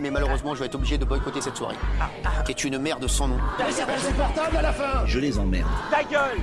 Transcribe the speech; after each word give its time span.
Mais 0.00 0.10
malheureusement, 0.10 0.54
je 0.54 0.60
vais 0.60 0.66
être 0.66 0.76
obligé 0.76 0.96
de 0.96 1.04
boycotter 1.04 1.42
cette 1.42 1.56
soirée. 1.56 1.76
Qui 2.46 2.52
est 2.52 2.64
une 2.64 2.78
merde 2.78 3.06
sans 3.06 3.28
nom. 3.28 3.36
insupportable 3.58 4.56
à 4.56 4.62
la 4.62 4.72
fin 4.72 5.04
Je 5.04 5.18
les 5.18 5.38
emmerde. 5.38 5.68
Ta 5.90 6.02
gueule 6.04 6.38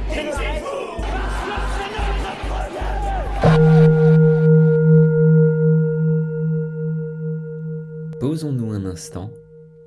Posons-nous 8.20 8.72
un 8.74 8.86
instant, 8.86 9.32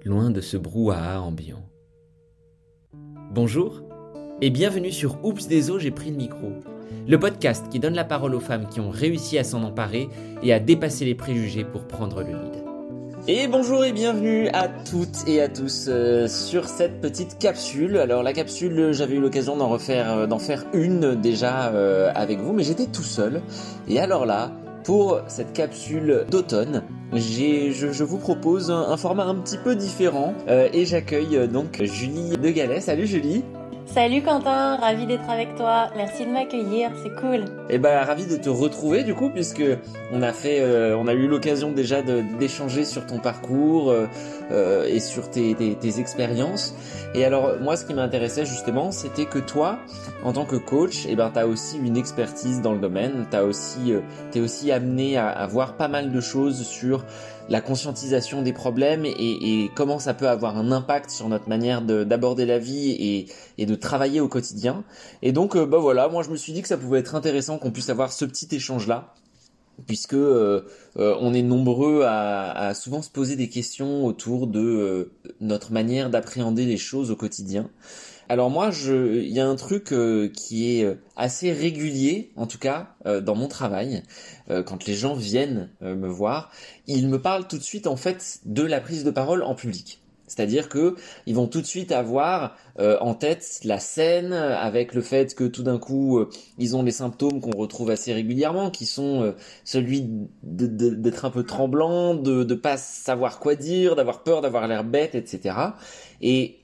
loin 0.04 0.30
de 0.30 0.40
ce 0.40 0.56
brouhaha 0.56 1.20
ambiant. 1.20 1.64
Bonjour 3.32 3.82
et 4.40 4.50
bienvenue 4.50 4.90
sur 4.90 5.24
Oups 5.24 5.46
des 5.46 5.70
eaux, 5.70 5.78
j'ai 5.78 5.90
pris 5.90 6.10
le 6.10 6.16
micro. 6.16 6.52
Le 7.06 7.18
podcast 7.18 7.68
qui 7.70 7.78
donne 7.78 7.94
la 7.94 8.04
parole 8.04 8.34
aux 8.34 8.40
femmes 8.40 8.66
qui 8.68 8.80
ont 8.80 8.90
réussi 8.90 9.38
à 9.38 9.44
s'en 9.44 9.62
emparer 9.62 10.08
et 10.42 10.52
à 10.52 10.58
dépasser 10.58 11.04
les 11.04 11.14
préjugés 11.14 11.64
pour 11.64 11.86
prendre 11.86 12.22
le 12.22 12.30
lead. 12.30 12.69
Et 13.28 13.48
bonjour 13.48 13.84
et 13.84 13.92
bienvenue 13.92 14.48
à 14.48 14.66
toutes 14.68 15.28
et 15.28 15.42
à 15.42 15.48
tous 15.48 15.86
euh, 15.88 16.26
sur 16.26 16.64
cette 16.64 17.02
petite 17.02 17.38
capsule. 17.38 17.98
Alors 17.98 18.22
la 18.22 18.32
capsule, 18.32 18.92
j'avais 18.92 19.16
eu 19.16 19.20
l'occasion 19.20 19.58
d'en 19.58 19.68
refaire, 19.68 20.10
euh, 20.10 20.26
d'en 20.26 20.38
faire 20.38 20.64
une 20.72 21.14
déjà 21.16 21.68
euh, 21.68 22.10
avec 22.14 22.38
vous, 22.38 22.54
mais 22.54 22.62
j'étais 22.62 22.86
tout 22.86 23.02
seul. 23.02 23.42
Et 23.88 24.00
alors 24.00 24.24
là, 24.24 24.52
pour 24.84 25.20
cette 25.28 25.52
capsule 25.52 26.24
d'automne, 26.30 26.82
je, 27.12 28.02
vous 28.02 28.18
propose 28.18 28.70
un, 28.70 28.88
un, 28.88 28.96
format 28.96 29.24
un 29.24 29.34
petit 29.34 29.58
peu 29.58 29.76
différent 29.76 30.32
et 30.48 30.86
j'accueille 30.86 31.46
donc 31.48 31.82
Julie 31.82 32.38
de 32.38 32.50
Galet. 32.50 32.80
Salut 32.80 33.06
Julie 33.06 33.44
Salut 33.92 34.22
Quentin, 34.22 34.76
ravi 34.76 35.04
d'être 35.04 35.28
avec 35.28 35.56
toi. 35.56 35.88
Merci 35.96 36.24
de 36.24 36.30
m'accueillir, 36.30 36.90
c'est 37.02 37.12
cool. 37.20 37.46
Eh 37.68 37.78
ben 37.78 38.04
ravi 38.04 38.24
de 38.24 38.36
te 38.36 38.48
retrouver 38.48 39.02
du 39.02 39.14
coup 39.14 39.30
puisque 39.30 39.64
on 40.12 40.22
a 40.22 40.32
fait, 40.32 40.60
euh, 40.60 40.96
on 40.96 41.08
a 41.08 41.12
eu 41.12 41.26
l'occasion 41.26 41.72
déjà 41.72 42.00
d'échanger 42.00 42.84
sur 42.84 43.04
ton 43.04 43.18
parcours 43.18 43.90
euh, 43.90 44.06
euh, 44.52 44.86
et 44.86 45.00
sur 45.00 45.28
tes, 45.28 45.56
tes, 45.56 45.74
tes 45.74 45.98
expériences. 45.98 46.76
Et 47.16 47.24
alors 47.24 47.54
moi 47.60 47.76
ce 47.76 47.84
qui 47.84 47.92
m'intéressait 47.92 48.46
justement 48.46 48.92
c'était 48.92 49.26
que 49.26 49.40
toi 49.40 49.80
en 50.22 50.34
tant 50.34 50.44
que 50.44 50.56
coach, 50.56 51.06
eh 51.08 51.16
ben 51.16 51.32
t'as 51.34 51.46
aussi 51.46 51.76
une 51.76 51.96
expertise 51.96 52.62
dans 52.62 52.72
le 52.72 52.78
domaine. 52.78 53.26
T'as 53.28 53.42
aussi, 53.42 53.92
euh, 53.92 54.02
t'es 54.30 54.38
aussi 54.38 54.70
amené 54.70 55.16
à, 55.16 55.30
à 55.30 55.48
voir 55.48 55.74
pas 55.74 55.88
mal 55.88 56.12
de 56.12 56.20
choses 56.20 56.64
sur 56.64 57.04
la 57.50 57.60
conscientisation 57.60 58.42
des 58.42 58.52
problèmes 58.52 59.04
et, 59.04 59.10
et, 59.10 59.70
comment 59.74 59.98
ça 59.98 60.14
peut 60.14 60.28
avoir 60.28 60.56
un 60.56 60.70
impact 60.70 61.10
sur 61.10 61.28
notre 61.28 61.48
manière 61.48 61.82
d'aborder 61.82 62.46
la 62.46 62.58
vie 62.58 63.26
et, 63.58 63.66
de 63.66 63.74
travailler 63.74 64.20
au 64.20 64.28
quotidien. 64.28 64.84
Et 65.20 65.32
donc, 65.32 65.56
euh, 65.56 65.66
bah 65.66 65.78
voilà, 65.78 66.08
moi 66.08 66.22
je 66.22 66.30
me 66.30 66.36
suis 66.36 66.52
dit 66.52 66.62
que 66.62 66.68
ça 66.68 66.78
pouvait 66.78 67.00
être 67.00 67.14
intéressant 67.14 67.58
qu'on 67.58 67.72
puisse 67.72 67.90
avoir 67.90 68.12
ce 68.12 68.24
petit 68.24 68.48
échange 68.54 68.86
là 68.86 69.14
puisque 69.86 70.14
euh, 70.14 70.62
euh, 70.98 71.16
on 71.20 71.32
est 71.32 71.42
nombreux 71.42 72.04
à, 72.06 72.74
souvent 72.74 73.00
se 73.00 73.08
poser 73.10 73.34
des 73.34 73.48
questions 73.48 74.04
autour 74.04 74.46
de 74.46 75.10
notre 75.40 75.72
manière 75.72 76.10
d'appréhender 76.10 76.66
les 76.66 76.76
choses 76.76 77.10
au 77.10 77.16
quotidien. 77.16 77.70
Alors 78.30 78.48
moi, 78.48 78.70
il 78.86 79.28
y 79.28 79.40
a 79.40 79.48
un 79.48 79.56
truc 79.56 79.92
euh, 79.92 80.28
qui 80.28 80.78
est 80.78 80.84
euh, 80.84 80.94
assez 81.16 81.50
régulier, 81.52 82.30
en 82.36 82.46
tout 82.46 82.60
cas 82.60 82.94
euh, 83.04 83.20
dans 83.20 83.34
mon 83.34 83.48
travail, 83.48 84.04
quand 84.66 84.86
les 84.86 84.94
gens 84.94 85.14
viennent 85.14 85.68
me 85.80 86.08
voir, 86.08 86.50
ils 86.86 87.08
me 87.08 87.20
parlent 87.20 87.46
tout 87.46 87.58
de 87.58 87.62
suite 87.62 87.86
en 87.86 87.96
fait 87.96 88.38
de 88.44 88.62
la 88.62 88.80
prise 88.80 89.02
de 89.04 89.10
parole 89.10 89.42
en 89.42 89.54
public. 89.54 90.00
C'est-à-dire 90.26 90.68
que 90.68 90.94
ils 91.26 91.34
vont 91.34 91.46
tout 91.46 91.60
de 91.60 91.66
suite 91.66 91.92
avoir 91.92 92.56
en 92.78 93.14
tête 93.14 93.60
la 93.62 93.78
scène 93.78 94.32
avec 94.32 94.94
le 94.94 95.02
fait 95.02 95.36
que 95.36 95.44
tout 95.44 95.62
d'un 95.62 95.78
coup 95.78 96.24
ils 96.58 96.74
ont 96.74 96.82
les 96.82 96.90
symptômes 96.90 97.40
qu'on 97.40 97.56
retrouve 97.56 97.90
assez 97.90 98.12
régulièrement, 98.12 98.70
qui 98.70 98.86
sont 98.86 99.34
celui 99.64 100.08
d'être 100.42 101.24
un 101.24 101.30
peu 101.30 101.44
tremblant, 101.44 102.16
de 102.16 102.42
ne 102.42 102.54
pas 102.54 102.76
savoir 102.76 103.38
quoi 103.38 103.54
dire, 103.54 103.94
d'avoir 103.94 104.24
peur, 104.24 104.40
d'avoir 104.40 104.66
l'air 104.66 104.82
bête, 104.82 105.14
etc. 105.14 105.54
Et 106.20 106.59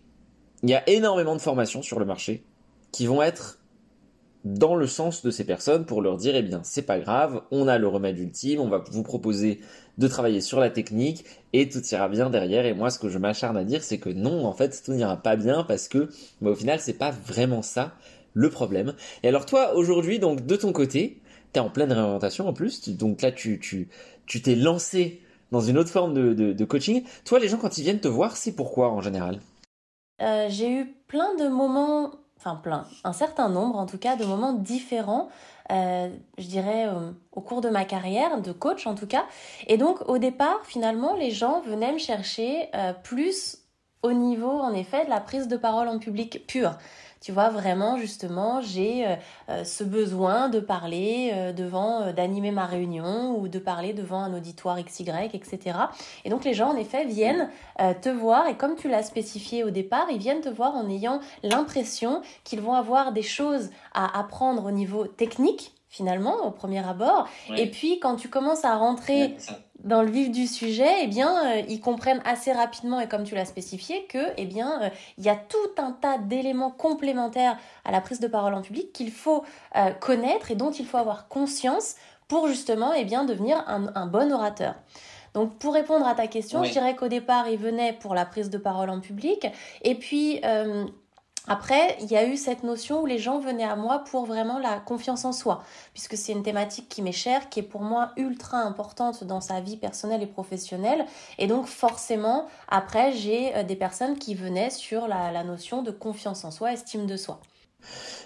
il 0.63 0.71
y 0.71 0.75
a 0.75 0.89
énormément 0.89 1.37
de 1.37 1.41
formations 1.41 1.83
sur 1.83 1.99
le 1.99 2.05
marché 2.05 2.45
qui 2.93 3.07
vont 3.07 3.23
être 3.23 3.59
dans 4.45 4.77
le 4.77 4.87
sens 4.87 5.23
de 5.25 5.31
ces 5.33 5.45
personnes 5.45 5.87
pour 5.87 6.03
leur 6.03 6.17
dire 6.17 6.37
eh 6.37 6.43
bien 6.43 6.61
c'est 6.63 6.83
pas 6.83 7.01
grave, 7.01 7.43
on 7.51 7.67
a 7.67 7.79
le 7.79 7.89
remède 7.89 8.17
ultime, 8.19 8.61
on 8.61 8.69
va 8.69 8.79
vous 8.91 9.03
proposer 9.03 9.61
de 9.99 10.07
travailler 10.07 10.41
sur 10.41 10.61
la 10.61 10.71
technique 10.71 11.25
et 11.53 11.69
tout 11.69 11.85
ira 11.91 12.09
bien 12.09 12.31
derrière 12.31 12.65
et 12.65 12.73
moi 12.73 12.91
ce 12.91 13.01
que 13.01 13.09
je 13.09 13.19
m'acharne 13.19 13.57
à 13.57 13.65
dire 13.65 13.83
c'est 13.83 13.99
que 13.99 14.09
non 14.09 14.45
en 14.47 14.53
fait 14.53 14.83
tout 14.85 14.93
n'ira 14.93 15.17
pas 15.17 15.35
bien 15.35 15.65
parce 15.65 15.89
que 15.89 16.09
au 16.41 16.55
final 16.55 16.79
c'est 16.81 16.93
pas 16.93 17.11
vraiment 17.11 17.63
ça 17.63 17.95
le 18.35 18.49
problème. 18.51 18.95
Et 19.25 19.29
alors 19.29 19.47
toi 19.47 19.75
aujourd'hui 19.75 20.21
donc 20.21 20.47
de 20.47 20.57
ton 20.57 20.73
côté, 20.73 21.21
tu 21.53 21.59
en 21.59 21.71
pleine 21.71 21.93
réorientation 21.93 22.47
en 22.47 22.53
plus, 22.53 22.89
donc 22.91 23.23
là 23.23 23.33
tu 23.33 23.59
tu 23.59 23.89
tu 24.27 24.43
t'es 24.43 24.55
lancé 24.55 25.23
dans 25.51 25.61
une 25.61 25.77
autre 25.77 25.91
forme 25.91 26.15
de 26.15 26.65
coaching. 26.65 27.03
Toi 27.25 27.41
les 27.41 27.49
gens 27.49 27.59
quand 27.59 27.79
ils 27.79 27.83
viennent 27.83 28.01
te 28.01 28.09
voir, 28.09 28.37
c'est 28.37 28.53
pourquoi 28.53 28.91
en 28.91 29.01
général? 29.01 29.41
Euh, 30.23 30.47
j'ai 30.49 30.71
eu 30.71 30.87
plein 31.09 31.35
de 31.37 31.49
moments, 31.49 32.11
enfin 32.39 32.57
plein, 32.57 32.87
un 33.05 33.13
certain 33.13 33.49
nombre 33.49 33.79
en 33.79 33.87
tout 33.87 33.99
cas, 33.99 34.17
de 34.17 34.25
moments 34.25 34.53
différents, 34.53 35.29
euh, 35.71 36.09
je 36.39 36.47
dirais 36.47 36.87
euh, 36.87 37.11
au 37.33 37.41
cours 37.41 37.61
de 37.61 37.69
ma 37.69 37.85
carrière, 37.85 38.41
de 38.41 38.53
coach 38.53 38.87
en 38.87 38.95
tout 38.95 39.07
cas. 39.07 39.25
Et 39.67 39.77
donc 39.77 40.09
au 40.09 40.19
départ, 40.19 40.61
finalement, 40.65 41.15
les 41.15 41.31
gens 41.31 41.61
venaient 41.61 41.93
me 41.93 41.99
chercher 41.99 42.71
plus 43.03 43.59
au 44.03 44.13
niveau, 44.13 44.61
en 44.61 44.73
effet, 44.73 45.05
de 45.05 45.11
la 45.11 45.21
prise 45.21 45.49
de 45.49 45.57
parole 45.57 45.89
en 45.89 45.99
public 45.99 46.47
pure. 46.47 46.77
Tu 47.21 47.33
vois, 47.33 47.49
vraiment, 47.49 47.97
justement, 47.97 48.61
j'ai 48.61 49.07
euh, 49.07 49.17
euh, 49.49 49.65
ce 49.65 49.85
besoin 49.85 50.49
de 50.49 50.61
parler 50.61 51.31
euh, 51.33 51.53
devant, 51.53 52.13
d'animer 52.13 52.51
ma 52.51 52.67
réunion 52.67 53.39
ou 53.39 53.49
de 53.49 53.59
parler 53.59 53.95
devant 53.95 54.21
un 54.21 54.35
auditoire 54.35 54.79
XY, 54.83 55.11
etc. 55.33 55.79
Et 56.25 56.31
donc, 56.31 56.45
les 56.45 56.53
gens, 56.53 56.71
en 56.71 56.77
effet, 56.77 57.05
viennent 57.05 57.51
te 58.03 58.09
voir 58.09 58.47
et 58.49 58.57
comme 58.57 58.75
tu 58.75 58.89
l'as 58.89 59.03
spécifié 59.03 59.65
au 59.65 59.71
départ, 59.71 60.07
ils 60.11 60.19
viennent 60.19 60.41
te 60.41 60.49
voir 60.49 60.75
en 60.75 60.89
ayant 60.89 61.21
l'impression 61.43 62.23
qu'ils 62.45 62.61
vont 62.61 62.75
avoir 62.75 63.13
des 63.13 63.23
choses 63.23 63.71
à 63.95 64.19
apprendre 64.19 64.65
au 64.65 64.71
niveau 64.71 65.07
technique 65.07 65.76
finalement 65.97 66.47
au 66.47 66.51
premier 66.51 66.87
abord. 66.87 67.29
Et 67.57 67.71
puis 67.71 67.99
quand 68.01 68.17
tu 68.17 68.29
commences 68.29 68.65
à 68.65 68.77
rentrer 68.77 69.37
dans 69.87 70.03
le 70.03 70.11
vif 70.11 70.31
du 70.31 70.47
sujet, 70.47 71.03
eh 71.03 71.07
bien, 71.07 71.47
euh, 71.47 71.63
ils 71.69 71.81
comprennent 71.81 72.23
assez 72.25 72.53
rapidement 72.53 73.01
et 73.01 73.09
comme 73.09 73.23
tu 73.23 73.35
l'as 73.35 73.45
spécifié 73.45 74.05
que, 74.07 74.33
eh 74.37 74.45
bien, 74.45 74.83
euh, 74.83 74.89
il 75.17 75.25
y 75.25 75.29
a 75.29 75.37
tout 75.37 75.57
un 75.79 75.93
tas 75.93 76.19
d'éléments 76.19 76.73
complémentaires 76.73 77.57
à 77.85 77.93
la 77.93 78.01
prise 78.01 78.19
de 78.19 78.27
parole 78.27 78.55
en 78.55 78.63
public 78.63 78.93
qu'il 78.93 79.13
faut 79.13 79.45
euh, 79.77 79.91
connaître 79.93 80.51
et 80.51 80.57
dont 80.57 80.73
il 80.73 80.87
faut 80.87 80.97
avoir 80.97 81.29
conscience 81.29 81.95
pour 82.27 82.49
justement, 82.49 82.93
eh 82.95 83.05
bien, 83.05 83.25
devenir 83.25 83.63
un, 83.69 84.07
bon 84.07 84.33
orateur. 84.33 84.75
Donc 85.35 85.57
pour 85.59 85.75
répondre 85.75 86.07
à 86.07 86.15
ta 86.15 86.27
question, 86.27 86.65
je 86.65 86.73
dirais 86.73 86.97
qu'au 86.97 87.07
départ, 87.07 87.49
ils 87.49 87.59
venaient 87.59 87.93
pour 87.93 88.15
la 88.15 88.25
prise 88.25 88.51
de 88.51 88.59
parole 88.59 88.91
en 88.91 88.99
public 88.99 89.47
et 89.83 89.95
puis 89.95 90.41
après, 91.49 91.97
il 92.01 92.11
y 92.11 92.17
a 92.17 92.27
eu 92.27 92.37
cette 92.37 92.65
notion 92.65 93.03
où 93.03 93.07
les 93.07 93.19
gens 93.19 93.39
venaient 93.39 93.65
à 93.65 93.77
moi 93.77 94.03
pour 94.11 94.27
vraiment 94.27 94.59
la 94.59 94.79
confiance 94.81 95.25
en 95.25 95.33
soi, 95.33 95.63
puisque 95.93 96.17
c'est 96.17 96.33
une 96.33 96.43
thématique 96.43 96.89
qui 96.89 97.03
m'est 97.03 97.13
chère, 97.13 97.49
qui 97.49 97.61
est 97.61 97.65
pour 97.65 97.83
moi 97.83 98.13
ultra 98.17 98.59
importante 98.59 99.23
dans 99.25 99.41
sa 99.41 99.61
vie 99.61 99.77
personnelle 99.77 100.23
et 100.23 100.27
professionnelle. 100.27 101.07
Et 101.39 101.47
donc 101.47 101.67
forcément, 101.67 102.47
après, 102.69 103.13
j'ai 103.13 103.55
euh, 103.55 103.63
des 103.63 103.77
personnes 103.77 104.19
qui 104.19 104.35
venaient 104.35 104.71
sur 104.71 105.07
la, 105.07 105.45
notion 105.45 105.83
de 105.83 105.91
confiance 105.91 106.45
en 106.45 106.51
soi, 106.51 106.73
estime 106.73 107.07
de 107.07 107.17
soi. 107.17 107.41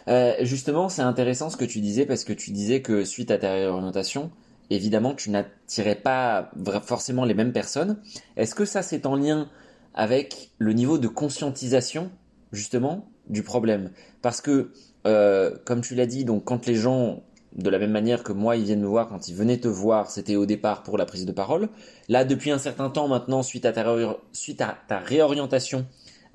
Euh, 0.08 0.34
justement, 0.40 0.88
c'est 0.88 1.02
intéressant 1.02 1.50
ce 1.50 1.56
que 1.56 1.66
tu 1.66 1.80
disais, 1.80 2.06
parce 2.06 2.24
que 2.24 2.32
tu 2.32 2.50
disais 2.52 2.80
que 2.80 3.04
suite 3.04 3.30
à 3.30 3.36
ta 3.36 3.52
réorientation, 3.52 4.30
évidemment, 4.70 5.14
tu 5.14 5.28
n'attirais 5.30 5.96
pas 5.96 6.50
forcément 6.82 7.24
les 7.26 7.34
mêmes 7.34 7.52
personnes. 7.52 8.00
Est-ce 8.36 8.54
que 8.54 8.64
ça, 8.64 8.82
c'est 8.82 9.04
en 9.04 9.16
lien 9.16 9.50
avec 9.92 10.52
le 10.58 10.72
niveau 10.72 10.96
de 10.96 11.08
conscientisation 11.08 12.10
justement 12.52 13.09
du 13.30 13.42
problème. 13.42 13.90
Parce 14.22 14.40
que, 14.40 14.70
euh, 15.06 15.56
comme 15.64 15.80
tu 15.80 15.94
l'as 15.94 16.06
dit, 16.06 16.24
donc 16.24 16.44
quand 16.44 16.66
les 16.66 16.74
gens, 16.74 17.22
de 17.56 17.70
la 17.70 17.78
même 17.78 17.90
manière 17.90 18.22
que 18.22 18.32
moi, 18.32 18.56
ils 18.56 18.64
viennent 18.64 18.82
me 18.82 18.86
voir, 18.86 19.08
quand 19.08 19.28
ils 19.28 19.34
venaient 19.34 19.58
te 19.58 19.68
voir, 19.68 20.10
c'était 20.10 20.36
au 20.36 20.46
départ 20.46 20.82
pour 20.82 20.98
la 20.98 21.06
prise 21.06 21.24
de 21.24 21.32
parole. 21.32 21.68
Là, 22.08 22.24
depuis 22.24 22.50
un 22.50 22.58
certain 22.58 22.90
temps 22.90 23.08
maintenant, 23.08 23.42
suite 23.42 23.64
à 23.64 23.72
ta, 23.72 24.98
réorientation, 24.98 25.86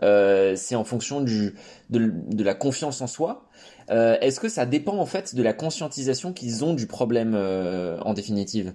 euh, 0.03 0.55
c'est 0.55 0.75
en 0.75 0.83
fonction 0.83 1.21
de, 1.21 1.53
la 1.89 2.53
confiance 2.53 3.01
en 3.01 3.07
soi. 3.07 3.47
Euh, 3.91 4.17
est-ce 4.21 4.39
que 4.39 4.49
ça 4.49 4.65
dépend 4.65 4.97
en 4.97 5.05
fait 5.05 5.35
de 5.35 5.43
la 5.43 5.53
conscientisation 5.53 6.33
qu'ils 6.33 6.65
ont 6.65 6.73
du 6.73 6.87
problème 6.87 7.35
en 7.35 8.13
définitive? 8.13 8.73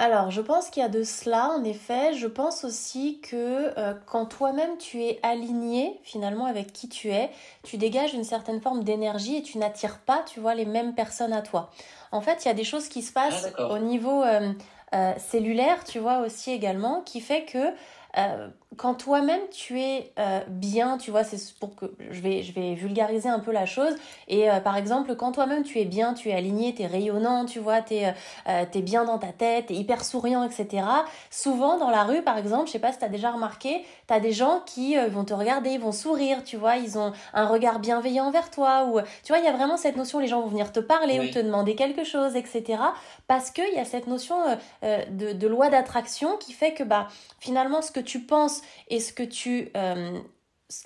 Alors, 0.00 0.30
je 0.30 0.40
pense 0.40 0.70
qu'il 0.70 0.82
y 0.82 0.86
a 0.86 0.88
de 0.88 1.04
cela, 1.04 1.50
en 1.50 1.62
effet. 1.62 2.14
Je 2.14 2.26
pense 2.26 2.64
aussi 2.64 3.20
que 3.20 3.78
euh, 3.78 3.92
quand 4.06 4.24
toi-même 4.24 4.78
tu 4.78 5.02
es 5.04 5.20
aligné 5.22 6.00
finalement 6.04 6.46
avec 6.46 6.72
qui 6.72 6.88
tu 6.88 7.10
es, 7.10 7.28
tu 7.64 7.76
dégages 7.76 8.14
une 8.14 8.24
certaine 8.24 8.62
forme 8.62 8.82
d'énergie 8.82 9.36
et 9.36 9.42
tu 9.42 9.58
n'attires 9.58 9.98
pas, 9.98 10.24
tu 10.26 10.40
vois, 10.40 10.54
les 10.54 10.64
mêmes 10.64 10.94
personnes 10.94 11.34
à 11.34 11.42
toi. 11.42 11.70
En 12.12 12.22
fait, 12.22 12.42
il 12.42 12.48
y 12.48 12.50
a 12.50 12.54
des 12.54 12.64
choses 12.64 12.88
qui 12.88 13.02
se 13.02 13.12
passent 13.12 13.52
ah, 13.58 13.66
au 13.66 13.78
niveau 13.78 14.22
euh, 14.22 14.54
euh, 14.94 15.12
cellulaire, 15.18 15.84
tu 15.84 15.98
vois, 15.98 16.20
aussi 16.20 16.50
également, 16.50 17.02
qui 17.02 17.20
fait 17.20 17.44
que 17.44 17.74
euh, 18.18 18.48
quand 18.76 18.94
toi-même 18.94 19.40
tu 19.50 19.80
es 19.80 20.12
euh, 20.18 20.40
bien, 20.48 20.96
tu 20.96 21.10
vois, 21.10 21.24
c'est 21.24 21.38
pour 21.58 21.74
que 21.74 21.86
je 22.10 22.20
vais, 22.20 22.42
je 22.42 22.52
vais 22.52 22.74
vulgariser 22.74 23.28
un 23.28 23.40
peu 23.40 23.52
la 23.52 23.66
chose. 23.66 23.94
Et 24.28 24.50
euh, 24.50 24.60
par 24.60 24.76
exemple, 24.76 25.16
quand 25.16 25.32
toi-même 25.32 25.64
tu 25.64 25.78
es 25.80 25.84
bien, 25.84 26.14
tu 26.14 26.30
es 26.30 26.32
aligné, 26.32 26.74
tu 26.74 26.82
es 26.82 26.86
rayonnant, 26.86 27.44
tu 27.44 27.58
vois, 27.58 27.82
tu 27.82 27.94
es, 27.94 28.14
es, 28.46 28.82
bien 28.82 29.04
dans 29.04 29.18
ta 29.18 29.32
tête, 29.32 29.66
tu 29.66 29.74
es 29.74 29.76
hyper 29.76 30.04
souriant, 30.04 30.44
etc. 30.44 30.84
Souvent 31.30 31.78
dans 31.78 31.90
la 31.90 32.04
rue, 32.04 32.22
par 32.22 32.38
exemple, 32.38 32.66
je 32.66 32.72
sais 32.72 32.78
pas 32.78 32.92
si 32.92 32.98
tu 32.98 33.04
as 33.04 33.08
déjà 33.08 33.30
remarqué, 33.32 33.84
tu 34.08 34.14
as 34.14 34.20
des 34.20 34.32
gens 34.32 34.62
qui 34.64 34.96
vont 34.96 35.24
te 35.24 35.34
regarder, 35.34 35.70
ils 35.70 35.80
vont 35.80 35.92
sourire, 35.92 36.42
tu 36.44 36.56
vois, 36.56 36.76
ils 36.76 36.96
ont 36.96 37.12
un 37.34 37.46
regard 37.46 37.80
bienveillant 37.80 38.26
envers 38.26 38.50
toi. 38.50 38.86
Ou 38.86 39.00
tu 39.24 39.32
vois, 39.32 39.38
il 39.38 39.44
y 39.44 39.48
a 39.48 39.52
vraiment 39.52 39.76
cette 39.76 39.96
notion, 39.96 40.20
les 40.20 40.26
gens 40.26 40.40
vont 40.40 40.48
venir 40.48 40.72
te 40.72 40.80
parler 40.80 41.20
ou 41.20 41.30
te 41.30 41.38
demander 41.38 41.74
quelque 41.74 42.04
chose, 42.04 42.34
etc. 42.36 42.82
Parce 43.26 43.50
qu'il 43.50 43.72
y 43.74 43.78
a 43.78 43.84
cette 43.84 44.06
notion 44.06 44.36
de, 44.82 45.32
de 45.32 45.46
loi 45.46 45.68
d'attraction 45.68 46.36
qui 46.38 46.52
fait 46.52 46.72
que 46.72 46.82
bah, 46.82 47.08
finalement, 47.38 47.82
ce 47.82 47.90
que 47.92 47.99
tu 48.00 48.20
penses 48.20 48.62
et 48.88 49.00
ce 49.00 49.12
que 49.12 49.22
tu... 49.22 49.70
Euh, 49.76 50.18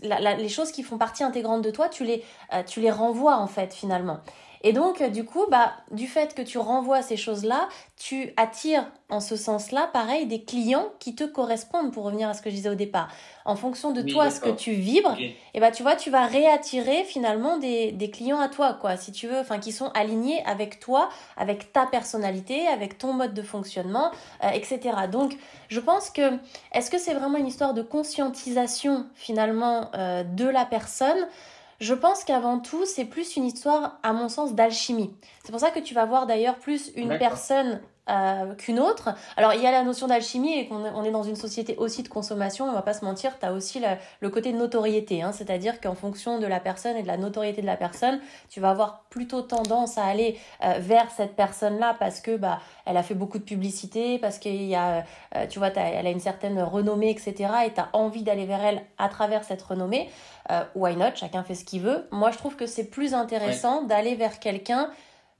les 0.00 0.48
choses 0.48 0.72
qui 0.72 0.82
font 0.82 0.96
partie 0.96 1.24
intégrante 1.24 1.62
de 1.62 1.70
toi, 1.70 1.90
tu 1.90 2.04
les, 2.04 2.24
euh, 2.54 2.62
tu 2.62 2.80
les 2.80 2.90
renvoies 2.90 3.36
en 3.36 3.46
fait 3.46 3.74
finalement. 3.74 4.20
Et 4.66 4.72
donc, 4.72 5.02
euh, 5.02 5.08
du 5.08 5.24
coup, 5.24 5.44
bah, 5.50 5.74
du 5.90 6.06
fait 6.06 6.34
que 6.34 6.40
tu 6.40 6.56
renvoies 6.56 7.02
ces 7.02 7.18
choses-là, 7.18 7.68
tu 7.98 8.32
attires 8.38 8.90
en 9.10 9.20
ce 9.20 9.36
sens-là, 9.36 9.90
pareil, 9.92 10.26
des 10.26 10.42
clients 10.42 10.88
qui 10.98 11.14
te 11.14 11.22
correspondent, 11.22 11.92
pour 11.92 12.04
revenir 12.04 12.30
à 12.30 12.34
ce 12.34 12.40
que 12.40 12.48
je 12.48 12.54
disais 12.54 12.70
au 12.70 12.74
départ. 12.74 13.08
En 13.44 13.56
fonction 13.56 13.92
de 13.92 14.00
toi, 14.00 14.30
ce 14.30 14.40
que 14.40 14.48
tu 14.48 14.72
vibres, 14.72 15.14
et 15.20 15.36
eh 15.52 15.60
bah, 15.60 15.70
tu 15.70 15.82
vois, 15.82 15.96
tu 15.96 16.08
vas 16.08 16.24
réattirer 16.24 17.04
finalement 17.04 17.58
des, 17.58 17.92
des 17.92 18.10
clients 18.10 18.40
à 18.40 18.48
toi, 18.48 18.72
quoi, 18.80 18.96
si 18.96 19.12
tu 19.12 19.28
veux, 19.28 19.38
enfin, 19.38 19.58
qui 19.58 19.70
sont 19.70 19.90
alignés 19.94 20.42
avec 20.46 20.80
toi, 20.80 21.10
avec 21.36 21.70
ta 21.72 21.84
personnalité, 21.84 22.66
avec 22.66 22.96
ton 22.96 23.12
mode 23.12 23.34
de 23.34 23.42
fonctionnement, 23.42 24.10
euh, 24.42 24.48
etc. 24.48 24.80
Donc, 25.12 25.36
je 25.68 25.78
pense 25.78 26.08
que, 26.08 26.38
est-ce 26.72 26.90
que 26.90 26.98
c'est 26.98 27.14
vraiment 27.14 27.36
une 27.36 27.46
histoire 27.46 27.74
de 27.74 27.82
conscientisation 27.82 29.06
finalement 29.14 29.90
euh, 29.94 30.24
de 30.24 30.46
la 30.46 30.64
personne 30.64 31.28
je 31.80 31.94
pense 31.94 32.24
qu'avant 32.24 32.58
tout, 32.58 32.84
c'est 32.86 33.04
plus 33.04 33.36
une 33.36 33.44
histoire, 33.44 33.98
à 34.02 34.12
mon 34.12 34.28
sens, 34.28 34.54
d'alchimie. 34.54 35.14
C'est 35.44 35.50
pour 35.50 35.60
ça 35.60 35.70
que 35.70 35.80
tu 35.80 35.94
vas 35.94 36.04
voir 36.04 36.26
d'ailleurs 36.26 36.56
plus 36.56 36.92
une 36.96 37.18
personne 37.18 37.80
euh, 38.10 38.54
qu'une 38.54 38.80
autre. 38.80 39.14
Alors 39.38 39.54
il 39.54 39.62
y 39.62 39.66
a 39.66 39.72
la 39.72 39.82
notion 39.82 40.06
d'alchimie 40.06 40.58
et 40.58 40.68
qu'on 40.68 40.84
on 40.84 41.04
est 41.04 41.10
dans 41.10 41.22
une 41.22 41.36
société 41.36 41.74
aussi 41.78 42.02
de 42.02 42.08
consommation, 42.08 42.66
on 42.66 42.72
va 42.74 42.82
pas 42.82 42.92
se 42.92 43.02
mentir, 43.02 43.38
tu 43.38 43.46
as 43.46 43.52
aussi 43.54 43.82
le 44.20 44.28
côté 44.28 44.52
de 44.52 44.58
notoriété, 44.58 45.22
hein, 45.22 45.32
c'est-à-dire 45.32 45.80
qu'en 45.80 45.94
fonction 45.94 46.38
de 46.38 46.46
la 46.46 46.60
personne 46.60 46.98
et 46.98 47.02
de 47.02 47.06
la 47.06 47.16
notoriété 47.16 47.62
de 47.62 47.66
la 47.66 47.78
personne, 47.78 48.20
tu 48.50 48.60
vas 48.60 48.68
avoir 48.68 49.04
plutôt 49.08 49.40
tendance 49.40 49.96
à 49.96 50.04
aller 50.04 50.38
euh, 50.62 50.74
vers 50.80 51.10
cette 51.12 51.34
personne-là 51.34 51.96
parce 51.98 52.20
que 52.20 52.36
bah 52.36 52.60
elle 52.84 52.98
a 52.98 53.02
fait 53.02 53.14
beaucoup 53.14 53.38
de 53.38 53.44
publicité, 53.44 54.18
parce 54.18 54.38
qu'il 54.38 54.64
y 54.64 54.74
a, 54.74 55.06
euh, 55.36 55.46
tu 55.48 55.58
vois, 55.58 55.68
elle 55.68 56.06
a 56.06 56.10
une 56.10 56.20
certaine 56.20 56.60
renommée, 56.60 57.08
etc. 57.08 57.50
et 57.64 57.72
tu 57.72 57.80
as 57.80 57.88
envie 57.94 58.22
d'aller 58.22 58.44
vers 58.44 58.62
elle 58.62 58.82
à 58.98 59.08
travers 59.08 59.44
cette 59.44 59.62
renommée. 59.62 60.10
why 60.74 60.94
not? 60.94 61.14
Chacun 61.14 61.42
fait 61.42 61.54
ce 61.54 61.64
qu'il 61.64 61.80
veut. 61.80 62.06
Moi 62.10 62.30
je 62.32 62.36
trouve 62.36 62.54
que 62.54 62.66
c'est 62.66 62.84
plus 62.84 63.14
intéressant 63.14 63.82
d'aller 63.84 64.14
vers 64.14 64.40
quelqu'un 64.40 64.90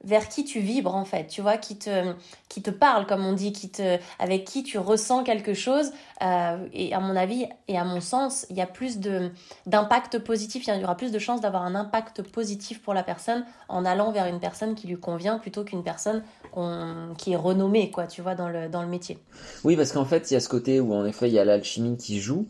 vers 0.04 0.28
qui 0.28 0.44
tu 0.44 0.60
vibres 0.60 0.94
en 0.94 1.04
fait, 1.04 1.26
tu 1.26 1.40
vois, 1.40 1.56
qui 1.56 1.76
te, 1.76 2.12
qui 2.48 2.62
te 2.62 2.70
parle 2.70 3.06
comme 3.06 3.24
on 3.24 3.32
dit, 3.32 3.52
qui 3.52 3.70
te, 3.70 3.98
avec 4.18 4.44
qui 4.44 4.62
tu 4.62 4.78
ressens 4.78 5.24
quelque 5.24 5.54
chose. 5.54 5.90
Euh, 6.22 6.66
et 6.72 6.94
à 6.94 7.00
mon 7.00 7.16
avis 7.16 7.46
et 7.68 7.76
à 7.76 7.84
mon 7.84 8.00
sens, 8.00 8.46
il 8.50 8.56
y 8.56 8.60
a 8.60 8.66
plus 8.66 8.98
d'impact 9.66 10.18
positif, 10.20 10.66
il 10.66 10.80
y 10.80 10.84
aura 10.84 10.96
plus 10.96 11.12
de 11.12 11.18
chances 11.18 11.40
d'avoir 11.40 11.62
un 11.62 11.74
impact 11.74 12.22
positif 12.22 12.82
pour 12.82 12.94
la 12.94 13.02
personne 13.02 13.44
en 13.68 13.84
allant 13.84 14.12
vers 14.12 14.26
une 14.26 14.40
personne 14.40 14.74
qui 14.74 14.86
lui 14.86 14.98
convient 14.98 15.38
plutôt 15.38 15.64
qu'une 15.64 15.82
personne 15.82 16.22
qui 17.18 17.32
est 17.32 17.36
renommée, 17.36 17.90
quoi, 17.90 18.06
tu 18.06 18.22
vois, 18.22 18.34
dans 18.34 18.48
le, 18.48 18.68
dans 18.68 18.82
le 18.82 18.88
métier. 18.88 19.18
Oui, 19.64 19.76
parce 19.76 19.92
qu'en 19.92 20.04
fait, 20.04 20.30
il 20.30 20.34
y 20.34 20.36
a 20.36 20.40
ce 20.40 20.48
côté 20.48 20.80
où 20.80 20.94
en 20.94 21.04
effet, 21.04 21.28
il 21.28 21.34
y 21.34 21.38
a 21.38 21.44
l'alchimie 21.44 21.96
qui 21.96 22.20
joue. 22.20 22.46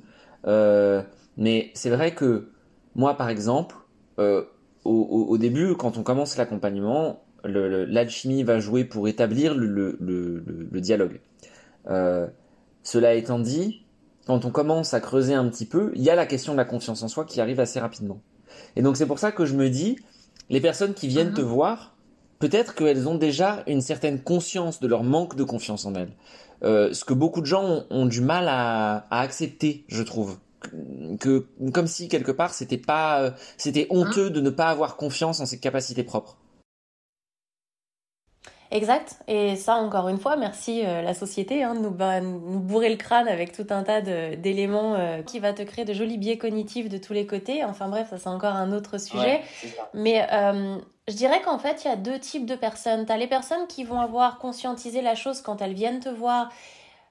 Euh, 0.46 1.02
mais 1.36 1.70
c'est 1.74 1.90
vrai 1.90 2.14
que 2.14 2.50
moi, 2.94 3.16
par 3.16 3.28
exemple, 3.28 3.76
euh, 4.18 4.44
au, 4.84 5.38
début, 5.38 5.74
quand 5.76 5.96
on 5.96 6.02
commence 6.02 6.36
l'accompagnement, 6.36 7.22
l'alchimie 7.44 8.43
va 8.43 8.58
jouer 8.58 8.85
pour 8.85 9.08
établir 9.08 9.55
le, 9.55 10.81
dialogue. 10.81 11.20
Euh, 11.88 12.26
cela 12.82 13.14
étant 13.14 13.38
dit, 13.38 13.82
quand 14.26 14.44
on 14.44 14.50
commence 14.50 14.94
à 14.94 15.00
creuser 15.00 15.35
un 15.35 15.49
petit 15.49 15.67
peu, 15.67 15.93
il 15.94 16.02
y 16.02 16.11
a 16.11 16.14
la 16.14 16.26
question 16.26 16.52
de 16.52 16.58
la 16.58 16.64
confiance 16.64 17.02
en 17.02 17.08
soi 17.08 17.25
qui 17.25 17.41
arrive 17.41 17.61
assez 17.61 17.81
rapidement. 17.81 18.20
Et 18.76 18.82
donc 18.82 18.96
c'est 18.96 19.06
pour 19.06 19.19
ça 19.19 19.32
que 19.32 19.44
je 19.44 19.55
me 19.55 19.69
dis, 19.69 19.99
les 20.50 20.61
personnes 20.61 20.94
qui 20.94 21.08
viennent 21.08 21.32
te 21.32 21.41
mhm. 21.41 21.46
voir, 21.46 21.94
peut-être 22.38 22.75
qu'elles 22.75 23.08
ont 23.08 23.17
déjà 23.17 23.62
une 23.67 23.81
certaine 23.81 24.20
conscience 24.20 24.81
de 24.81 24.87
leur 24.87 25.02
manque 25.02 25.37
de 25.37 25.44
confiance 25.44 25.87
en 25.87 25.94
elles. 25.94 26.12
Euh, 26.62 26.93
ce 26.93 27.05
que 27.05 27.14
beaucoup 27.14 27.41
de 27.41 27.46
gens 27.46 27.85
ont, 27.91 28.06
du 28.06 28.20
mal 28.20 28.46
à, 28.49 29.06
accepter, 29.11 29.85
je 29.88 30.02
trouve. 30.02 30.38
Que, 31.20 31.46
comme 31.75 31.87
si 31.87 32.08
quelque 32.08 32.32
part 32.32 32.55
c'était 32.55 32.79
pas, 32.79 33.20
euh, 33.20 33.31
c'était 33.58 33.87
honteux 33.91 34.31
de 34.31 34.41
ne 34.41 34.49
pas 34.49 34.69
avoir 34.69 34.96
confiance 34.96 35.41
en 35.41 35.46
ses 35.46 35.58
capacités 35.58 36.05
propres. 36.05 36.38
Exact. 38.74 39.20
Et 39.28 39.54
ça, 39.54 39.76
encore 39.76 40.08
une 40.08 40.18
fois, 40.18 40.34
merci 40.34 40.82
euh, 40.84 41.00
la 41.00 41.14
société 41.14 41.62
hein, 41.62 41.76
de 41.76 41.80
nous, 41.80 41.90
nous, 41.92 42.58
bourrer 42.58 42.90
le 42.90 42.96
crâne 42.96 43.28
avec 43.28 43.52
tout 43.52 43.66
un 43.70 43.84
tas 43.84 44.00
d'éléments 44.00 44.96
euh, 44.96 45.22
qui 45.22 45.38
va 45.38 45.52
te 45.52 45.62
créer 45.62 45.84
de 45.84 45.92
jolis 45.92 46.18
biais 46.18 46.38
cognitifs 46.38 46.88
de 46.88 46.98
tous 46.98 47.12
les 47.12 47.24
côtés. 47.24 47.62
Enfin 47.62 47.88
bref, 47.88 48.10
ça 48.10 48.18
c'est 48.18 48.28
encore 48.28 48.56
un 48.56 48.72
autre 48.72 48.98
sujet. 48.98 49.42
Mais 49.94 50.26
euh, 50.32 50.76
je 51.06 51.14
dirais 51.14 51.40
qu'en 51.42 51.60
fait, 51.60 51.84
il 51.84 51.88
y 51.88 51.90
a 51.92 51.96
deux 51.96 52.18
types 52.18 52.46
de 52.46 52.56
personnes. 52.56 53.06
Tu 53.06 53.12
as 53.12 53.16
les 53.16 53.28
personnes 53.28 53.68
qui 53.68 53.84
vont 53.84 54.00
avoir 54.00 54.38
conscientisé 54.38 55.02
la 55.02 55.14
chose 55.14 55.40
quand 55.40 55.62
elles 55.62 55.74
viennent 55.74 56.00
te 56.00 56.08
voir 56.08 56.50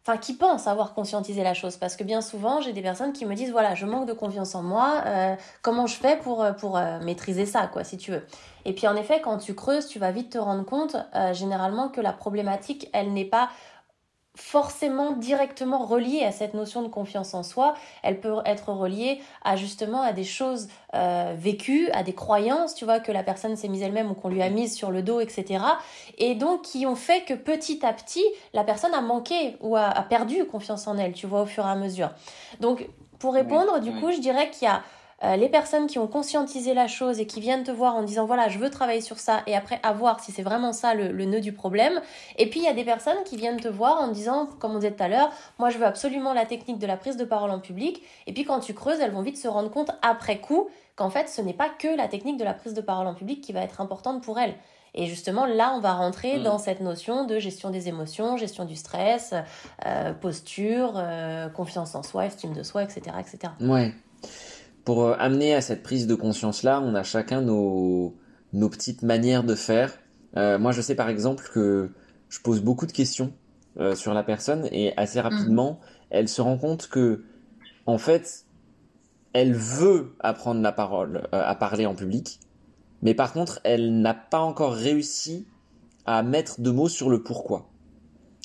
enfin 0.06 0.18
qui 0.18 0.34
pensent 0.34 0.68
avoir 0.68 0.94
conscientisé 0.94 1.44
la 1.44 1.54
chose. 1.54 1.78
Parce 1.78 1.96
que 1.96 2.04
bien 2.04 2.22
souvent 2.22 2.62
j'ai 2.62 2.74
des 2.74 2.82
personnes 2.82 3.14
qui 3.14 3.26
me 3.26 3.36
disent 3.36 3.52
voilà 3.52 3.76
je 3.76 3.86
manque 3.86 4.08
de 4.08 4.14
confiance 4.14 4.56
en 4.56 4.62
moi 4.62 5.02
euh, 5.06 5.36
comment 5.62 5.88
je 5.88 5.96
fais 5.96 6.18
pour 6.18 6.44
euh, 6.44 6.52
pour 6.52 6.78
euh, 6.78 7.00
maîtriser 7.00 7.46
ça 7.46 7.68
quoi 7.68 7.84
si 7.84 7.98
tu 7.98 8.12
veux. 8.12 8.24
Et 8.66 8.74
puis 8.74 8.88
en 8.88 8.96
effet 8.96 9.22
quand 9.22 9.38
tu 9.38 9.56
creuses 9.56 9.88
tu 9.88 10.00
vas 10.00 10.12
vite 10.12 10.32
te 10.32 10.38
rendre 10.38 10.66
compte 10.66 10.96
généralement 11.34 11.90
que 11.90 12.02
la 12.02 12.14
problématique 12.14 12.90
elle 12.94 13.14
n'est 13.14 13.26
pas 13.26 13.50
forcément 14.36 15.12
directement 15.12 15.86
reliée 15.86 16.24
à 16.24 16.32
cette 16.32 16.56
notion 16.56 16.82
de 16.82 16.88
confiance 16.88 17.36
en 17.36 17.44
soi. 17.44 17.76
Elle 18.02 18.20
peut 18.20 18.38
être 18.46 18.70
reliée 18.70 19.22
à 19.44 19.56
justement 19.56 20.02
à 20.02 20.12
des 20.12 20.24
choses 20.24 20.70
euh, 20.96 21.36
vécues, 21.38 21.90
à 21.92 22.02
des 22.02 22.14
croyances, 22.14 22.74
tu 22.74 22.84
vois, 22.84 23.00
que 23.00 23.12
la 23.12 23.22
personne 23.22 23.56
s'est 23.56 23.68
mise 23.68 23.84
elle-même 23.84 24.10
ou 24.10 24.16
qu'on 24.16 24.30
lui 24.30 24.42
a 24.42 24.50
mise 24.50 24.76
sur 24.76 24.90
le 24.90 25.04
dos, 25.04 25.20
etc. 25.20 25.64
Et 26.18 26.34
donc 26.34 26.64
qui 26.64 26.88
ont 26.88 26.96
fait 26.96 27.26
que 27.26 27.36
petit 27.36 27.86
à 27.86 27.94
petit, 27.94 28.26
la 28.54 28.64
personne 28.64 28.94
a 28.96 29.02
manqué 29.02 29.56
ou 29.62 29.76
a, 29.76 29.92
perdu 30.10 30.46
confiance 30.46 30.88
en 30.88 30.98
elle, 30.98 31.14
tu 31.14 31.28
vois, 31.28 31.44
au 31.44 31.46
fur 31.46 31.66
et 31.66 31.70
à 31.70 31.76
mesure. 31.76 32.10
Donc 32.60 32.88
pour 33.20 33.36
répondre, 33.36 33.80
du 33.80 33.92
coup, 33.94 34.12
je 34.12 34.20
dirais 34.20 34.50
qu'il 34.50 34.68
y 34.68 34.72
a 34.72 34.82
euh, 35.24 35.36
les 35.36 35.50
personnes 35.50 35.88
qui 35.88 36.00
ont 36.00 36.08
conscientisé 36.08 36.74
la 36.74 36.88
chose 36.88 37.20
et 37.20 37.28
qui 37.28 37.40
viennent 37.40 37.64
te 37.64 37.72
voir 37.72 37.96
en 37.96 38.04
disant 38.04 38.26
voilà 38.26 38.50
je 38.50 38.58
veux 38.58 38.70
travailler 38.70 39.02
sur 39.02 39.20
ça 39.20 39.44
et 39.48 39.56
après 39.56 39.80
à 39.84 39.94
voir 39.94 40.20
si 40.20 40.32
c'est 40.32 40.42
vraiment 40.42 40.74
ça 40.74 40.94
le, 40.96 41.12
nœud 41.26 41.40
du 41.40 41.54
problème 41.54 42.02
et 42.38 42.50
puis 42.50 42.60
il 42.60 42.66
y 42.66 42.70
a 42.70 42.74
des 42.74 42.84
personnes 42.84 43.24
qui 43.26 43.38
viennent 43.38 43.60
te 43.60 43.68
voir 43.68 44.02
en 44.02 44.08
disant 44.10 44.48
comme 44.60 44.72
on 44.72 44.80
disait 44.80 44.92
tout 44.92 45.04
à 45.04 45.08
l'heure 45.08 45.32
moi 45.60 45.70
je 45.70 45.78
veux 45.78 45.86
absolument 45.86 46.34
la 46.34 46.46
technique 46.46 46.80
de 46.80 46.88
la 46.88 46.98
prise 46.98 47.16
de 47.16 47.26
parole 47.26 47.52
en 47.52 47.60
public 47.60 48.02
et 48.28 48.34
puis 48.34 48.44
quand 48.44 48.60
tu 48.60 48.74
creuses 48.74 49.00
elles 49.00 49.12
vont 49.12 49.22
vite 49.22 49.38
se 49.38 49.48
rendre 49.48 49.70
compte 49.70 49.92
après 50.02 50.40
coup 50.40 50.70
qu'en 50.96 51.10
fait 51.10 51.30
ce 51.30 51.42
n'est 51.42 51.54
pas 51.54 51.70
que 51.70 51.96
la 51.96 52.08
technique 52.08 52.38
de 52.38 52.44
la 52.44 52.54
prise 52.54 52.74
de 52.74 52.82
parole 52.82 53.08
en 53.08 53.14
public 53.14 53.42
qui 53.42 53.54
va 53.54 53.62
être 53.62 53.82
importante 53.82 54.24
pour 54.24 54.40
elles 54.40 54.56
et 54.96 55.08
justement, 55.08 55.48
là, 55.48 55.74
on 55.76 55.80
va 55.80 55.94
rentrer 55.94 56.38
mm. 56.38 56.44
dans 56.44 56.60
cette 56.60 56.80
notion 56.80 57.26
de 57.26 57.40
gestion 57.40 57.72
des 57.72 57.88
émotions, 57.88 58.38
gestion 58.38 58.64
du 58.64 58.76
stress, 58.76 59.34
euh, 59.88 60.14
posture, 60.14 60.94
euh, 60.98 61.50
confiance 61.50 61.96
en 61.96 62.04
soi, 62.04 62.28
estime 62.28 62.54
de 62.54 62.62
soi, 62.62 62.84
etc. 62.84 63.16
etc. 63.20 63.54
Ouais 63.60 63.92
pour 64.84 65.04
euh, 65.04 65.16
amener 65.18 65.54
à 65.54 65.62
cette 65.62 65.84
prise 65.84 66.08
de 66.08 66.16
conscience-là, 66.16 66.82
on 66.82 66.96
a 66.96 67.04
chacun 67.04 67.42
nos, 67.42 68.16
nos 68.52 68.70
petites 68.70 69.02
manières 69.02 69.44
de 69.44 69.56
faire. 69.56 69.98
Euh, 70.36 70.60
moi, 70.60 70.72
je 70.72 70.82
sais 70.82 70.96
par 70.96 71.10
exemple 71.10 71.50
que 71.54 71.92
je 72.30 72.40
pose 72.40 72.62
beaucoup 72.62 72.86
de 72.86 72.92
questions 72.92 73.34
euh, 73.80 73.96
sur 73.96 74.14
la 74.14 74.24
personne 74.24 74.68
et 74.72 74.96
assez 74.98 75.20
mhm. 75.20 75.28
rapidement, 75.28 75.80
elle 76.10 76.28
se 76.28 76.42
rend 76.42 76.58
compte 76.58 76.88
que, 76.88 77.24
en 77.86 77.98
fait, 77.98 78.46
elle 79.34 79.54
veut 79.54 80.16
apprendre 80.20 80.62
la 80.62 80.72
parole, 80.72 81.28
à 81.32 81.56
parler 81.56 81.86
en 81.88 81.96
public, 81.96 82.40
mais 83.02 83.16
par 83.16 83.34
contre, 83.34 83.60
elle 83.64 84.00
n'a 84.00 84.14
pas 84.14 84.40
encore 84.40 84.74
réussi 84.74 85.48
à 86.06 86.22
mettre 86.22 86.62
de 86.62 86.70
mots 86.70 86.90
sur 86.90 87.10
le 87.10 87.24
pourquoi. 87.24 87.70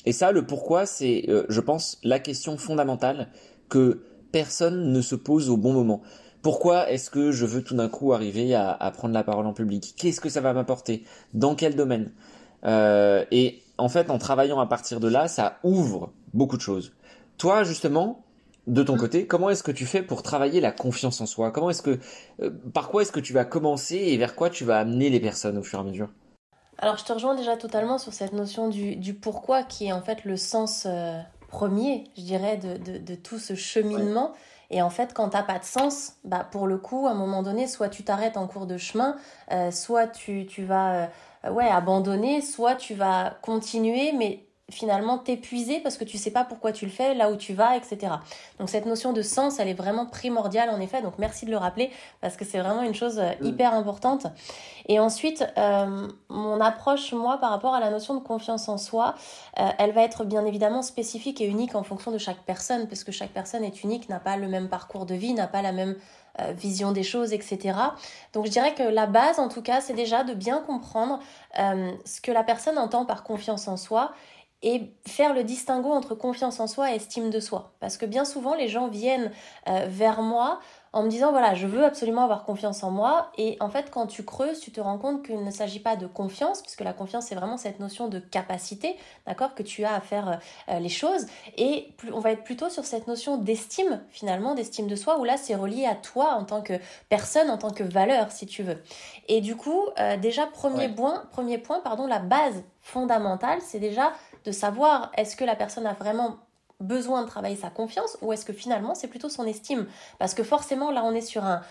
Et 0.05 0.13
ça, 0.13 0.31
le 0.31 0.47
pourquoi, 0.47 0.87
c'est, 0.87 1.27
je 1.47 1.61
pense, 1.61 1.99
la 2.03 2.17
question 2.17 2.57
fondamentale 2.57 3.29
que 3.69 4.01
personne 4.31 4.91
ne 4.91 5.01
se 5.01 5.13
pose 5.13 5.49
au 5.51 5.57
bon 5.57 5.73
moment. 5.73 6.01
Pourquoi 6.41 6.89
est-ce 6.89 7.09
que 7.09 7.31
je 7.31 7.45
veux 7.45 7.63
tout 7.63 7.75
d'un 7.75 7.89
coup 7.89 8.13
arriver 8.13 8.55
à, 8.55 8.91
prendre 8.95 9.13
la 9.13 9.23
parole 9.23 9.45
en 9.45 9.53
public? 9.53 9.93
Qu'est-ce 9.97 10.21
que 10.21 10.29
ça 10.29 10.41
va 10.41 10.53
m'apporter? 10.53 11.03
Dans 11.33 11.55
quel 11.55 11.75
domaine? 11.75 12.11
Euh, 12.65 13.25
Et 13.31 13.61
en 13.77 13.89
fait, 13.89 14.09
en 14.09 14.17
travaillant 14.17 14.59
à 14.59 14.65
partir 14.65 14.99
de 14.99 15.07
là, 15.07 15.27
ça 15.27 15.59
ouvre 15.63 16.11
beaucoup 16.33 16.57
de 16.57 16.61
choses. 16.61 16.93
Toi, 17.37 17.63
justement, 17.63 18.23
de 18.67 18.83
ton 18.83 18.97
côté, 18.97 19.25
comment 19.25 19.49
est-ce 19.49 19.63
que 19.63 19.71
tu 19.71 19.85
fais 19.85 20.01
pour 20.01 20.23
travailler 20.23 20.61
la 20.61 20.71
confiance 20.71 21.19
en 21.21 21.25
soi? 21.25 21.51
Comment 21.51 21.69
est-ce 21.69 21.81
que, 21.81 21.99
euh, 22.41 22.51
par 22.73 22.89
quoi 22.89 23.01
est-ce 23.01 23.11
que 23.11 23.19
tu 23.19 23.33
vas 23.33 23.45
commencer 23.45 23.95
et 23.95 24.17
vers 24.17 24.35
quoi 24.35 24.49
tu 24.49 24.63
vas 24.63 24.79
amener 24.79 25.09
les 25.09 25.19
personnes 25.19 25.57
au 25.57 25.63
fur 25.63 25.79
et 25.79 25.81
à 25.81 25.85
mesure? 25.85 26.09
Alors, 26.77 26.97
je 26.97 27.03
te 27.03 27.11
rejoins 27.11 27.35
déjà 27.35 27.57
totalement 27.57 27.97
sur 27.97 28.13
cette 28.13 28.31
notion 28.31 28.69
du, 28.69 29.13
pourquoi 29.13 29.63
qui 29.63 29.87
est 29.87 29.91
en 29.91 30.01
fait 30.01 30.23
le 30.23 30.37
sens. 30.37 30.85
Euh, 30.85 31.19
premier, 31.49 32.05
je 32.15 32.21
dirais, 32.21 32.57
de, 32.57 32.99
de, 32.99 33.15
tout 33.15 33.39
ce 33.39 33.55
cheminement. 33.55 34.33
Et 34.71 34.81
en 34.81 34.89
fait, 34.89 35.13
quand 35.13 35.29
t'as 35.29 35.43
pas 35.43 35.59
de 35.59 35.63
sens, 35.63 36.13
bah 36.23 36.47
pour 36.51 36.67
le 36.67 36.77
coup, 36.77 37.07
à 37.07 37.11
un 37.11 37.15
moment 37.15 37.43
donné, 37.43 37.67
soit 37.67 37.89
tu 37.89 38.03
t'arrêtes 38.03 38.37
en 38.37 38.47
cours 38.47 38.67
de 38.67 38.77
chemin, 38.77 39.15
euh, 39.51 39.71
soit 39.71 40.07
tu, 40.07 40.45
tu 40.45 40.63
vas 40.63 41.09
euh, 41.45 41.51
ouais 41.51 41.67
abandonner, 41.67 42.41
soit 42.41 42.75
tu 42.75 42.93
vas 42.93 43.37
continuer, 43.41 44.11
mais 44.13 44.48
finalement 44.69 45.17
t'épuiser 45.17 45.79
parce 45.79 45.97
que 45.97 46.03
tu 46.03 46.17
sais 46.17 46.31
pas 46.31 46.43
pourquoi 46.43 46.71
tu 46.71 46.85
le 46.85 46.91
fais, 46.91 47.13
là 47.13 47.31
où 47.31 47.35
tu 47.35 47.53
vas, 47.53 47.75
etc. 47.75 48.13
Donc 48.59 48.69
cette 48.69 48.85
notion 48.85 49.13
de 49.13 49.21
sens, 49.21 49.59
elle 49.59 49.67
est 49.67 49.73
vraiment 49.73 50.05
primordiale 50.05 50.69
en 50.69 50.79
effet. 50.79 51.01
Donc 51.01 51.13
merci 51.17 51.45
de 51.45 51.51
le 51.51 51.57
rappeler 51.57 51.91
parce 52.21 52.37
que 52.37 52.45
c'est 52.45 52.59
vraiment 52.59 52.83
une 52.83 52.93
chose 52.93 53.19
euh, 53.19 53.31
mm. 53.41 53.45
hyper 53.45 53.73
importante. 53.73 54.27
Et 54.87 54.99
ensuite, 54.99 55.45
euh, 55.57 56.07
mon 56.29 56.61
approche 56.61 57.13
moi 57.13 57.37
par 57.37 57.51
rapport 57.51 57.75
à 57.75 57.79
la 57.79 57.89
notion 57.89 58.15
de 58.15 58.19
confiance 58.19 58.69
en 58.69 58.77
soi, 58.77 59.15
euh, 59.59 59.69
elle 59.77 59.91
va 59.91 60.01
être 60.01 60.23
bien 60.23 60.45
évidemment 60.45 60.81
spécifique 60.81 61.41
et 61.41 61.45
unique 61.45 61.75
en 61.75 61.83
fonction 61.83 62.11
de 62.11 62.17
chaque 62.17 62.43
personne 62.45 62.87
parce 62.87 63.03
que 63.03 63.11
chaque 63.11 63.31
personne 63.31 63.63
est 63.63 63.83
unique, 63.83 64.09
n'a 64.09 64.19
pas 64.19 64.37
le 64.37 64.47
même 64.47 64.69
parcours 64.69 65.05
de 65.05 65.15
vie, 65.15 65.33
n'a 65.33 65.47
pas 65.47 65.61
la 65.61 65.71
même 65.71 65.95
vision 66.55 66.93
des 66.93 67.03
choses, 67.03 67.33
etc. 67.33 67.77
Donc 68.31 68.45
je 68.45 68.51
dirais 68.51 68.73
que 68.73 68.83
la 68.83 69.07
base, 69.07 69.39
en 69.39 69.49
tout 69.49 69.61
cas, 69.61 69.81
c'est 69.81 69.93
déjà 69.93 70.23
de 70.23 70.33
bien 70.33 70.61
comprendre 70.61 71.19
ce 71.57 72.21
que 72.21 72.31
la 72.31 72.43
personne 72.45 72.77
entend 72.77 73.03
par 73.03 73.23
confiance 73.23 73.67
en 73.67 73.75
soi 73.75 74.13
et 74.61 74.91
faire 75.07 75.33
le 75.33 75.43
distinguo 75.43 75.91
entre 75.91 76.15
confiance 76.15 76.59
en 76.59 76.67
soi 76.67 76.91
et 76.91 76.95
estime 76.95 77.29
de 77.29 77.39
soi. 77.39 77.71
Parce 77.79 77.97
que 77.97 78.05
bien 78.05 78.25
souvent, 78.25 78.55
les 78.55 78.67
gens 78.67 78.87
viennent 78.87 79.31
euh, 79.67 79.85
vers 79.87 80.21
moi 80.21 80.59
en 80.91 81.03
me 81.03 81.09
disant, 81.09 81.31
voilà, 81.31 81.53
je 81.53 81.67
veux 81.67 81.85
absolument 81.85 82.23
avoir 82.23 82.43
confiance 82.43 82.83
en 82.83 82.89
moi. 82.89 83.31
Et 83.37 83.57
en 83.59 83.69
fait, 83.69 83.91
quand 83.91 84.07
tu 84.07 84.25
creuses, 84.25 84.59
tu 84.59 84.71
te 84.71 84.81
rends 84.81 84.97
compte 84.97 85.23
qu'il 85.23 85.43
ne 85.43 85.51
s'agit 85.51 85.79
pas 85.79 85.95
de 85.95 86.07
confiance, 86.07 86.61
puisque 86.61 86.81
la 86.81 86.93
confiance, 86.93 87.27
c'est 87.27 87.35
vraiment 87.35 87.57
cette 87.57 87.79
notion 87.79 88.07
de 88.07 88.19
capacité, 88.19 88.97
d'accord, 89.27 89.53
que 89.53 89.61
tu 89.61 89.83
as 89.85 89.93
à 89.93 90.01
faire 90.01 90.39
euh, 90.69 90.79
les 90.79 90.89
choses. 90.89 91.27
Et 91.57 91.89
on 92.11 92.19
va 92.19 92.31
être 92.31 92.43
plutôt 92.43 92.69
sur 92.69 92.85
cette 92.85 93.07
notion 93.07 93.37
d'estime, 93.37 94.01
finalement, 94.09 94.55
d'estime 94.55 94.87
de 94.87 94.95
soi, 94.95 95.19
où 95.19 95.23
là, 95.23 95.37
c'est 95.37 95.55
relié 95.55 95.85
à 95.85 95.95
toi 95.95 96.33
en 96.33 96.43
tant 96.43 96.61
que 96.61 96.73
personne, 97.07 97.51
en 97.51 97.57
tant 97.57 97.71
que 97.71 97.83
valeur, 97.83 98.31
si 98.31 98.47
tu 98.47 98.63
veux. 98.63 98.81
Et 99.27 99.41
du 99.41 99.55
coup, 99.55 99.83
euh, 99.99 100.17
déjà, 100.17 100.47
premier, 100.47 100.89
point, 100.89 101.23
premier 101.31 101.59
point, 101.59 101.81
pardon, 101.81 102.07
la 102.07 102.19
base 102.19 102.63
fondamentale, 102.81 103.59
c'est 103.61 103.79
déjà 103.79 104.13
de 104.45 104.51
savoir 104.51 105.11
est-ce 105.17 105.35
que 105.35 105.43
la 105.43 105.55
personne 105.55 105.85
a 105.85 105.93
vraiment 105.93 106.37
besoin 106.79 107.23
de 107.23 107.27
travailler 107.27 107.57
sa 107.57 107.69
confiance 107.69 108.17
ou 108.21 108.31
est-ce 108.31 108.45
que 108.45 108.53
finalement 108.53 108.95
c'est 108.95 109.07
plutôt 109.07 109.29
son 109.29 109.45
estime? 109.45 109.85
Parce 110.17 110.33
que 110.33 110.43
forcément 110.43 110.91
là 110.91 111.03
on 111.03 111.13
est 111.13 111.21
sur 111.21 111.43
un, 111.43 111.61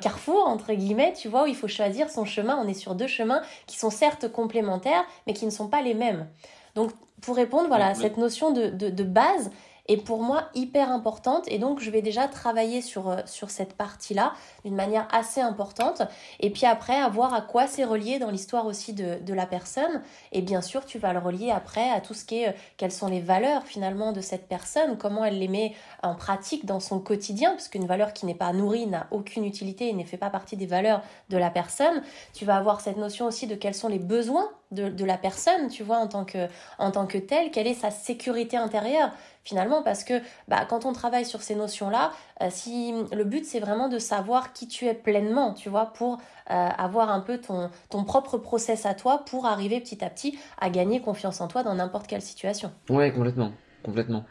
carrefour 0.00 0.48
entre 0.48 0.72
guillemets, 0.72 1.12
tu 1.12 1.28
vois, 1.28 1.44
où 1.44 1.46
il 1.46 1.56
faut 1.56 1.68
choisir 1.68 2.10
son 2.10 2.24
chemin, 2.24 2.58
on 2.60 2.66
est 2.66 2.74
sur 2.74 2.94
deux 2.94 3.06
chemins 3.06 3.42
qui 3.66 3.78
sont 3.78 3.90
certes 3.90 4.30
complémentaires 4.30 5.04
mais 5.26 5.32
qui 5.32 5.46
ne 5.46 5.50
sont 5.50 5.68
pas 5.68 5.82
les 5.82 5.94
mêmes. 5.94 6.26
Donc 6.74 6.90
pour 7.20 7.36
répondre 7.36 7.68
voilà, 7.68 7.88
à 7.88 7.94
cette 7.94 8.16
notion 8.16 8.50
de, 8.52 8.68
de 8.70 9.02
base, 9.04 9.50
est 9.88 9.96
pour 9.96 10.22
moi 10.22 10.48
hyper 10.54 10.90
importante. 10.90 11.44
Et 11.48 11.58
donc 11.58 11.80
je 11.80 11.90
vais 11.90 12.02
déjà 12.02 12.28
travailler 12.28 12.82
sur, 12.82 13.08
euh, 13.08 13.16
sur 13.26 13.50
cette 13.50 13.74
partie-là 13.74 14.34
d'une 14.64 14.74
manière 14.74 15.08
assez 15.10 15.40
importante. 15.40 16.02
Et 16.40 16.50
puis 16.50 16.66
après 16.66 16.96
à 16.96 17.08
voir 17.08 17.34
à 17.34 17.40
quoi 17.40 17.66
c'est 17.66 17.84
relié 17.84 18.18
dans 18.18 18.30
l'histoire 18.30 18.66
aussi 18.66 18.92
de, 18.92 19.18
de, 19.20 19.34
la 19.34 19.46
personne. 19.46 20.02
Et 20.32 20.42
bien 20.42 20.60
sûr 20.60 20.84
tu 20.84 20.98
vas 20.98 21.12
le 21.12 21.18
relier 21.18 21.50
après 21.50 21.90
à 21.90 22.00
tout 22.00 22.14
ce 22.14 22.24
qui 22.24 22.42
est 22.42 22.48
euh, 22.48 22.52
quelles 22.76 22.92
sont 22.92 23.08
les 23.08 23.20
valeurs 23.20 23.64
finalement 23.64 24.12
de 24.12 24.20
cette 24.20 24.48
personne, 24.48 24.98
comment 24.98 25.24
elle 25.24 25.38
les 25.38 25.48
met 25.48 25.74
en 26.02 26.14
pratique 26.14 26.66
dans 26.66 26.80
son 26.80 27.00
quotidien. 27.00 27.50
Parce 27.50 27.68
qu'une 27.68 27.86
valeur 27.86 28.12
qui 28.12 28.26
n'est 28.26 28.34
pas 28.34 28.52
nourrie 28.52 28.86
n'a 28.86 29.06
aucune 29.10 29.44
utilité 29.44 29.88
et 29.88 29.92
ne 29.92 30.04
fait 30.04 30.16
pas 30.16 30.30
partie 30.30 30.56
des 30.56 30.66
valeurs 30.66 31.02
de 31.30 31.36
la 31.36 31.50
personne. 31.50 32.02
Tu 32.34 32.44
vas 32.44 32.56
avoir 32.56 32.80
cette 32.80 32.96
notion 32.96 33.26
aussi 33.26 33.46
de 33.46 33.54
quels 33.54 33.74
sont 33.74 33.88
les 33.88 33.98
besoins 33.98 34.50
de, 34.70 34.88
de 34.88 35.04
la 35.04 35.16
personne, 35.16 35.68
tu 35.68 35.82
vois, 35.82 35.98
en 35.98 36.08
tant 36.08 36.24
que, 36.24 36.46
en 36.78 36.90
tant 36.90 37.06
que 37.06 37.18
telle, 37.18 37.50
quelle 37.50 37.66
est 37.66 37.74
sa 37.74 37.90
sécurité 37.90 38.56
intérieure 38.56 39.10
finalement 39.48 39.82
parce 39.82 40.04
que 40.04 40.20
bah, 40.46 40.66
quand 40.68 40.84
on 40.84 40.92
travaille 40.92 41.24
sur 41.24 41.40
ces 41.40 41.54
notions-là, 41.54 42.12
euh, 42.42 42.48
si 42.50 42.92
le 43.12 43.24
but 43.24 43.46
c'est 43.46 43.60
vraiment 43.60 43.88
de 43.88 43.98
savoir 43.98 44.52
qui 44.52 44.68
tu 44.68 44.84
es 44.84 44.94
pleinement, 44.94 45.54
tu 45.54 45.70
vois, 45.70 45.86
pour 45.86 46.14
euh, 46.14 46.54
avoir 46.54 47.10
un 47.10 47.20
peu 47.20 47.38
ton, 47.38 47.70
ton 47.88 48.04
propre 48.04 48.36
process 48.36 48.84
à 48.84 48.92
toi 48.92 49.24
pour 49.24 49.46
arriver 49.46 49.80
petit 49.80 50.04
à 50.04 50.10
petit 50.10 50.38
à 50.60 50.68
gagner 50.68 51.00
confiance 51.00 51.40
en 51.40 51.48
toi 51.48 51.62
dans 51.62 51.74
n'importe 51.74 52.06
quelle 52.06 52.20
situation. 52.20 52.72
Ouais, 52.90 53.10
complètement, 53.10 53.52
complètement. 53.82 54.24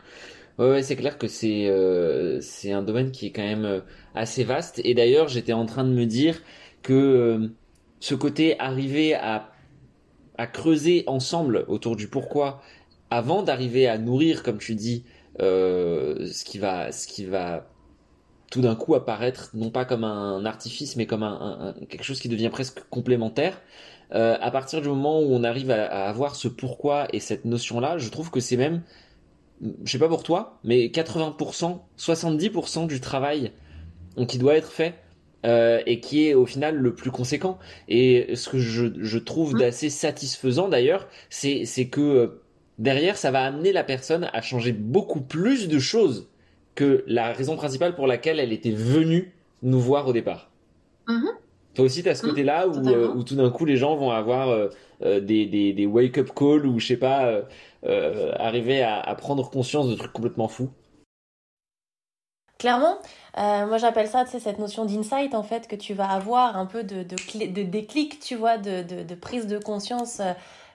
Ouais, 0.60 0.84
c'est 0.84 0.96
clair 0.96 1.18
que 1.18 1.28
c'est 1.28 1.68
euh, 1.68 2.40
c'est 2.42 2.72
un 2.72 2.82
domaine 2.84 3.12
qui 3.12 3.28
est 3.28 3.32
quand 3.32 3.44
même 3.44 3.84
assez 4.14 4.44
vaste. 4.44 4.82
Et 4.84 4.94
d'ailleurs, 4.94 5.28
j'étais 5.28 5.54
en 5.54 5.66
train 5.66 5.84
de 5.84 5.94
me 5.94 6.06
dire 6.06 6.42
que 6.84 7.52
ce 8.00 8.16
côté 8.16 8.60
arriver 8.60 9.16
à 9.16 9.52
à 10.38 10.48
creuser 10.48 11.04
ensemble 11.08 11.66
autour 11.68 11.96
du 11.96 12.08
pourquoi 12.08 12.62
avant 13.10 13.44
d'arriver 13.44 13.88
à 13.88 13.98
nourrir, 13.98 14.44
comme 14.44 14.58
tu 14.58 14.76
dis, 14.76 15.04
euh, 15.42 16.28
ce 16.28 16.44
qui 16.44 16.58
va, 16.58 16.92
ce 16.92 17.08
qui 17.08 17.26
va 17.26 17.68
tout 18.52 18.62
d'un 18.62 18.76
coup 18.76 18.96
apparaître 18.96 19.50
non 19.54 19.70
pas 19.70 19.86
comme 19.86 20.04
un 20.04 20.46
artifice, 20.46 20.96
mais 20.96 21.06
comme 21.06 21.24
un, 21.24 21.76
quelque 21.90 22.04
chose 22.04 22.20
qui 22.20 22.30
devient 22.30 22.50
presque 22.50 22.82
complémentaire. 22.90 23.62
Euh, 24.14 24.38
à 24.40 24.52
partir 24.52 24.82
du 24.82 24.88
moment 24.88 25.20
où 25.20 25.34
on 25.34 25.44
arrive 25.44 25.70
à, 25.70 26.08
avoir 26.08 26.36
ce 26.36 26.48
pourquoi 26.48 27.08
et 27.14 27.20
cette 27.20 27.44
notion-là, 27.46 27.98
je 27.98 28.10
trouve 28.10 28.32
que 28.32 28.40
c'est 28.40 28.56
même, 28.56 28.82
je 29.84 29.92
sais 29.92 30.00
pas 30.00 30.08
pour 30.08 30.24
toi, 30.24 30.60
mais 30.64 30.88
80%, 30.88 31.80
70% 31.98 32.88
du 32.88 33.02
travail 33.02 33.52
qui 34.28 34.38
doit 34.38 34.56
être 34.56 34.72
fait 34.72 34.96
euh, 35.46 35.82
et 35.86 36.00
qui 36.00 36.28
est 36.28 36.34
au 36.34 36.46
final 36.46 36.76
le 36.76 36.96
plus 36.96 37.12
conséquent. 37.12 37.60
Et 37.88 38.36
ce 38.36 38.50
que 38.50 38.60
je, 38.60 38.88
je 39.00 39.18
trouve 39.18 39.54
mmh. 39.54 39.60
d'assez 39.60 39.90
satisfaisant 39.90 40.68
d'ailleurs, 40.68 41.08
c'est 41.30 41.66
que 41.92 42.40
derrière, 42.80 43.18
ça 43.18 43.32
va 43.32 43.44
amener 43.44 43.72
la 43.72 43.84
personne 43.84 44.30
à 44.34 44.42
changer 44.42 44.72
beaucoup 44.72 45.22
plus 45.22 45.68
de 45.68 45.80
choses 45.80 46.28
que 46.76 47.04
la 47.08 47.34
raison 47.34 47.56
principale 47.56 47.96
pour 47.96 48.08
laquelle 48.08 48.40
elle 48.40 48.54
était 48.54 48.72
venue 48.72 49.34
nous 49.64 49.80
voir 49.80 50.08
au 50.08 50.14
départ. 50.14 50.52
Mm-hmm. 51.08 51.32
Toi 51.74 51.86
aussi, 51.86 52.04
tu 52.04 52.10
as 52.10 52.16
ce 52.16 52.24
mm-hmm. 52.24 52.30
côté-là 52.30 52.68
euh, 52.68 53.12
où, 53.14 53.24
tout 53.24 53.36
d'un 53.36 53.50
coup, 53.50 53.66
les 53.66 53.78
gens 53.78 53.96
vont 53.96 54.12
avoir 54.12 54.50
euh, 54.50 54.68
euh, 55.04 55.20
des, 55.20 55.86
wake-up 55.86 56.30
calls 56.36 56.66
ou, 56.66 56.80
je 56.80 56.88
sais 56.88 56.98
pas, 56.98 57.42
arriver 57.84 58.84
à, 58.84 59.16
prendre 59.16 59.50
conscience 59.50 59.90
de 59.90 59.96
trucs 59.96 60.14
complètement 60.14 60.48
fous? 60.48 60.70
Clairement, 62.58 62.98
moi 63.36 63.78
j'appelle 63.78 64.08
ça, 64.08 64.26
cette 64.26 64.58
notion 64.58 64.86
d'insight 64.86 65.36
en 65.36 65.44
fait 65.44 65.68
que 65.68 65.76
tu 65.76 65.94
vas 65.94 66.10
avoir, 66.10 66.58
un 66.58 66.66
peu 66.66 66.84
de, 66.84 67.04
de, 67.04 67.64
déclic, 67.64 68.20
tu 68.20 68.36
vois, 68.36 68.58
de, 68.58 68.82
de, 68.82 69.16
prise 69.16 69.46
de 69.46 69.60
conscience 69.60 70.22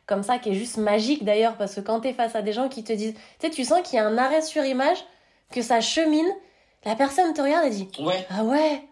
comme 0.07 0.23
ça 0.23 0.39
qui 0.39 0.51
est 0.51 0.55
juste 0.55 0.77
magique 0.77 1.25
d'ailleurs 1.25 1.57
parce 1.57 1.75
que 1.75 1.81
quand 1.81 2.01
tu 2.01 2.09
es 2.09 2.13
face 2.13 2.35
à 2.35 2.43
des 2.43 2.53
gens 2.53 2.69
qui 2.69 2.85
te 2.85 2.93
disent, 2.93 3.15
tu 3.15 3.47
sais, 3.47 3.51
tu 3.51 3.65
sens 3.65 3.83
qu'il 3.83 3.97
y 3.97 3.99
a 3.99 4.07
un 4.07 4.19
arrêt 4.19 4.43
sur 4.43 4.65
image, 4.65 4.99
que 5.51 5.63
ça 5.63 5.81
chemine, 5.81 6.31
la 6.85 6.97
personne 6.97 7.33
te 7.35 7.41
regarde 7.41 7.67
et 7.67 7.71
dit, 7.71 7.89
ouais. 8.01 8.27
ah 8.31 8.45
ouais, 8.45 8.83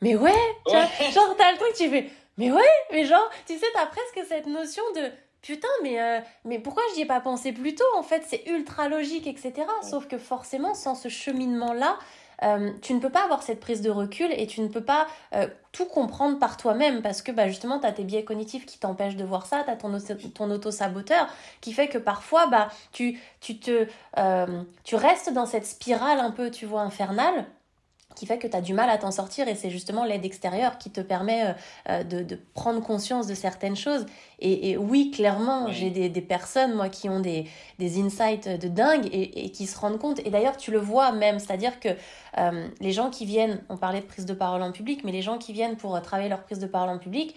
mais 0.00 0.16
ouais, 0.16 0.32
genre 0.66 1.36
t'as 1.36 1.52
le 1.52 1.58
truc, 1.58 1.74
tu 1.76 1.88
fais, 1.88 2.10
mais 2.38 2.50
ouais, 2.50 2.62
mais 2.92 3.04
genre, 3.04 3.28
tu 3.46 3.58
sais, 3.58 3.66
t'as 3.74 3.86
presque 3.86 4.26
cette 4.28 4.46
notion 4.46 4.82
de, 4.94 5.10
putain, 5.42 5.68
mais, 5.82 6.00
euh, 6.00 6.20
mais 6.44 6.58
pourquoi 6.58 6.82
j'y 6.94 7.02
ai 7.02 7.06
pas 7.06 7.20
pensé 7.20 7.52
plus 7.52 7.74
tôt 7.74 7.84
En 7.96 8.02
fait, 8.02 8.22
c'est 8.26 8.44
ultra 8.46 8.88
logique, 8.88 9.26
etc. 9.26 9.52
Sauf 9.82 10.06
que 10.06 10.18
forcément, 10.18 10.74
sans 10.74 10.94
ce 10.94 11.08
cheminement-là, 11.08 11.98
euh, 12.42 12.70
tu 12.82 12.94
ne 12.94 13.00
peux 13.00 13.10
pas 13.10 13.24
avoir 13.24 13.42
cette 13.42 13.60
prise 13.60 13.82
de 13.82 13.90
recul 13.90 14.30
et 14.36 14.46
tu 14.46 14.60
ne 14.60 14.68
peux 14.68 14.82
pas 14.82 15.06
euh, 15.34 15.46
tout 15.72 15.84
comprendre 15.84 16.38
par 16.38 16.56
toi-même 16.56 17.02
parce 17.02 17.22
que 17.22 17.32
bah, 17.32 17.48
justement, 17.48 17.78
tu 17.78 17.86
as 17.86 17.92
tes 17.92 18.04
biais 18.04 18.24
cognitifs 18.24 18.66
qui 18.66 18.78
t'empêchent 18.78 19.16
de 19.16 19.24
voir 19.24 19.46
ça, 19.46 19.62
tu 19.64 19.70
as 19.70 19.76
ton, 19.76 19.96
ton 20.34 20.50
auto-saboteur 20.50 21.28
qui 21.60 21.72
fait 21.72 21.88
que 21.88 21.98
parfois, 21.98 22.46
bah, 22.46 22.68
tu, 22.92 23.20
tu, 23.40 23.58
te, 23.58 23.86
euh, 24.18 24.62
tu 24.84 24.96
restes 24.96 25.32
dans 25.32 25.46
cette 25.46 25.66
spirale 25.66 26.20
un 26.20 26.30
peu, 26.30 26.50
tu 26.50 26.66
vois, 26.66 26.82
infernale 26.82 27.46
qui 28.14 28.26
fait 28.26 28.38
que 28.38 28.46
tu 28.46 28.56
as 28.56 28.60
du 28.60 28.74
mal 28.74 28.90
à 28.90 28.98
t'en 28.98 29.10
sortir 29.10 29.48
et 29.48 29.54
c'est 29.54 29.70
justement 29.70 30.04
l'aide 30.04 30.24
extérieure 30.24 30.78
qui 30.78 30.90
te 30.90 31.00
permet 31.00 31.44
euh, 31.44 31.52
euh, 31.88 32.04
de, 32.04 32.22
de, 32.22 32.38
prendre 32.54 32.82
conscience 32.82 33.26
de 33.26 33.34
certaines 33.34 33.76
choses. 33.76 34.06
Et, 34.38 34.70
et 34.70 34.76
oui, 34.76 35.10
clairement, 35.10 35.70
j'ai 35.70 35.90
des, 35.90 36.08
des, 36.08 36.20
personnes, 36.20 36.74
moi, 36.74 36.88
qui 36.88 37.08
ont 37.08 37.20
des, 37.20 37.46
des 37.78 38.00
insights 38.00 38.48
de 38.48 38.68
dingue 38.68 39.06
et, 39.06 39.44
et, 39.44 39.50
qui 39.50 39.66
se 39.66 39.78
rendent 39.78 39.98
compte. 39.98 40.20
Et 40.20 40.30
d'ailleurs, 40.30 40.56
tu 40.56 40.70
le 40.70 40.78
vois 40.78 41.12
même, 41.12 41.38
c'est-à-dire 41.38 41.80
que 41.80 41.90
euh, 42.38 42.68
les 42.80 42.92
gens 42.92 43.10
qui 43.10 43.24
viennent, 43.24 43.62
on 43.68 43.76
parlait 43.76 44.00
de 44.00 44.06
prise 44.06 44.26
de 44.26 44.34
parole 44.34 44.62
en 44.62 44.72
public, 44.72 45.02
mais 45.04 45.12
les 45.12 45.22
gens 45.22 45.38
qui 45.38 45.52
viennent 45.52 45.76
pour 45.76 46.00
travailler 46.02 46.28
leur 46.28 46.42
prise 46.42 46.58
de 46.58 46.66
parole 46.66 46.90
en 46.90 46.98
public, 46.98 47.36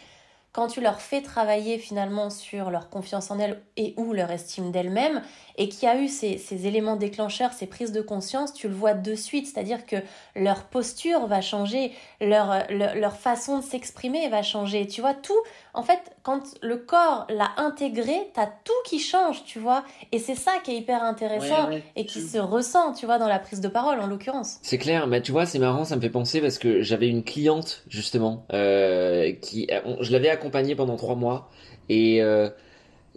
quand 0.56 0.68
tu 0.68 0.80
leur 0.80 1.02
fais 1.02 1.22
travailler 1.22 1.78
finalement 1.78 2.30
sur 2.30 2.72
leur 2.72 2.90
confiance 2.90 3.30
en 3.30 3.40
elles 3.40 3.62
et 3.76 3.94
ou 3.98 4.14
leur 4.14 4.32
estime 4.32 4.72
d'elles-mêmes, 4.72 5.22
et 5.58 5.68
qu'il 5.68 5.84
y 5.84 5.92
a 5.92 6.00
eu 6.00 6.08
ces, 6.08 6.38
ces, 6.38 6.66
éléments 6.66 6.96
déclencheurs, 6.96 7.52
ces 7.52 7.68
prises 7.68 7.92
de 7.92 8.02
conscience, 8.02 8.54
tu 8.54 8.70
le 8.70 8.74
vois 8.74 8.94
de 8.94 9.16
suite, 9.16 9.48
c'est-à-dire 9.48 9.86
que 9.86 9.98
leur 10.34 10.64
posture 10.64 11.28
va 11.28 11.42
changer, 11.42 11.92
leur, 12.22 12.64
leur, 12.70 13.18
façon 13.18 13.60
de 13.60 13.64
s'exprimer 13.64 14.30
va 14.30 14.44
changer, 14.44 14.88
tu 14.88 15.02
vois, 15.02 15.14
tout, 15.14 15.34
en 15.74 15.84
fait, 15.84 16.00
quand 16.24 16.42
le 16.62 16.78
corps 16.78 17.26
l'a 17.30 17.52
intégré, 17.58 18.16
t'as 18.34 18.48
tout 18.48 18.72
qui 18.86 19.00
change, 19.00 19.44
tu 19.44 19.60
vois, 19.60 19.84
et 20.14 20.20
c'est 20.20 20.36
ça 20.36 20.54
qui 20.64 20.72
est 20.72 20.78
hyper 20.78 21.04
intéressant 21.04 21.70
et 21.98 22.06
qui 22.06 22.22
se 22.22 22.38
ressent, 22.38 22.94
tu 22.94 23.06
vois, 23.06 23.18
dans 23.18 23.28
la 23.28 23.40
prise 23.40 23.60
de 23.60 23.68
parole 23.68 24.00
en 24.00 24.08
l'occurrence. 24.08 24.60
C'est 24.62 24.78
clair, 24.78 25.08
mais 25.08 25.22
tu 25.22 25.34
vois, 25.34 25.46
c'est 25.46 25.60
marrant, 25.60 25.84
ça 25.84 25.98
me 25.98 26.02
fait 26.02 26.10
penser 26.10 26.40
parce 26.40 26.58
que 26.58 26.82
j'avais 26.82 27.10
une 27.10 27.24
cliente 27.24 27.84
justement 27.88 28.46
euh, 28.54 29.34
qui, 29.42 29.70
je 30.00 30.12
l'avais 30.12 30.30
accompagnée 30.30 30.45
pendant 30.50 30.96
trois 30.96 31.16
mois 31.16 31.50
et 31.90 32.22
euh, 32.22 32.50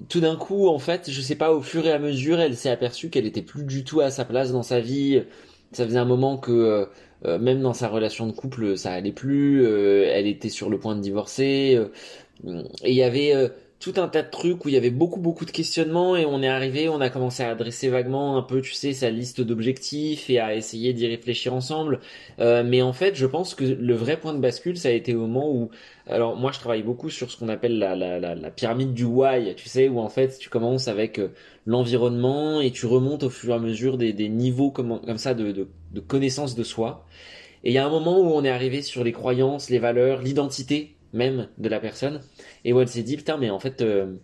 tout 0.09 0.21
d'un 0.21 0.37
coup, 0.37 0.69
en 0.69 0.79
fait, 0.79 1.11
je 1.11 1.21
sais 1.21 1.35
pas, 1.35 1.53
au 1.53 1.61
fur 1.63 1.87
et 1.87 1.93
à 1.93 1.99
mesure, 1.99 2.41
elle 2.41 2.57
s'est 2.57 2.71
aperçue 2.71 3.11
qu'elle 3.11 3.27
était 3.27 3.43
plus 3.43 3.65
du 3.65 3.85
tout 3.85 4.01
à 4.01 4.11
sa 4.11 4.25
place 4.25 4.53
dans 4.53 4.63
sa 4.63 4.81
vie. 4.81 5.23
Ça 5.73 5.85
faisait 5.85 5.99
un 5.99 6.05
moment 6.05 6.39
que 6.39 6.89
euh, 7.25 7.39
même 7.39 7.63
dans 7.63 7.75
sa 7.75 7.89
relation 7.89 8.27
de 8.27 8.33
couple, 8.33 8.77
ça 8.77 8.93
allait 8.93 9.13
plus. 9.13 9.67
elle 9.67 10.27
était 10.27 10.51
sur 10.51 10.71
le 10.71 10.79
point 10.79 10.97
de 10.97 11.01
divorcer. 11.01 11.79
et 12.47 12.91
il 12.91 12.95
y 12.95 13.03
avait 13.03 13.51
tout 13.81 13.95
un 13.97 14.09
tas 14.09 14.23
de 14.23 14.31
trucs 14.31 14.65
où 14.65 14.69
il 14.69 14.75
y 14.75 14.77
avait 14.77 14.91
beaucoup 14.91 15.21
beaucoup 15.21 15.45
de 15.45 15.53
questionnements 15.53 16.17
et 16.17 16.27
on 16.27 16.43
est 16.43 16.49
arrivé, 16.49 16.89
on 16.89 17.01
a 17.01 17.11
commencé 17.11 17.45
à 17.45 17.51
adresser 17.51 17.89
vaguement 17.89 18.37
un 18.37 18.43
peu, 18.43 18.61
tu 18.61 18.73
sais, 18.73 18.93
sa 18.93 19.11
liste 19.11 19.41
d'objectifs 19.41 20.29
et 20.31 20.41
à 20.41 20.57
essayer 20.57 20.93
d'y 20.93 21.07
réfléchir 21.07 21.55
ensemble. 21.55 22.01
Euh, 22.41 22.65
mais 22.65 22.83
en 22.83 22.93
fait, 22.93 23.15
je 23.15 23.27
pense 23.27 23.55
que 23.55 23.65
le 23.65 23.95
vrai 23.95 24.19
point 24.19 24.35
de 24.35 24.41
bascule, 24.41 24.77
ça 24.77 24.89
a 24.89 24.93
été 24.93 25.15
au 25.15 25.21
moment 25.21 25.49
où, 25.53 25.71
alors 26.09 26.37
moi, 26.37 26.51
je 26.51 26.59
travaille 26.59 26.83
beaucoup 26.83 27.09
sur 27.09 27.31
ce 27.31 27.37
qu'on 27.37 27.49
appelle 27.49 27.79
la, 27.79 27.95
la, 27.95 28.19
la, 28.19 28.35
la, 28.35 28.51
pyramide 28.51 28.95
du 28.95 29.05
why, 29.05 29.55
tu 29.55 29.69
sais, 29.69 29.89
où 29.89 30.01
en 30.01 30.09
fait, 30.09 30.39
tu 30.39 30.49
commences 30.51 30.89
avec 30.89 31.21
euh, 31.21 31.29
l'environnement 31.67 32.61
et 32.61 32.73
tu 32.73 32.87
remontes 32.87 33.23
au 33.23 33.31
fur 33.31 33.51
et 33.51 33.57
à 33.57 33.61
mesure 33.61 33.97
des, 33.97 34.13
des 34.13 34.29
niveaux 34.29 34.71
comme, 34.73 35.01
comme 35.01 35.19
ça 35.19 35.35
de, 35.35 35.53
de, 35.53 35.69
de 35.93 36.01
connaissance 36.01 36.57
de 36.57 36.65
soi. 36.65 37.07
Et 37.63 37.71
il 37.71 37.75
y 37.75 37.79
a 37.79 37.87
un 37.87 37.91
moment 37.91 38.19
où 38.21 38.33
on 38.33 38.45
est 38.45 38.51
arrivé 38.51 38.83
sur 38.83 39.05
les 39.05 39.13
croyances, 39.13 39.71
les 39.71 39.79
valeurs, 39.79 40.23
l'identité 40.23 40.97
même 41.13 41.49
de 41.59 41.69
la 41.69 41.81
personne. 41.81 42.21
Et 42.65 42.73
où 42.73 42.81
elle 42.81 42.89
s'est 42.89 43.03
dit 43.03 43.17
putain 43.17 43.37
mais 43.37 43.51
en 43.51 43.59
fait 43.59 43.83
euh, 43.83 44.15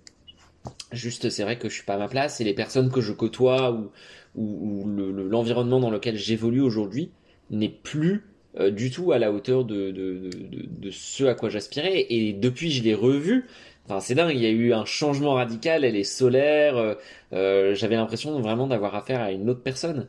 juste 0.92 1.30
c'est 1.30 1.42
vrai 1.42 1.58
que 1.58 1.68
je 1.68 1.74
suis 1.74 1.84
pas 1.84 1.94
à 1.94 1.98
ma 1.98 2.08
place 2.08 2.40
et 2.40 2.44
les 2.44 2.54
personnes 2.54 2.90
que 2.90 3.00
je 3.00 3.12
côtoie 3.12 3.72
ou, 3.72 3.90
ou, 4.34 4.86
l'environnement 4.86 5.80
dans 5.80 5.90
lequel 5.90 6.16
j'évolue 6.16 6.60
aujourd'hui 6.60 7.10
n'est 7.50 7.68
plus 7.68 8.24
euh, 8.58 8.70
du 8.70 8.90
tout 8.90 9.12
à 9.12 9.18
la 9.18 9.32
hauteur 9.32 9.64
de, 9.64 9.90
de, 9.90 10.30
de, 10.30 10.66
de 10.66 10.90
ce 10.90 11.24
à 11.24 11.34
quoi 11.34 11.48
j'aspirais. 11.50 12.06
Et 12.10 12.32
depuis 12.32 12.70
je 12.70 12.82
l'ai 12.82 12.94
revu. 12.94 13.46
Enfin, 13.86 14.00
c'est 14.00 14.14
dingue, 14.14 14.34
il 14.34 14.40
y 14.40 14.46
a 14.46 14.50
eu 14.50 14.72
un 14.72 14.86
changement 14.86 15.34
radical, 15.34 15.84
elle 15.84 15.96
est 15.96 16.04
solaire, 16.04 16.96
euh, 17.34 17.74
j'avais 17.74 17.96
l'impression 17.96 18.40
vraiment 18.40 18.66
d'avoir 18.66 18.94
affaire 18.94 19.20
à 19.20 19.30
une 19.30 19.50
autre 19.50 19.62
personne. 19.62 20.08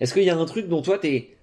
Est-ce 0.00 0.12
qu'il 0.12 0.24
y 0.24 0.30
a 0.30 0.36
un 0.36 0.44
truc 0.44 0.68
dont 0.68 0.82
toi, 0.82 0.98
t'es, 0.98 1.36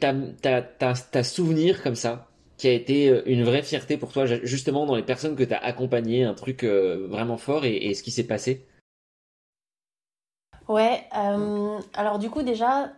t'as, 0.00 0.14
t'as, 0.42 0.62
t'as 0.94 1.22
souvenir 1.22 1.82
comme 1.82 1.94
ça? 1.94 2.27
Qui 2.58 2.68
a 2.68 2.72
été 2.72 3.08
euh, 3.08 3.22
une 3.24 3.44
vraie 3.44 3.62
fierté 3.62 3.96
pour 3.96 4.12
toi, 4.12 4.26
justement 4.26 4.84
dans 4.84 4.96
les 4.96 5.02
personnes 5.02 5.36
que 5.36 5.44
tu 5.44 5.54
as 5.54 5.64
accompagnées, 5.64 6.24
un 6.24 6.34
truc 6.34 6.64
euh, 6.64 7.06
vraiment 7.08 7.38
fort 7.38 7.64
et, 7.64 7.94
ce 7.94 8.02
qui 8.02 8.10
s'est 8.10 8.26
passé? 8.26 8.66
Ouais, 10.68 11.04
euh, 11.16 11.78
alors 11.94 12.18
du 12.18 12.28
coup 12.28 12.42
déjà, 12.42 12.92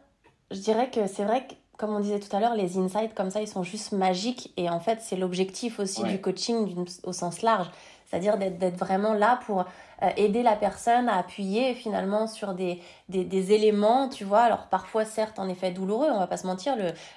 je 0.50 0.58
dirais 0.58 0.90
que 0.90 1.06
c'est 1.06 1.24
vrai 1.24 1.46
que 1.46 1.54
comme 1.76 1.94
on 1.94 2.00
disait 2.00 2.20
tout 2.20 2.34
à 2.34 2.40
l'heure, 2.40 2.56
les 2.56 2.76
insights 2.76 3.14
comme 3.14 3.30
ça, 3.30 3.40
ils 3.40 3.48
sont 3.48 3.62
juste 3.62 3.92
magiques 3.92 4.52
et 4.56 4.68
en 4.68 4.80
fait 4.80 4.98
c'est 5.00 5.16
l'objectif 5.16 5.78
aussi 5.78 6.02
du 6.04 6.20
coaching 6.20 6.74
au 7.04 7.12
sens 7.12 7.42
large, 7.42 7.70
c'est-à-dire 8.10 8.36
d'être 8.36 8.76
vraiment 8.76 9.14
là 9.14 9.38
pour 9.46 9.64
euh, 10.02 10.08
aider 10.16 10.42
la 10.42 10.56
personne 10.56 11.08
à 11.08 11.18
appuyer 11.18 11.74
finalement 11.74 12.26
sur 12.26 12.54
des, 12.54 12.80
des, 13.08 13.24
des, 13.24 13.52
éléments, 13.52 14.08
tu 14.08 14.24
vois. 14.24 14.40
Alors 14.40 14.66
parfois, 14.66 15.04
certes, 15.04 15.38
en 15.38 15.48
effet, 15.48 15.70
douloureux, 15.70 16.08
on 16.10 16.18
va 16.18 16.26
pas 16.26 16.36
se 16.36 16.46
mentir, 16.46 16.74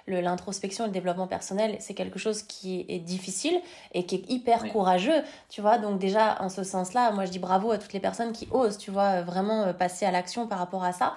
l'introspection 0.07 0.83
le, 0.83 0.89
le 0.89 0.93
développement 0.93 1.27
personnel, 1.27 1.77
c'est 1.79 1.95
quelque 1.95 2.19
chose 2.19 2.43
qui 2.43 2.85
est 2.89 2.99
difficile 2.99 3.59
et 3.93 4.05
qui 4.05 4.15
est 4.15 4.29
hyper 4.29 4.67
courageux, 4.71 5.23
tu 5.49 5.61
vois. 5.61 5.77
Donc 5.77 5.97
déjà, 5.97 6.37
en 6.41 6.49
ce 6.49 6.63
sens-là, 6.63 7.11
moi, 7.11 7.25
je 7.25 7.31
dis 7.31 7.39
bravo 7.39 7.71
à 7.71 7.77
toutes 7.77 7.93
les 7.93 7.99
personnes 7.99 8.31
qui 8.31 8.47
osent, 8.51 8.77
tu 8.77 8.91
vois, 8.91 9.21
vraiment 9.21 9.63
euh, 9.63 9.73
passer 9.73 10.05
à 10.05 10.11
l'action 10.11 10.47
par 10.47 10.59
rapport 10.59 10.83
à 10.83 10.93
ça. 10.93 11.15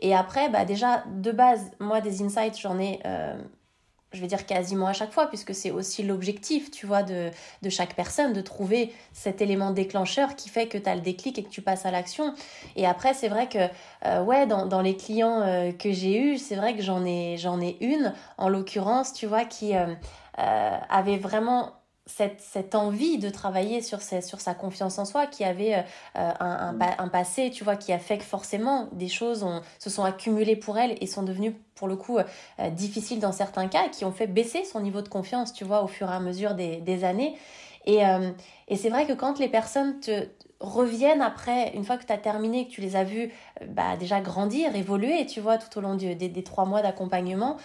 Et 0.00 0.14
après, 0.14 0.48
bah 0.48 0.64
déjà, 0.64 1.02
de 1.06 1.32
base, 1.32 1.70
moi, 1.80 2.00
des 2.00 2.22
insights, 2.22 2.58
j'en 2.58 2.78
ai... 2.78 3.00
Euh, 3.04 3.36
je 4.12 4.20
vais 4.20 4.26
dire 4.26 4.46
quasiment 4.46 4.86
à 4.86 4.92
chaque 4.92 5.12
fois, 5.12 5.26
puisque 5.26 5.54
c'est 5.54 5.70
aussi 5.70 6.02
l'objectif, 6.02 6.70
tu 6.70 6.86
vois, 6.86 7.02
de, 7.02 7.30
de, 7.62 7.68
chaque 7.70 7.94
personne, 7.94 8.32
de 8.32 8.40
trouver 8.40 8.92
cet 9.12 9.42
élément 9.42 9.70
déclencheur 9.70 10.34
qui 10.34 10.48
fait 10.48 10.66
que 10.66 10.78
tu 10.78 10.88
as 10.88 10.94
le 10.94 11.02
déclic 11.02 11.38
et 11.38 11.42
que 11.42 11.50
tu 11.50 11.60
passes 11.60 11.84
à 11.84 11.90
l'action. 11.90 12.34
Et 12.76 12.86
après, 12.86 13.12
c'est 13.12 13.28
vrai 13.28 13.48
que, 13.48 13.58
euh, 14.06 14.22
ouais, 14.24 14.46
dans, 14.46 14.66
dans, 14.66 14.80
les 14.80 14.96
clients 14.96 15.42
euh, 15.42 15.72
que 15.72 15.92
j'ai 15.92 16.18
eus, 16.18 16.38
c'est 16.38 16.56
vrai 16.56 16.74
que 16.74 16.82
j'en 16.82 17.04
ai, 17.04 17.36
j'en 17.36 17.60
ai 17.60 17.76
une, 17.80 18.14
en 18.38 18.48
l'occurrence, 18.48 19.12
tu 19.12 19.26
vois, 19.26 19.44
qui 19.44 19.76
euh, 19.76 19.86
avait 20.36 21.18
vraiment 21.18 21.77
cette, 22.08 22.40
cette, 22.40 22.74
envie 22.74 23.18
de 23.18 23.28
travailler 23.28 23.82
sur, 23.82 24.00
sur 24.00 24.40
sa 24.40 24.54
confiance 24.54 24.98
en 24.98 25.04
soi, 25.04 25.26
qui 25.26 25.44
avait 25.44 25.74
euh, 25.74 25.82
un, 26.14 26.74
un, 26.80 26.98
un, 26.98 27.08
passé, 27.08 27.50
tu 27.50 27.64
vois, 27.64 27.76
qui 27.76 27.92
a 27.92 27.98
fait 27.98 28.18
que 28.18 28.24
forcément 28.24 28.88
des 28.92 29.08
choses 29.08 29.42
ont, 29.44 29.60
se 29.78 29.90
sont 29.90 30.04
accumulées 30.04 30.56
pour 30.56 30.78
elle 30.78 30.96
et 31.00 31.06
sont 31.06 31.22
devenues 31.22 31.54
pour 31.74 31.86
le 31.86 31.96
coup 31.96 32.18
euh, 32.18 32.70
difficiles 32.70 33.20
dans 33.20 33.32
certains 33.32 33.68
cas, 33.68 33.88
qui 33.88 34.04
ont 34.04 34.12
fait 34.12 34.26
baisser 34.26 34.64
son 34.64 34.80
niveau 34.80 35.02
de 35.02 35.08
confiance, 35.08 35.52
tu 35.52 35.64
vois, 35.64 35.82
au 35.82 35.86
fur 35.86 36.10
et 36.10 36.14
à 36.14 36.20
mesure 36.20 36.54
des, 36.54 36.78
des 36.78 37.04
années. 37.04 37.36
Et, 37.84 38.04
euh, 38.04 38.30
et 38.68 38.76
c'est 38.76 38.88
vrai 38.88 39.06
que 39.06 39.12
quand 39.12 39.38
les 39.38 39.48
personnes 39.48 40.00
te 40.00 40.28
reviennent 40.60 41.22
après, 41.22 41.72
une 41.74 41.84
fois 41.84 41.98
que 41.98 42.04
tu 42.04 42.12
as 42.12 42.18
terminé, 42.18 42.66
que 42.66 42.72
tu 42.72 42.80
les 42.80 42.96
as 42.96 43.04
vues 43.04 43.32
bah, 43.68 43.96
déjà 43.98 44.20
grandir, 44.20 44.74
évoluer, 44.74 45.24
tu 45.26 45.40
vois, 45.40 45.58
tout 45.58 45.78
au 45.78 45.80
long 45.80 45.94
des, 45.94 46.14
des, 46.14 46.42
trois 46.42 46.64
mois 46.64 46.82
d'accompagnement, 46.82 47.58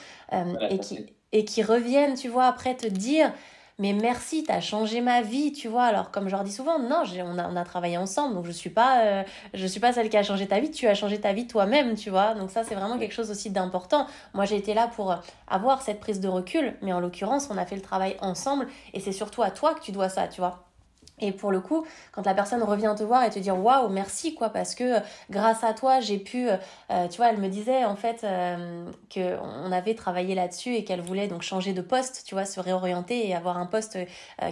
et, 0.70 0.78
qui, 0.78 1.08
et 1.32 1.44
qui 1.44 1.63
reviennent, 1.63 2.13
tu 2.13 2.30
vois, 2.30 2.46
après 2.46 2.76
te 2.76 2.86
dire 2.86 3.34
mais 3.80 3.94
merci, 3.94 4.44
t'as 4.44 4.62
changé 4.62 5.02
ma 5.02 5.22
vie, 5.22 5.52
tu 5.52 5.68
vois. 5.68 5.84
Alors, 5.84 6.12
comme 6.12 6.26
je 6.28 6.32
leur 6.32 6.44
dis 6.44 6.52
souvent, 6.52 6.80
non, 6.80 7.04
on 7.24 7.56
a, 7.56 7.64
travaillé 7.64 7.98
ensemble, 7.98 8.36
donc 8.36 8.46
je 8.46 8.52
suis 8.52 8.72
euh, 8.78 9.24
suis 9.68 9.80
pas 9.80 9.94
celle 9.94 10.10
qui 10.10 10.18
a 10.18 10.24
changé 10.24 10.48
ta 10.48 10.60
vie, 10.60 10.72
tu 10.72 10.88
as 10.88 10.96
changé 10.96 11.20
ta 11.20 11.34
vie 11.34 11.48
toi-même, 11.48 11.96
tu 11.96 12.10
vois. 12.10 12.34
Donc 12.36 12.52
ça, 12.52 12.64
c'est 12.64 12.76
vraiment 12.76 12.98
quelque 12.98 13.14
chose 13.14 13.32
aussi 13.32 13.50
d'important. 13.50 14.08
Moi, 14.34 14.46
j'ai 14.46 14.58
été 14.58 14.74
là 14.74 14.88
pour 14.88 15.16
avoir 15.48 15.82
cette 15.82 16.00
prise 16.00 16.20
de 16.20 16.28
recul, 16.28 16.76
mais 16.82 16.94
en 16.94 17.00
l'occurrence, 17.00 17.50
on 17.52 17.58
a 17.58 17.66
fait 17.66 17.76
le 17.76 17.82
travail 17.82 18.18
ensemble, 18.22 18.68
et 18.94 19.00
c'est 19.00 19.12
surtout 19.12 19.44
à 19.44 19.52
toi 19.52 19.74
que 19.74 19.82
tu 19.82 19.92
dois 19.92 20.10
ça, 20.10 20.28
tu 20.28 20.42
vois. 20.42 20.73
Et 21.24 21.32
pour 21.32 21.52
le 21.52 21.60
coup, 21.62 21.86
quand 22.12 22.26
la 22.26 22.34
personne 22.34 22.62
revient 22.64 22.94
te 22.98 23.04
voir 23.04 23.24
et 23.24 23.30
te 23.30 23.40
dire 23.40 23.58
waouh, 23.58 23.90
merci 23.90 24.36
quoi, 24.36 24.50
parce 24.50 24.76
que 24.76 24.98
euh, 24.98 25.00
grâce 25.30 25.64
à 25.64 25.74
toi, 25.74 26.00
j'ai 26.00 26.18
pu, 26.18 26.50
euh, 26.50 26.58
euh, 26.92 27.08
tu 27.08 27.18
vois, 27.18 27.30
elle 27.30 27.38
me 27.38 27.48
disait 27.48 27.86
en 27.86 27.96
fait 27.96 28.24
euh, 28.24 28.86
qu'on 29.14 29.72
avait 29.72 29.96
travaillé 29.96 30.36
là-dessus 30.36 30.76
et 30.76 30.84
qu'elle 30.84 31.02
voulait 31.02 31.28
donc 31.28 31.42
changer 31.42 31.74
de 31.74 31.82
poste, 31.82 32.24
tu 32.26 32.36
vois, 32.36 32.46
se 32.46 32.60
réorienter 32.60 33.28
et 33.28 33.34
avoir 33.36 33.58
un 33.58 33.66
poste 33.66 33.98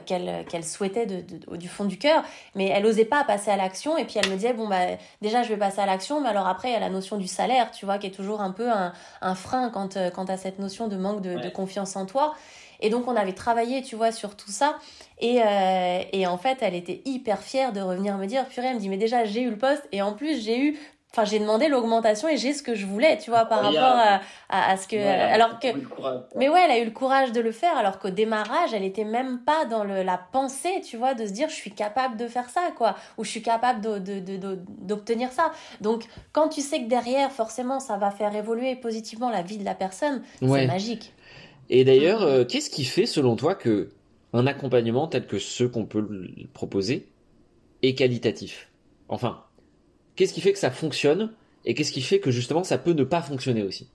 qu'elle 0.06 0.46
qu'elle 0.46 0.64
souhaitait 0.64 1.06
de, 1.06 1.22
de, 1.22 1.58
du 1.58 1.68
fond 1.68 1.86
du 1.86 1.98
cœur, 1.98 2.24
mais 2.56 2.68
elle 2.68 2.86
osait 2.86 3.06
pas 3.06 3.24
passer 3.24 3.52
à 3.52 3.58
l'action. 3.58 3.98
Et 3.98 4.06
puis 4.06 4.16
elle 4.18 4.30
me 4.30 4.36
disait 4.36 4.54
bon 4.54 4.68
bah 4.68 4.98
déjà 5.22 5.44
je 5.44 5.50
vais 5.50 5.58
passer 5.58 5.82
à 5.82 5.86
l'action, 5.86 6.22
mais 6.22 6.30
alors 6.30 6.48
après 6.48 6.70
il 6.70 6.74
y 6.74 6.76
a 6.76 6.80
la 6.80 6.90
notion 6.90 7.18
du 7.18 7.28
salaire, 7.28 7.72
tu 7.72 7.86
vois, 7.86 7.98
qui 7.98 8.08
est 8.08 8.12
toujours 8.12 8.42
un 8.42 8.52
peu 8.52 8.72
un, 8.72 8.94
un 9.22 9.36
frein 9.36 9.70
quand 9.70 10.30
à 10.30 10.38
cette 10.38 10.60
notion 10.60 10.88
de 10.88 10.96
manque 10.96 11.22
de, 11.22 11.36
de 11.36 11.50
confiance 11.50 11.96
en 11.96 12.06
toi. 12.06 12.34
Et 12.82 12.90
donc 12.90 13.08
on 13.08 13.16
avait 13.16 13.34
travaillé, 13.34 13.82
tu 13.82 13.96
vois, 13.96 14.12
sur 14.12 14.36
tout 14.36 14.52
ça. 14.52 14.78
Et, 15.20 15.42
euh, 15.42 16.00
et 16.12 16.26
en 16.28 16.38
fait, 16.38 16.58
elle 16.62 16.76
était 16.76 17.02
hyper 17.06 17.40
fière 17.40 17.74
de 17.74 17.82
revenir 17.82 18.18
me 18.18 18.26
dire, 18.26 18.46
purée, 18.48 18.68
elle 18.68 18.76
me 18.76 18.80
dit, 18.80 18.90
mais 18.90 18.98
déjà, 18.98 19.24
j'ai 19.26 19.42
eu 19.42 19.50
le 19.50 19.58
poste 19.58 19.88
et 19.92 20.02
en 20.02 20.14
plus, 20.14 20.42
j'ai 20.42 20.60
eu 20.60 20.80
enfin 21.14 21.26
j'ai 21.26 21.40
demandé 21.40 21.68
l'augmentation 21.68 22.30
et 22.30 22.38
j'ai 22.38 22.54
ce 22.54 22.64
que 22.64 22.74
je 22.74 22.86
voulais 22.86 23.18
tu 23.18 23.32
vois 23.32 23.46
par 23.46 23.62
rapport 23.62 23.82
à, 23.82 24.22
à, 24.50 24.78
ce 24.78 24.88
que 24.88 24.96
alors 24.96 25.60
que 25.60 25.68
mais 26.38 26.48
ouais 26.48 26.62
elle 26.64 26.72
a 26.72 26.80
eu 26.80 26.86
le 26.86 26.92
courage 26.92 27.34
de 27.34 27.42
le 27.42 27.52
faire 27.52 27.76
alors 27.78 28.00
qu'au 28.00 28.12
démarrage 28.12 28.74
elle 28.74 28.86
était 28.86 29.04
même 29.04 29.40
pas 29.40 29.66
dans 29.66 29.84
le, 29.84 30.04
la 30.04 30.18
pensée 30.18 30.82
tu 30.84 30.96
vois 30.96 31.14
de 31.14 31.26
se 31.26 31.32
dire 31.32 31.50
je 31.50 31.56
suis 31.56 31.72
capable 31.72 32.16
de 32.16 32.28
faire 32.28 32.50
ça 32.50 32.62
quoi. 32.78 32.96
Ou 33.18 33.26
je 33.26 33.30
suis 33.30 33.42
capable 33.42 33.82
d'obtenir 33.82 34.22
de, 34.22 34.38
de, 34.38 35.26
de, 35.26 35.32
ça. 35.32 35.52
Donc 35.82 36.06
quand 36.32 36.48
tu 36.48 36.62
sais 36.62 36.80
que 36.80 36.88
derrière 36.88 37.32
forcément 37.32 37.80
ça 37.80 37.98
va 37.98 38.12
faire 38.12 38.34
évoluer 38.34 38.76
positivement 38.76 39.30
la 39.30 39.42
vie 39.42 39.58
de 39.58 39.66
la 39.66 39.76
personne 39.76 40.24
c'est 40.40 40.66
magique 40.66 41.14
et 41.74 41.86
d'ailleurs, 41.86 42.22
euh, 42.24 42.44
qu'est-ce 42.44 42.70
qui 42.70 42.84
fait, 42.84 43.06
selon 43.06 43.38
toi, 43.38 43.56
que 43.56 43.90
un 44.34 44.46
accompagnement 44.46 45.08
tel 45.08 45.26
que 45.26 45.40
ceux 45.40 45.70
qu'on 45.70 45.86
peut 45.86 46.06
proposer 46.54 47.08
est 47.82 47.96
qualitatif? 47.96 48.70
Enfin, 49.08 49.46
qu'est-ce 50.16 50.34
qui 50.34 50.42
fait 50.42 50.52
que 50.52 50.60
ça 50.60 50.70
fonctionne 50.70 51.32
et 51.64 51.74
qu'est-ce 51.74 51.94
qui 51.94 52.02
fait 52.02 52.20
que 52.20 52.30
justement 52.30 52.66
ça 52.66 52.78
peut 52.78 52.92
ne 52.92 53.06
pas 53.06 53.22
fonctionner 53.22 53.64
aussi? 53.64 53.90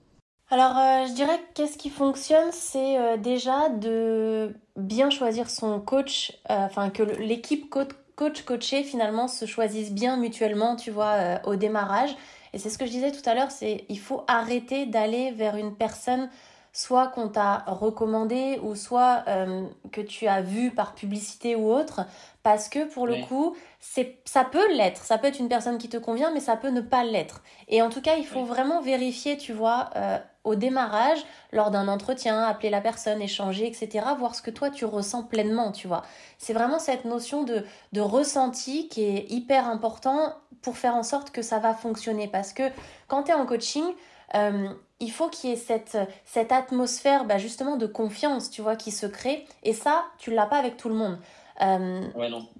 Alors, 0.49 0.77
euh, 0.79 1.07
je 1.07 1.13
dirais 1.13 1.37
que 1.37 1.53
qu'est-ce 1.55 1.77
qui 1.77 1.91
fonctionne, 1.91 2.51
c'est 2.51 2.99
euh, 2.99 3.19
déjà 3.19 3.69
de 3.69 4.55
bien 4.77 5.11
choisir 5.11 5.51
son 5.51 5.79
coach, 5.79 6.33
enfin 6.49 6.89
que 6.89 7.03
l'équipe 7.03 7.69
coach, 7.69 7.91
coach 8.15 8.43
coaché 8.43 8.85
finalement 8.85 9.29
se 9.29 9.45
choisisse 9.45 9.93
bien 9.93 10.17
mutuellement, 10.17 10.77
tu 10.77 10.91
vois, 10.91 11.41
au 11.45 11.57
démarrage. 11.57 12.17
Et 12.55 12.59
c'est 12.59 12.71
ce 12.71 12.79
que 12.79 12.87
je 12.87 12.91
disais 12.91 13.13
tout 13.13 13.29
à 13.29 13.35
l'heure, 13.35 13.51
c'est 13.51 13.85
il 13.91 13.99
faut 13.99 14.25
arrêter 14.29 14.87
d'aller 14.87 15.31
vers 15.33 15.57
une 15.57 15.75
personne 15.75 16.31
soit 16.77 17.07
qu'on 17.07 17.29
t'a 17.29 17.65
recommandé 17.67 18.61
ou 18.63 18.75
soit 18.75 19.25
euh, 19.29 19.67
que 19.93 20.03
tu 20.03 20.27
as 20.27 20.43
vu 20.43 20.71
par 20.71 20.95
publicité 20.95 21.57
ou 21.57 21.73
autre, 21.73 22.03
parce 22.43 22.69
que 22.69 22.85
pour 22.85 23.07
le 23.07 23.17
coup, 23.25 23.57
c'est 23.81 24.19
ça 24.27 24.45
peut 24.45 24.71
l'être, 24.75 25.03
ça 25.03 25.17
peut 25.17 25.27
être 25.27 25.39
une 25.39 25.49
personne 25.49 25.79
qui 25.79 25.89
te 25.89 25.97
convient, 25.97 26.31
mais 26.35 26.41
ça 26.41 26.55
peut 26.55 26.69
ne 26.69 26.83
pas 26.83 27.03
l'être. 27.03 27.43
Et 27.69 27.81
en 27.81 27.89
tout 27.89 28.03
cas, 28.03 28.17
il 28.17 28.27
faut 28.27 28.45
vraiment 28.45 28.83
vérifier, 28.83 29.39
tu 29.39 29.55
vois, 29.55 29.89
euh, 29.97 30.19
au 30.45 30.55
démarrage, 30.55 31.25
lors 31.51 31.71
d'un 31.71 31.89
entretien, 31.89 32.43
appeler 32.43 32.69
la 32.69 32.83
personne, 32.83 33.23
échanger, 33.23 33.67
etc., 33.67 34.09
voir 34.19 34.35
ce 34.35 34.43
que 34.43 34.51
toi 34.51 34.69
tu 34.69 34.85
ressens 34.85 35.23
pleinement, 35.23 35.73
tu 35.73 35.89
vois. 35.89 36.03
C'est 36.37 36.53
vraiment 36.53 36.79
cette 36.79 37.07
notion 37.07 37.43
de, 37.43 37.65
de 37.95 38.01
ressenti 38.03 38.89
qui 38.89 39.03
est 39.03 39.31
hyper 39.31 39.67
important 39.67 40.35
pour 40.61 40.77
faire 40.77 40.95
en 40.95 41.03
sorte 41.03 41.31
que 41.31 41.41
ça 41.41 41.59
va 41.59 41.73
fonctionner, 41.73 42.29
parce 42.29 42.53
que 42.53 42.65
quand 43.09 43.23
tu 43.23 43.31
es 43.31 43.35
en 43.35 43.47
coaching, 43.47 43.95
euh, 44.35 44.69
il 45.01 45.11
faut 45.11 45.29
qu'il 45.29 45.51
y 45.51 45.53
ait 45.53 45.57
cette, 45.57 45.99
cette 46.25 46.53
atmosphère 46.53 47.25
bah, 47.25 47.39
justement 47.39 47.77
de 47.77 47.87
confiance, 47.87 48.51
tu 48.51 48.63
vois, 48.63 48.77
qui 48.77 48.91
se 48.91 49.07
crée. 49.07 49.47
Et 49.63 49.73
ça, 49.73 50.05
tu 50.19 50.31
l'as 50.31 50.47
pas 50.47 50.57
avec 50.57 50.77
tout 50.77 50.89
le 50.89 50.95
monde. 50.95 51.19
Euh, 51.63 52.03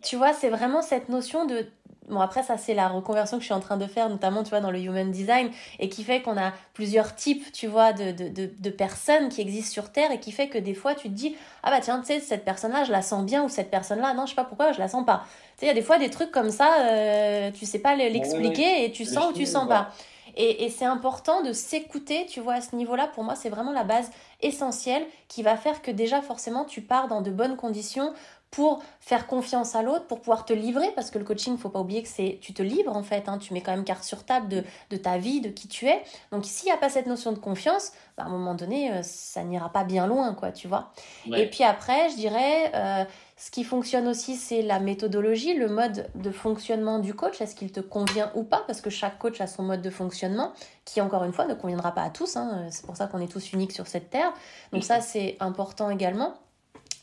Tu 0.03 0.17
vois, 0.17 0.33
c'est 0.33 0.49
vraiment 0.49 0.83
cette 0.83 1.09
notion 1.09 1.47
de 1.47 1.67
Bon, 2.09 2.21
après, 2.21 2.43
ça, 2.43 2.57
c'est 2.57 2.75
la 2.75 2.89
reconversion 2.89 3.37
que 3.37 3.41
je 3.43 3.47
suis 3.47 3.55
en 3.55 3.61
train 3.61 3.77
de 3.77 3.87
faire, 3.87 4.09
notamment, 4.09 4.45
tu 4.45 4.51
vois, 4.51 4.61
dans 4.61 4.71
le 4.71 4.79
human 4.79 5.11
design, 5.11 5.51
et 5.81 5.89
qui 5.89 6.05
fait 6.05 6.23
qu'on 6.23 6.37
a 6.37 6.53
plusieurs 6.73 7.17
types, 7.17 7.51
tu 7.53 7.67
vois, 7.67 7.93
de, 7.93 8.13
de, 8.13 8.29
de, 8.29 8.51
de, 8.59 8.71
personnes 8.71 9.29
qui 9.29 9.41
existent 9.41 9.73
sur 9.73 9.91
Terre, 9.91 10.13
et 10.13 10.21
qui 10.21 10.31
fait 10.31 10.49
que 10.49 10.59
des 10.59 10.75
fois, 10.75 10.95
tu 10.95 11.09
te 11.09 11.15
dis, 11.15 11.37
ah 11.65 11.71
bah 11.71 11.81
tiens, 11.81 12.01
tu 12.01 12.07
sais, 12.07 12.21
cette 12.21 12.45
personne-là, 12.45 12.85
je 12.85 12.93
la 12.93 13.03
sens 13.03 13.25
bien, 13.25 13.43
ou 13.43 13.49
cette 13.49 13.71
personne-là, 13.71 14.15
non, 14.15 14.25
je 14.25 14.31
sais 14.31 14.37
pas 14.37 14.45
pourquoi, 14.45 14.71
je 14.73 14.79
la 14.79 14.89
sens 14.89 15.05
pas. 15.05 15.25
Tu 15.57 15.61
sais, 15.61 15.67
il 15.67 15.69
y 15.69 15.73
a 15.73 15.75
des 15.75 15.83
fois 15.83 15.99
des 15.99 16.11
trucs 16.11 16.31
comme 16.31 16.51
ça, 16.51 16.77
euh, 16.83 17.51
tu 17.51 17.67
sais 17.67 17.81
pas 17.81 17.97
l'expliquer, 17.97 18.85
et 18.85 18.93
tu 18.93 19.05
sens 19.05 19.31
ou 19.31 19.33
tu 19.33 19.45
sens 19.45 19.67
pas. 19.67 19.91
Et, 20.37 20.65
et 20.65 20.71
c'est 20.71 20.85
important 20.85 21.43
de 21.43 21.53
s'écouter, 21.53 22.27
tu 22.27 22.41
vois, 22.41 22.55
à 22.55 22.61
ce 22.61 22.77
niveau-là, 22.77 23.09
pour 23.09 23.25
moi, 23.25 23.35
c'est 23.35 23.49
vraiment 23.49 23.73
la 23.73 23.85
base 23.85 24.11
essentielle 24.41 25.07
qui 25.29 25.43
va 25.43 25.57
faire 25.57 25.83
que 25.83 25.91
déjà, 25.91 26.23
forcément, 26.23 26.65
tu 26.65 26.83
pars 26.83 27.09
dans 27.09 27.23
de 27.23 27.31
bonnes 27.31 27.57
conditions 27.57 28.13
pour 28.51 28.83
faire 29.01 29.27
confiance 29.27 29.75
à 29.75 29.83
l'autre, 29.83 30.07
pour 30.07 30.21
pouvoir 30.21 30.45
te 30.45 30.53
livrer, 30.53 30.91
parce 30.95 31.11
que 31.11 31.19
le 31.19 31.25
coaching, 31.25 31.59
faut 31.59 31.69
pas 31.69 31.81
oublier 31.81 32.03
que 32.03 32.09
c'est 32.09 32.39
tu 32.41 32.55
te 32.55 32.63
livres 32.63 32.97
en 32.97 33.03
fait, 33.03 33.29
hein, 33.29 33.39
tu 33.39 33.53
mets 33.53 33.61
quand 33.61 33.73
même 33.73 33.85
carte 33.85 34.05
sur 34.05 34.25
table 34.25 34.49
de, 34.49 34.65
de 34.91 34.97
ta 34.97 35.19
vie, 35.19 35.41
de 35.41 35.51
qui 35.51 35.69
tu 35.69 35.87
es. 35.87 36.03
Donc 36.33 36.45
s'il 36.45 36.67
n'y 36.67 36.73
a 36.73 36.77
pas 36.77 36.89
cette 36.89 37.07
notion 37.07 37.33
de 37.33 37.39
confiance, 37.39 37.93
bah, 38.17 38.23
à 38.23 38.27
un 38.27 38.31
moment 38.31 38.55
donné, 38.55 38.93
euh, 38.93 39.03
ça 39.03 39.43
n'ira 39.43 39.71
pas 39.71 39.85
bien 39.85 40.07
loin, 40.07 40.33
quoi, 40.33 40.53
tu 40.53 40.69
vois. 40.69 40.93
Et 41.27 41.51
puis 41.51 41.65
après, 41.65 42.09
je 42.11 42.15
dirais, 42.17 42.71
euh, 42.75 43.05
ce 43.39 43.51
qui 43.51 43.65
fonctionne 43.65 44.09
aussi, 44.09 44.35
c'est 44.35 44.63
la 44.63 44.81
méthodologie, 44.81 45.53
le 45.53 45.69
mode 45.69 46.09
de 46.15 46.31
fonctionnement 46.31 46.99
du 46.99 47.13
coach. 47.13 47.41
Est-ce 47.43 47.55
qu'il 47.55 47.71
te 47.71 47.81
convient 47.81 48.33
ou 48.35 48.45
pas? 48.45 48.65
Parce 48.67 48.81
que 48.81 48.89
chaque 48.89 49.19
coach 49.19 49.43
a 49.43 49.47
son 49.47 49.63
mode 49.63 49.83
de 49.83 49.91
fonctionnement, 49.91 50.53
qui 50.87 51.03
encore 51.03 51.23
une 51.23 51.35
fois 51.35 51.45
ne 51.45 51.53
conviendra 51.53 51.93
pas 51.93 52.03
à 52.03 52.11
tous. 52.11 52.37
Hein. 52.37 52.67
C'est 52.71 52.87
pour 52.87 52.97
ça 52.97 53.07
qu'on 53.07 53.21
est 53.21 53.31
tous 53.31 53.53
uniques 53.53 53.73
sur 53.73 53.87
cette 53.87 54.09
terre. 54.09 54.33
Donc 54.73 54.85
ça, 54.85 55.03
c'est 55.03 55.37
important 55.39 55.91
également. 55.91 56.35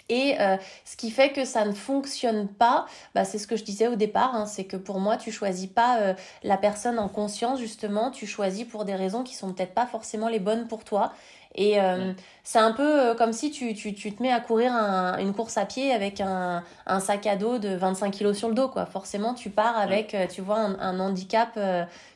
Et 0.10 0.36
euh, 0.42 0.58
ce 0.86 0.98
qui 0.98 1.12
fait 1.12 1.32
que 1.32 1.46
ça 1.46 1.66
ne 1.66 1.72
fonctionne 1.72 2.48
pas, 2.48 2.86
bah, 3.16 3.26
c'est 3.26 3.38
ce 3.38 3.48
que 3.48 3.56
je 3.56 3.64
disais 3.64 3.88
au 3.88 3.96
départ, 3.96 4.36
hein, 4.36 4.46
c'est 4.46 4.66
que 4.66 4.76
pour 4.76 5.00
moi, 5.00 5.18
tu 5.18 5.32
choisis 5.32 5.68
pas 5.68 6.00
euh, 6.02 6.14
la 6.44 6.58
personne 6.58 7.00
en 7.00 7.08
conscience, 7.08 7.60
justement, 7.60 8.12
tu 8.12 8.28
choisis 8.28 8.66
pour 8.66 8.86
des 8.86 8.96
raisons 8.96 9.24
qui 9.24 9.36
sont 9.36 9.54
peut-être 9.54 9.74
pas 9.74 9.86
forcément 9.86 10.28
les 10.28 10.40
bonnes 10.40 10.68
pour 10.68 10.84
toi. 10.84 11.14
Et 11.56 11.80
euh, 11.80 12.14
c'est 12.44 12.60
un 12.60 12.72
peu 12.72 13.14
comme 13.16 13.32
si 13.32 13.52
tu, 13.52 13.74
tu, 13.74 13.94
tu, 13.94 14.12
te 14.12 14.24
mets 14.24 14.32
à 14.32 14.40
courir 14.40 14.74
un, 14.74 15.20
une 15.20 15.34
course 15.34 15.58
à 15.58 15.66
pied 15.66 15.92
avec 15.92 16.20
un, 16.20 16.64
un, 16.88 17.00
sac 17.00 17.28
à 17.28 17.36
dos 17.36 17.60
de 17.60 17.76
25 17.76 18.10
kilos 18.12 18.38
sur 18.38 18.50
le 18.50 18.56
dos, 18.56 18.70
quoi. 18.70 18.86
Forcément, 18.86 19.34
tu 19.36 19.50
pars 19.50 19.78
avec, 19.78 20.16
tu 20.34 20.42
vois, 20.42 20.60
un, 20.60 20.80
un 20.80 21.00
handicap 21.00 21.60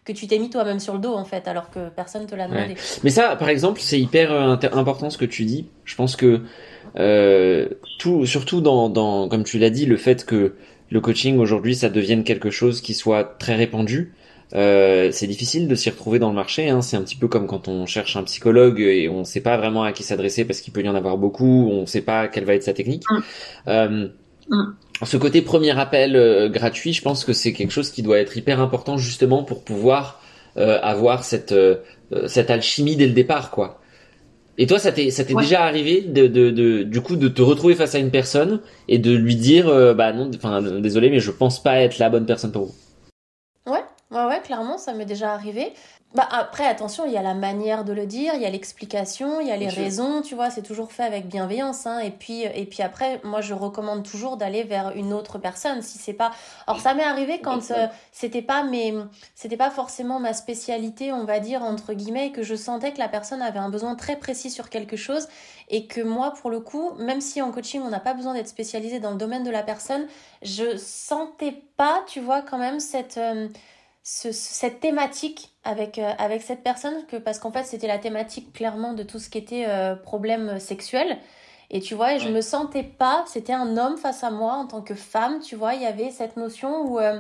que 0.06 0.12
tu 0.12 0.26
t'es 0.26 0.40
mis 0.40 0.50
toi-même 0.50 0.80
sur 0.80 0.94
le 0.94 1.00
dos, 1.00 1.14
en 1.14 1.26
fait, 1.26 1.48
alors 1.48 1.70
que 1.70 1.90
personne 1.90 2.26
te 2.26 2.34
l'a 2.34 2.48
demandé. 2.48 2.76
Mais 3.04 3.12
ça, 3.12 3.36
par 3.36 3.50
exemple, 3.50 3.80
c'est 3.80 4.00
hyper 4.00 4.32
important 4.74 5.12
ce 5.12 5.20
que 5.20 5.26
tu 5.26 5.46
dis. 5.46 5.68
Je 5.86 5.96
pense 5.96 6.16
que 6.16 6.42
euh, 7.00 7.68
tout, 8.00 8.26
surtout 8.26 8.62
dans, 8.62 8.90
dans, 8.90 9.28
comme 9.30 9.44
tu 9.44 9.60
l'as 9.60 9.70
dit, 9.70 9.86
le 9.86 9.98
fait 9.98 10.26
que 10.26 10.56
le 10.90 11.02
coaching 11.02 11.38
aujourd'hui 11.38 11.76
ça 11.76 11.90
devienne 11.90 12.24
quelque 12.24 12.50
chose 12.50 12.82
qui 12.82 12.94
soit 12.94 13.24
très 13.24 13.56
répandu. 13.56 14.14
Euh, 14.56 15.10
c'est 15.12 15.28
difficile 15.28 15.68
de 15.68 15.76
s'y 15.76 15.90
retrouver 15.90 16.20
dans 16.20 16.30
le 16.30 16.36
marché. 16.36 16.70
Hein. 16.70 16.82
C'est 16.82 16.98
un 16.98 17.02
petit 17.02 17.16
peu 17.16 17.28
comme 17.28 17.48
quand 17.48 17.68
on 17.68 17.86
cherche 17.86 18.16
un 18.16 18.24
psychologue 18.24 18.80
et 18.80 19.10
on 19.10 19.20
ne 19.20 19.24
sait 19.24 19.42
pas 19.42 19.58
vraiment 19.58 19.84
à 19.84 19.92
qui 19.92 20.04
s'adresser 20.04 20.46
parce 20.46 20.62
qu'il 20.62 20.74
peut 20.74 20.82
y 20.82 20.90
en 20.90 20.96
avoir 20.96 21.18
beaucoup. 21.18 21.70
On 21.70 21.82
ne 21.82 21.86
sait 21.86 22.02
pas 22.02 22.28
quelle 22.28 22.46
va 22.46 22.54
être 22.54 22.64
sa 22.64 22.74
technique. 22.74 23.04
Mm. 23.10 23.20
Euh, 23.68 24.08
mm. 24.50 24.76
Ce 25.04 25.18
côté 25.18 25.42
premier 25.42 25.78
appel 25.78 26.16
euh, 26.16 26.50
gratuit, 26.50 26.94
je 26.94 27.02
pense 27.02 27.26
que 27.26 27.34
c'est 27.34 27.54
quelque 27.54 27.72
chose 27.72 27.92
qui 27.92 28.02
doit 28.02 28.20
être 28.20 28.36
hyper 28.38 28.60
important 28.60 28.98
justement 28.98 29.44
pour 29.44 29.64
pouvoir 29.64 30.22
avoir 30.60 31.24
cette 31.24 31.54
cette 32.26 32.50
alchimie 32.50 32.96
dès 32.96 33.06
le 33.06 33.14
départ, 33.14 33.52
quoi. 33.52 33.80
Et 34.58 34.66
toi, 34.66 34.80
ça 34.80 34.92
t'est, 34.92 35.12
ça 35.12 35.24
t'est 35.24 35.36
déjà 35.36 35.64
arrivé 35.64 36.02
de, 36.02 36.26
de, 36.26 36.50
de, 36.50 36.82
du 36.82 37.00
coup, 37.02 37.16
de 37.16 37.28
te 37.28 37.44
retrouver 37.44 37.76
face 37.76 37.94
à 37.94 38.00
une 38.00 38.10
personne 38.10 38.62
et 38.88 38.98
de 38.98 39.12
lui 39.12 39.36
dire, 39.36 39.68
bah 39.94 40.14
non, 40.14 40.32
enfin, 40.36 40.64
désolé, 40.80 41.12
mais 41.12 41.20
je 41.20 41.30
pense 41.30 41.62
pas 41.62 41.82
être 41.82 42.00
la 42.00 42.10
bonne 42.10 42.26
personne 42.26 42.52
pour 42.52 42.66
vous? 42.66 42.76
Ouais, 44.10 44.26
ouais, 44.26 44.42
clairement, 44.42 44.78
ça 44.78 44.94
m'est 44.94 45.06
déjà 45.06 45.34
arrivé. 45.34 45.74
Bah 46.16 46.26
après, 46.32 46.66
attention, 46.66 47.06
il 47.06 47.12
y 47.12 47.18
a 47.18 47.22
la 47.22 47.34
manière 47.34 47.84
de 47.84 47.92
le 47.92 48.06
dire, 48.06 48.34
il 48.36 48.42
y 48.42 48.46
a 48.46 48.50
l'explication, 48.50 49.42
il 49.42 49.48
y 49.48 49.52
a 49.52 49.58
les 49.58 49.68
raisons, 49.68 50.22
tu 50.22 50.36
vois, 50.36 50.50
c'est 50.50 50.62
toujours 50.62 50.94
fait 50.94 51.04
avec 51.04 51.28
bienveillance. 51.28 51.86
Hein, 51.86 52.00
et, 52.00 52.12
puis, 52.12 52.44
et 52.44 52.66
puis 52.66 52.82
après, 52.82 53.20
moi, 53.26 53.42
je 53.42 53.54
recommande 53.54 54.10
toujours 54.10 54.38
d'aller 54.38 54.64
vers 54.64 54.96
une 54.96 55.12
autre 55.12 55.38
personne 55.38 55.82
si 55.82 55.98
c'est 55.98 56.14
pas. 56.14 56.32
Alors, 56.66 56.80
ça 56.80 56.94
m'est 56.94 57.04
arrivé 57.04 57.42
quand 57.42 57.72
euh, 57.72 57.88
c'était 58.14 58.42
pas 58.42 58.64
mais 58.64 58.94
c'était 59.36 59.58
pas 59.58 59.70
forcément 59.70 60.22
ma 60.22 60.32
spécialité, 60.32 61.12
on 61.12 61.26
va 61.26 61.42
dire, 61.42 61.62
entre 61.62 61.94
guillemets, 61.94 62.28
et 62.28 62.32
que 62.32 62.44
je 62.44 62.56
sentais 62.56 62.94
que 62.94 63.00
la 63.00 63.10
personne 63.10 63.42
avait 63.42 63.60
un 63.60 63.70
besoin 63.70 63.96
très 63.96 64.16
précis 64.16 64.50
sur 64.50 64.70
quelque 64.70 64.96
chose 64.96 65.28
et 65.68 65.88
que 65.88 66.00
moi, 66.00 66.34
pour 66.42 66.50
le 66.50 66.62
coup, 66.62 66.94
même 67.00 67.20
si 67.20 67.42
en 67.42 67.52
coaching, 67.52 67.82
on 67.84 67.90
n'a 67.90 68.00
pas 68.00 68.14
besoin 68.14 68.34
d'être 68.34 68.48
spécialisé 68.48 69.02
dans 69.02 69.12
le 69.12 69.18
domaine 69.18 69.44
de 69.44 69.52
la 69.52 69.62
personne, 69.62 70.08
je 70.42 70.78
sentais 70.78 71.62
pas, 71.76 72.04
tu 72.08 72.22
vois, 72.22 72.42
quand 72.42 72.58
même 72.58 72.80
cette. 72.80 73.18
Euh, 73.18 73.50
cette 74.08 74.80
thématique 74.80 75.52
avec, 75.66 76.00
euh, 76.00 76.14
avec 76.18 76.42
cette 76.42 76.64
personne, 76.64 77.06
que, 77.08 77.18
parce 77.18 77.40
qu'en 77.40 77.52
fait 77.52 77.66
c'était 77.66 77.88
la 77.88 77.98
thématique 77.98 78.54
clairement 78.54 78.94
de 78.94 79.04
tout 79.04 79.20
ce 79.20 79.30
qui 79.30 79.38
était 79.38 79.66
euh, 79.68 79.96
problème 79.96 80.60
sexuel. 80.60 81.18
Et 81.70 81.82
tu 81.82 81.94
vois, 81.94 82.18
je 82.18 82.30
me 82.30 82.40
sentais 82.40 82.84
pas, 82.84 83.26
c'était 83.28 83.52
un 83.52 83.76
homme 83.76 83.98
face 83.98 84.24
à 84.24 84.32
moi 84.32 84.54
en 84.54 84.66
tant 84.66 84.82
que 84.82 84.96
femme, 84.96 85.42
tu 85.42 85.58
vois, 85.58 85.74
il 85.74 85.82
y 85.82 85.86
avait 85.86 86.12
cette 86.12 86.38
notion 86.38 86.84
où 86.88 87.00
euh, 87.00 87.20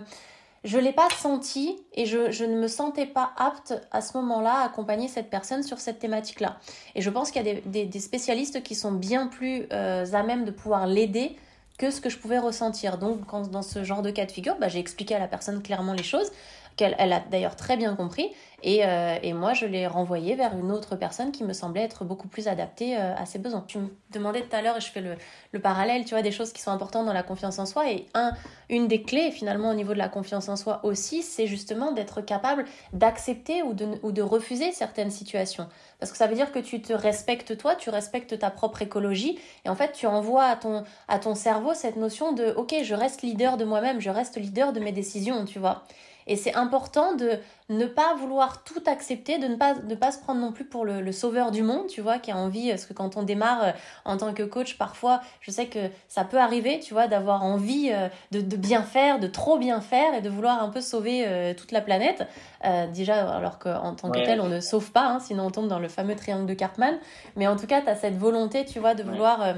je 0.63 0.77
l'ai 0.77 0.93
pas 0.93 1.09
senti 1.09 1.77
et 1.93 2.05
je, 2.05 2.31
je, 2.31 2.45
ne 2.45 2.55
me 2.55 2.69
sentais 2.69 3.05
pas 3.05 3.31
apte 3.35 3.73
à 3.91 3.99
ce 3.99 4.15
moment-là 4.15 4.61
à 4.61 4.65
accompagner 4.65 5.09
cette 5.09 5.29
personne 5.29 5.63
sur 5.63 5.79
cette 5.79 5.99
thématique-là. 5.99 6.57
Et 6.95 7.01
je 7.01 7.09
pense 7.09 7.31
qu'il 7.31 7.45
y 7.45 7.49
a 7.49 7.53
des, 7.53 7.61
des, 7.65 7.85
des, 7.85 7.99
spécialistes 7.99 8.63
qui 8.63 8.75
sont 8.75 8.93
bien 8.93 9.27
plus 9.27 9.67
à 9.69 10.23
même 10.23 10.45
de 10.45 10.51
pouvoir 10.51 10.87
l'aider 10.87 11.35
que 11.77 11.91
ce 11.91 11.99
que 11.99 12.09
je 12.09 12.17
pouvais 12.17 12.39
ressentir. 12.39 12.97
Donc, 12.97 13.25
quand, 13.25 13.51
dans 13.51 13.61
ce 13.61 13.83
genre 13.83 14.01
de 14.01 14.09
cas 14.09 14.25
de 14.25 14.31
figure, 14.31 14.55
bah, 14.57 14.69
j'ai 14.69 14.79
expliqué 14.79 15.15
à 15.15 15.19
la 15.19 15.27
personne 15.27 15.61
clairement 15.61 15.93
les 15.93 16.03
choses 16.03 16.31
qu'elle 16.77 16.95
elle 16.97 17.11
a 17.11 17.19
d'ailleurs 17.19 17.55
très 17.55 17.75
bien 17.75 17.95
compris. 17.95 18.31
Et, 18.63 18.83
euh, 18.83 19.17
et 19.21 19.33
moi, 19.33 19.53
je 19.53 19.67
l'ai 19.67 19.85
renvoyée 19.85 20.33
vers 20.33 20.57
une 20.57 20.71
autre 20.71 20.95
personne 20.95 21.31
qui 21.31 21.43
me 21.43 21.53
semblait 21.53 21.83
être 21.83 22.03
beaucoup 22.05 22.27
plus 22.27 22.47
adaptée 22.47 22.97
euh, 22.97 23.15
à 23.15 23.27
ses 23.27 23.37
besoins. 23.37 23.63
Tu 23.67 23.77
me 23.77 23.89
demandais 24.11 24.41
tout 24.41 24.55
à 24.55 24.63
l'heure, 24.63 24.77
et 24.77 24.81
je 24.81 24.87
fais 24.87 25.01
le, 25.01 25.15
le, 25.51 25.59
parallèle, 25.59 26.05
tu 26.05 26.15
vois, 26.15 26.23
des 26.23 26.31
choses 26.31 26.53
qui 26.53 26.61
sont 26.61 26.71
importantes 26.71 27.05
dans 27.05 27.13
la 27.13 27.21
confiance 27.21 27.59
en 27.59 27.67
soi. 27.67 27.91
Et 27.91 28.07
un, 28.15 28.31
une 28.69 28.87
des 28.87 29.03
clés, 29.03 29.29
finalement, 29.29 29.69
au 29.69 29.75
niveau 29.75 29.93
de 29.93 29.99
la 29.99 30.09
confiance 30.09 30.49
en 30.49 30.55
soi 30.55 30.79
aussi, 30.83 31.21
c'est 31.21 31.45
justement 31.45 31.91
d'être 31.91 32.21
capable 32.21 32.65
d'accepter 32.93 33.61
ou 33.61 33.73
de, 33.75 33.87
ou 34.01 34.11
de 34.11 34.23
refuser 34.23 34.71
certaines 34.71 35.11
situations. 35.11 35.69
Parce 35.99 36.11
que 36.11 36.17
ça 36.17 36.25
veut 36.25 36.35
dire 36.35 36.51
que 36.51 36.59
tu 36.59 36.81
te 36.81 36.93
respectes 36.93 37.57
toi, 37.57 37.75
tu 37.75 37.91
respectes 37.91 38.39
ta 38.39 38.49
propre 38.49 38.81
écologie. 38.81 39.37
Et 39.65 39.69
en 39.69 39.75
fait, 39.75 39.91
tu 39.91 40.07
envoies 40.07 40.45
à 40.45 40.55
ton, 40.55 40.83
à 41.07 41.19
ton 41.19 41.35
cerveau 41.35 41.75
cette 41.75 41.95
notion 41.95 42.31
de, 42.31 42.53
OK, 42.57 42.73
je 42.81 42.95
reste 42.95 43.21
leader 43.21 43.57
de 43.57 43.65
moi-même, 43.65 44.01
je 44.01 44.09
reste 44.09 44.37
leader 44.37 44.73
de 44.73 44.79
mes 44.79 44.91
décisions, 44.91 45.45
tu 45.45 45.59
vois. 45.59 45.83
Et 46.27 46.35
c'est 46.35 46.53
important 46.53 47.15
de 47.15 47.31
ne 47.69 47.85
pas 47.85 48.15
vouloir 48.15 48.63
tout 48.63 48.81
accepter, 48.85 49.39
de 49.39 49.47
ne 49.47 49.55
pas, 49.55 49.73
de 49.73 49.95
pas 49.95 50.11
se 50.11 50.19
prendre 50.19 50.39
non 50.39 50.51
plus 50.51 50.65
pour 50.65 50.85
le, 50.85 51.01
le, 51.01 51.11
sauveur 51.11 51.51
du 51.51 51.63
monde, 51.63 51.87
tu 51.87 52.01
vois, 52.01 52.17
qui 52.19 52.31
a 52.31 52.37
envie, 52.37 52.69
parce 52.69 52.85
que 52.85 52.93
quand 52.93 53.17
on 53.17 53.23
démarre 53.23 53.63
euh, 53.63 53.71
en 54.05 54.17
tant 54.17 54.33
que 54.33 54.43
coach, 54.43 54.77
parfois, 54.77 55.21
je 55.41 55.51
sais 55.51 55.67
que 55.67 55.89
ça 56.07 56.23
peut 56.23 56.37
arriver, 56.37 56.79
tu 56.79 56.93
vois, 56.93 57.07
d'avoir 57.07 57.43
envie 57.43 57.89
euh, 57.91 58.07
de, 58.31 58.41
de, 58.41 58.55
bien 58.55 58.83
faire, 58.83 59.19
de 59.19 59.27
trop 59.27 59.57
bien 59.57 59.81
faire 59.81 60.13
et 60.13 60.21
de 60.21 60.29
vouloir 60.29 60.61
un 60.61 60.69
peu 60.69 60.81
sauver 60.81 61.25
euh, 61.25 61.53
toute 61.53 61.71
la 61.71 61.81
planète. 61.81 62.25
Euh, 62.65 62.87
déjà, 62.87 63.35
alors 63.35 63.59
qu'en 63.59 63.95
tant 63.95 64.11
que 64.11 64.19
tel, 64.19 64.41
on 64.41 64.47
ne 64.47 64.59
sauve 64.59 64.91
pas, 64.91 65.07
hein, 65.07 65.19
sinon 65.19 65.47
on 65.47 65.51
tombe 65.51 65.67
dans 65.67 65.79
le 65.79 65.87
fameux 65.89 66.15
triangle 66.15 66.45
de 66.45 66.53
Cartman. 66.53 66.97
Mais 67.35 67.47
en 67.47 67.55
tout 67.55 67.67
cas, 67.67 67.81
tu 67.81 67.89
as 67.89 67.95
cette 67.95 68.17
volonté, 68.17 68.65
tu 68.65 68.79
vois, 68.79 68.95
de 68.95 69.03
vouloir 69.03 69.55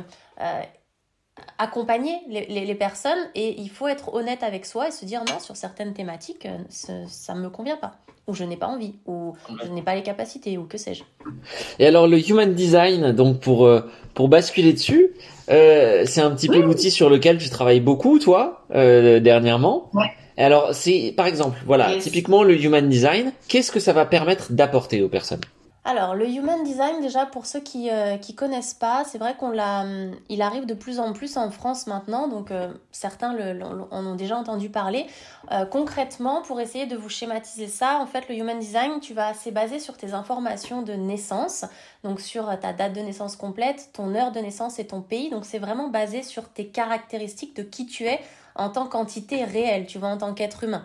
accompagner 1.58 2.16
les, 2.28 2.46
les, 2.48 2.66
les, 2.66 2.76
personnes 2.76 3.20
et 3.36 3.60
il 3.60 3.70
faut 3.70 3.88
être 3.88 4.14
honnête 4.14 4.44
avec 4.44 4.66
soi 4.66 4.88
et 4.88 4.92
se 4.92 5.06
dire 5.06 5.22
non, 5.28 5.40
sur 5.40 5.56
certaines 5.56 5.94
thématiques, 5.94 6.46
euh, 6.46 7.04
ça 7.08 7.34
ne 7.34 7.42
me 7.42 7.50
convient 7.50 7.78
pas, 7.78 7.96
ou 8.28 8.34
je 8.34 8.44
n'ai 8.44 8.58
pas 8.58 8.68
envie, 8.68 8.94
ou 9.06 9.34
je 9.64 9.70
n'ai 9.70 9.82
pas 9.82 9.96
les 9.96 10.04
capacités, 10.04 10.58
ou 10.58 10.64
que 10.64 10.78
sais-je. 10.78 11.04
Et 11.80 11.86
alors 11.86 12.08
le 12.08 12.18
Human 12.18 12.54
Design, 12.54 13.12
donc 13.12 13.40
pour, 13.40 13.66
euh, 13.66 13.82
pour 14.14 14.30
basculer 14.30 14.74
dessus, 14.74 15.12
euh, 15.50 16.04
c'est 16.06 16.22
un 16.22 16.32
petit 16.32 16.48
peu 16.48 16.62
l'outil 16.62 16.92
sur 16.92 17.10
lequel 17.10 17.38
tu 17.38 17.50
travailles 17.50 17.82
beaucoup, 17.82 18.20
toi, 18.20 18.66
euh, 18.74 19.20
dernièrement. 19.20 19.90
Ouais. 19.94 20.12
Alors 20.38 20.70
c'est, 20.74 21.14
par 21.18 21.26
exemple, 21.26 21.58
voilà, 21.66 21.94
yes. 21.94 22.04
typiquement 22.04 22.44
le 22.44 22.60
Human 22.62 22.88
Design, 22.88 23.34
qu'est-ce 23.48 23.72
que 23.72 23.80
ça 23.80 23.94
va 23.94 24.06
permettre 24.06 24.54
d'apporter 24.54 25.02
aux 25.02 25.10
personnes? 25.10 25.42
Alors, 25.90 26.14
le 26.14 26.30
human 26.30 26.64
design, 26.64 27.02
déjà 27.02 27.26
pour 27.26 27.48
ceux 27.48 27.62
qui 27.62 27.90
euh, 27.90 28.18
qui 28.18 28.36
connaissent 28.36 28.76
pas, 28.76 29.04
c'est 29.06 29.18
vrai 29.18 29.36
qu'on 29.36 29.50
l'a, 29.50 29.82
hum, 29.82 30.16
il 30.30 30.44
arrive 30.44 30.68
de 30.68 30.76
plus 30.76 31.00
en 31.00 31.14
plus 31.14 31.36
en 31.36 31.50
France 31.50 31.88
maintenant, 31.88 32.28
donc 32.28 32.52
euh, 32.52 32.72
certains 32.92 33.34
le, 33.34 33.60
en 33.64 34.06
ont 34.06 34.14
déjà 34.14 34.38
entendu 34.38 34.70
parler. 34.70 35.08
Euh, 35.52 35.66
concrètement, 35.66 36.44
pour 36.44 36.62
essayer 36.62 36.86
de 36.86 36.96
vous 36.96 37.10
schématiser 37.10 37.66
ça, 37.66 37.98
en 38.00 38.06
fait, 38.06 38.30
le 38.30 38.36
human 38.36 38.60
design, 38.60 39.00
tu 39.00 39.16
vas 39.16 39.34
se 39.34 39.50
baser 39.50 39.80
sur 39.80 39.98
tes 39.98 40.14
informations 40.14 40.84
de 40.84 40.94
naissance, 40.94 41.66
donc 42.04 42.22
sur 42.22 42.60
ta 42.60 42.72
date 42.72 42.94
de 42.94 43.02
naissance 43.02 43.36
complète, 43.36 43.90
ton 43.92 44.14
heure 44.14 44.32
de 44.32 44.40
naissance 44.42 44.78
et 44.78 44.86
ton 44.86 45.02
pays. 45.02 45.32
Donc, 45.32 45.44
c'est 45.44 45.58
vraiment 45.58 45.88
basé 45.88 46.22
sur 46.22 46.50
tes 46.50 46.68
caractéristiques 46.68 47.56
de 47.56 47.64
qui 47.64 47.88
tu 47.88 48.06
es 48.06 48.20
en 48.54 48.70
tant 48.70 48.86
qu'entité 48.86 49.44
réelle, 49.44 49.88
tu 49.88 49.98
vois, 49.98 50.10
en 50.10 50.18
tant 50.20 50.36
qu'être 50.36 50.64
humain. 50.64 50.84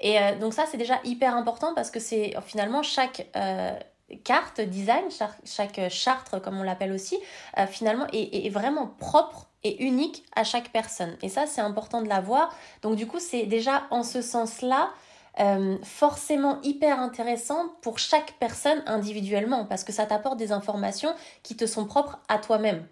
Et 0.00 0.18
euh, 0.18 0.38
donc 0.38 0.54
ça, 0.54 0.64
c'est 0.68 0.78
déjà 0.78 0.98
hyper 1.04 1.36
important 1.36 1.74
parce 1.74 1.90
que 1.90 2.00
c'est 2.00 2.34
finalement 2.46 2.82
chaque 2.82 3.28
euh, 3.36 3.78
carte 4.24 4.60
design, 4.60 5.04
chaque, 5.44 5.90
charte 5.90 6.40
comme 6.42 6.58
on 6.58 6.62
l'appelle 6.62 6.92
aussi, 6.92 7.18
euh, 7.58 7.66
finalement 7.66 8.06
est, 8.12 8.48
vraiment 8.50 8.86
propre 8.86 9.48
est 9.62 9.80
unique 9.80 10.24
à 10.34 10.44
chaque 10.44 10.70
personne. 10.70 11.16
Et 11.22 11.28
ça, 11.28 11.46
c'est 11.46 11.60
important 11.60 12.02
de 12.02 12.08
l'avoir. 12.08 12.54
Donc 12.82 12.96
du 12.96 13.06
coup, 13.06 13.18
c'est 13.18 13.44
déjà 13.44 13.84
en 13.90 14.02
ce 14.02 14.22
sens-là 14.22 14.90
euh, 15.38 15.76
forcément 15.82 16.60
hyper 16.62 16.98
intéressant 16.98 17.68
pour 17.82 17.98
chaque 17.98 18.32
personne 18.40 18.82
individuellement 18.86 19.64
parce 19.64 19.84
que 19.84 19.92
ça 19.92 20.06
t'apporte 20.06 20.38
des 20.38 20.50
informations 20.50 21.14
qui 21.42 21.56
te 21.56 21.66
sont 21.66 21.84
propres 21.84 22.18
à 22.28 22.38
toi-même. 22.38 22.86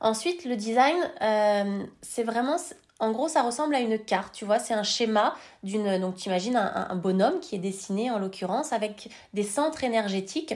Ensuite, 0.00 0.44
le 0.44 0.56
design, 0.56 0.96
euh, 1.22 1.84
c'est 2.02 2.24
vraiment 2.24 2.56
en 3.02 3.10
gros, 3.10 3.26
ça 3.26 3.42
ressemble 3.42 3.74
à 3.74 3.80
une 3.80 3.98
carte, 3.98 4.32
tu 4.32 4.44
vois, 4.44 4.60
c'est 4.60 4.74
un 4.74 4.84
schéma 4.84 5.34
d'une... 5.64 5.98
Donc, 5.98 6.14
tu 6.14 6.28
imagines 6.28 6.54
un, 6.54 6.94
bonhomme 6.94 7.40
qui 7.40 7.56
est 7.56 7.58
dessiné, 7.58 8.12
en 8.12 8.18
l'occurrence, 8.20 8.72
avec 8.72 9.10
des 9.34 9.42
centres 9.42 9.82
énergétiques. 9.82 10.54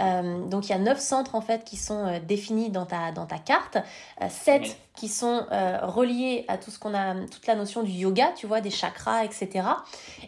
Euh, 0.00 0.46
donc, 0.46 0.66
il 0.66 0.72
y 0.72 0.74
a 0.74 0.78
neuf 0.78 1.00
centres, 1.00 1.34
en 1.34 1.40
fait, 1.40 1.64
qui 1.64 1.78
sont 1.78 2.06
euh, 2.06 2.18
définis 2.20 2.68
dans 2.68 2.84
ta, 2.84 3.12
dans 3.12 3.24
ta 3.24 3.38
carte. 3.38 3.78
Euh, 4.20 4.28
sept 4.28 4.76
qui 4.94 5.08
sont 5.08 5.46
reliés 5.82 6.44
à 6.48 6.58
tout 6.58 6.70
ce 6.70 6.78
qu'on 6.78 6.92
a... 6.92 7.14
toute 7.14 7.46
la 7.46 7.54
notion 7.54 7.82
du 7.82 7.92
yoga, 7.92 8.32
tu 8.36 8.46
vois, 8.46 8.60
des 8.60 8.70
chakras, 8.70 9.24
etc. 9.24 9.66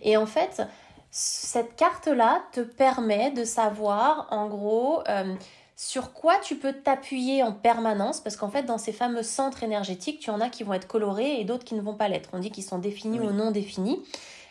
Et 0.01 0.17
en 0.17 0.27
fait, 0.27 0.63
cette 1.11 1.77
carte-là 1.77 2.45
te 2.53 2.61
permet 2.61 3.31
de 3.31 3.45
savoir, 3.45 4.27
en 4.31 4.47
gros 4.47 5.03
sur 5.81 6.13
quoi 6.13 6.35
tu 6.43 6.57
peux 6.57 6.73
t'appuyer 6.73 7.45
en 7.45 7.53
permanence, 7.53 8.21
parce 8.21 8.37
qu'en 8.37 8.51
fait, 8.51 8.65
dans 8.65 8.79
ces 8.79 8.93
fameux 8.93 9.23
centres 9.23 9.63
énergétiques, 9.63 10.19
tu 10.19 10.29
en 10.29 10.41
as 10.41 10.51
qui 10.51 10.65
vont 10.65 10.75
être 10.75 10.89
colorés 10.89 11.41
et 11.41 11.45
d'autres 11.45 11.65
qui 11.65 11.77
ne 11.77 11.81
vont 11.81 11.95
pas 11.95 12.09
l'être. 12.09 12.31
On 12.33 12.41
dit 12.41 12.51
qu'ils 12.51 12.65
sont 12.65 12.79
définis 12.79 13.21
ou 13.21 13.31
non 13.31 13.53
définis. 13.53 14.03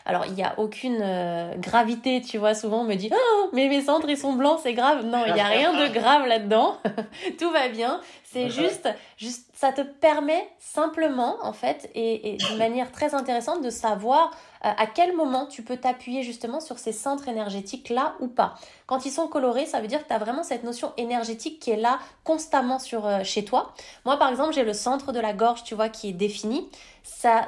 Alors, 0.07 0.25
il 0.25 0.33
n'y 0.33 0.43
a 0.43 0.57
aucune 0.57 1.01
euh, 1.01 1.53
gravité, 1.57 2.21
tu 2.21 2.37
vois. 2.37 2.55
Souvent, 2.55 2.81
on 2.81 2.83
me 2.85 2.95
dit 2.95 3.11
oh, 3.13 3.49
mais 3.51 3.67
mes 3.67 3.81
centres, 3.81 4.07
ils 4.07 4.17
sont 4.17 4.33
blancs, 4.33 4.61
c'est 4.63 4.73
grave. 4.73 5.05
Non, 5.05 5.23
il 5.27 5.33
n'y 5.33 5.41
a 5.41 5.47
rien 5.47 5.73
de 5.73 5.93
grave 5.93 6.25
là-dedans. 6.25 6.77
Tout 7.37 7.51
va 7.51 7.67
bien. 7.67 7.99
C'est 8.23 8.49
juste, 8.49 8.87
juste, 9.17 9.49
ça 9.53 9.73
te 9.73 9.81
permet 9.81 10.47
simplement, 10.59 11.37
en 11.41 11.51
fait, 11.51 11.89
et, 11.93 12.33
et 12.33 12.37
d'une 12.37 12.57
manière 12.57 12.91
très 12.93 13.15
intéressante, 13.15 13.61
de 13.61 13.69
savoir 13.69 14.31
euh, 14.65 14.69
à 14.77 14.87
quel 14.87 15.15
moment 15.15 15.45
tu 15.45 15.61
peux 15.61 15.77
t'appuyer 15.77 16.23
justement 16.23 16.59
sur 16.59 16.79
ces 16.79 16.93
centres 16.93 17.27
énergétiques 17.27 17.89
là 17.89 18.15
ou 18.21 18.27
pas. 18.27 18.55
Quand 18.85 19.05
ils 19.05 19.11
sont 19.11 19.27
colorés, 19.27 19.65
ça 19.65 19.81
veut 19.81 19.87
dire 19.87 20.01
que 20.03 20.07
tu 20.07 20.13
as 20.13 20.19
vraiment 20.19 20.43
cette 20.43 20.63
notion 20.63 20.93
énergétique 20.97 21.59
qui 21.59 21.71
est 21.71 21.77
là 21.77 21.99
constamment 22.23 22.79
sur, 22.79 23.05
euh, 23.05 23.23
chez 23.23 23.43
toi. 23.43 23.73
Moi, 24.05 24.17
par 24.17 24.29
exemple, 24.29 24.53
j'ai 24.53 24.63
le 24.63 24.73
centre 24.73 25.11
de 25.11 25.19
la 25.19 25.33
gorge, 25.33 25.63
tu 25.63 25.75
vois, 25.75 25.89
qui 25.89 26.09
est 26.09 26.13
défini. 26.13 26.69
Ça, 27.03 27.47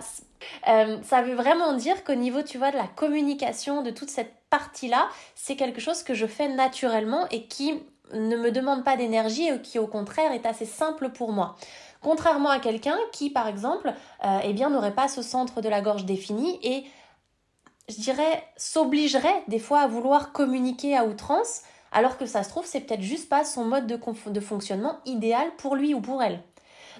euh, 0.67 0.97
ça 1.03 1.21
veut 1.21 1.35
vraiment 1.35 1.73
dire 1.73 2.03
qu'au 2.03 2.15
niveau, 2.15 2.41
tu 2.41 2.57
vois, 2.57 2.71
de 2.71 2.77
la 2.77 2.87
communication, 2.87 3.81
de 3.81 3.91
toute 3.91 4.09
cette 4.09 4.33
partie-là, 4.49 5.09
c'est 5.35 5.55
quelque 5.55 5.81
chose 5.81 6.03
que 6.03 6.13
je 6.13 6.25
fais 6.25 6.47
naturellement 6.47 7.27
et 7.29 7.45
qui 7.45 7.81
ne 8.13 8.37
me 8.37 8.51
demande 8.51 8.83
pas 8.83 8.97
d'énergie 8.97 9.47
et 9.47 9.61
qui, 9.61 9.79
au 9.79 9.87
contraire, 9.87 10.31
est 10.31 10.45
assez 10.45 10.65
simple 10.65 11.09
pour 11.09 11.31
moi. 11.31 11.55
Contrairement 12.01 12.49
à 12.49 12.59
quelqu'un 12.59 12.97
qui, 13.11 13.29
par 13.29 13.47
exemple, 13.47 13.93
eh 14.43 14.53
bien, 14.53 14.69
n'aurait 14.69 14.95
pas 14.95 15.07
ce 15.07 15.21
centre 15.21 15.61
de 15.61 15.69
la 15.69 15.81
gorge 15.81 16.05
défini 16.05 16.57
et 16.63 16.85
je 17.89 17.95
dirais, 17.95 18.43
s'obligerait 18.55 19.43
des 19.47 19.59
fois 19.59 19.81
à 19.81 19.87
vouloir 19.87 20.31
communiquer 20.31 20.95
à 20.95 21.05
outrance, 21.05 21.61
alors 21.91 22.17
que 22.17 22.25
ça 22.25 22.43
se 22.43 22.49
trouve, 22.49 22.65
c'est 22.65 22.81
peut-être 22.81 23.01
juste 23.01 23.29
pas 23.29 23.43
son 23.43 23.65
mode 23.65 23.87
de, 23.87 23.99
de 24.29 24.39
fonctionnement 24.39 24.99
idéal 25.05 25.47
pour 25.57 25.75
lui 25.75 25.93
ou 25.93 26.01
pour 26.01 26.21
elle. 26.21 26.43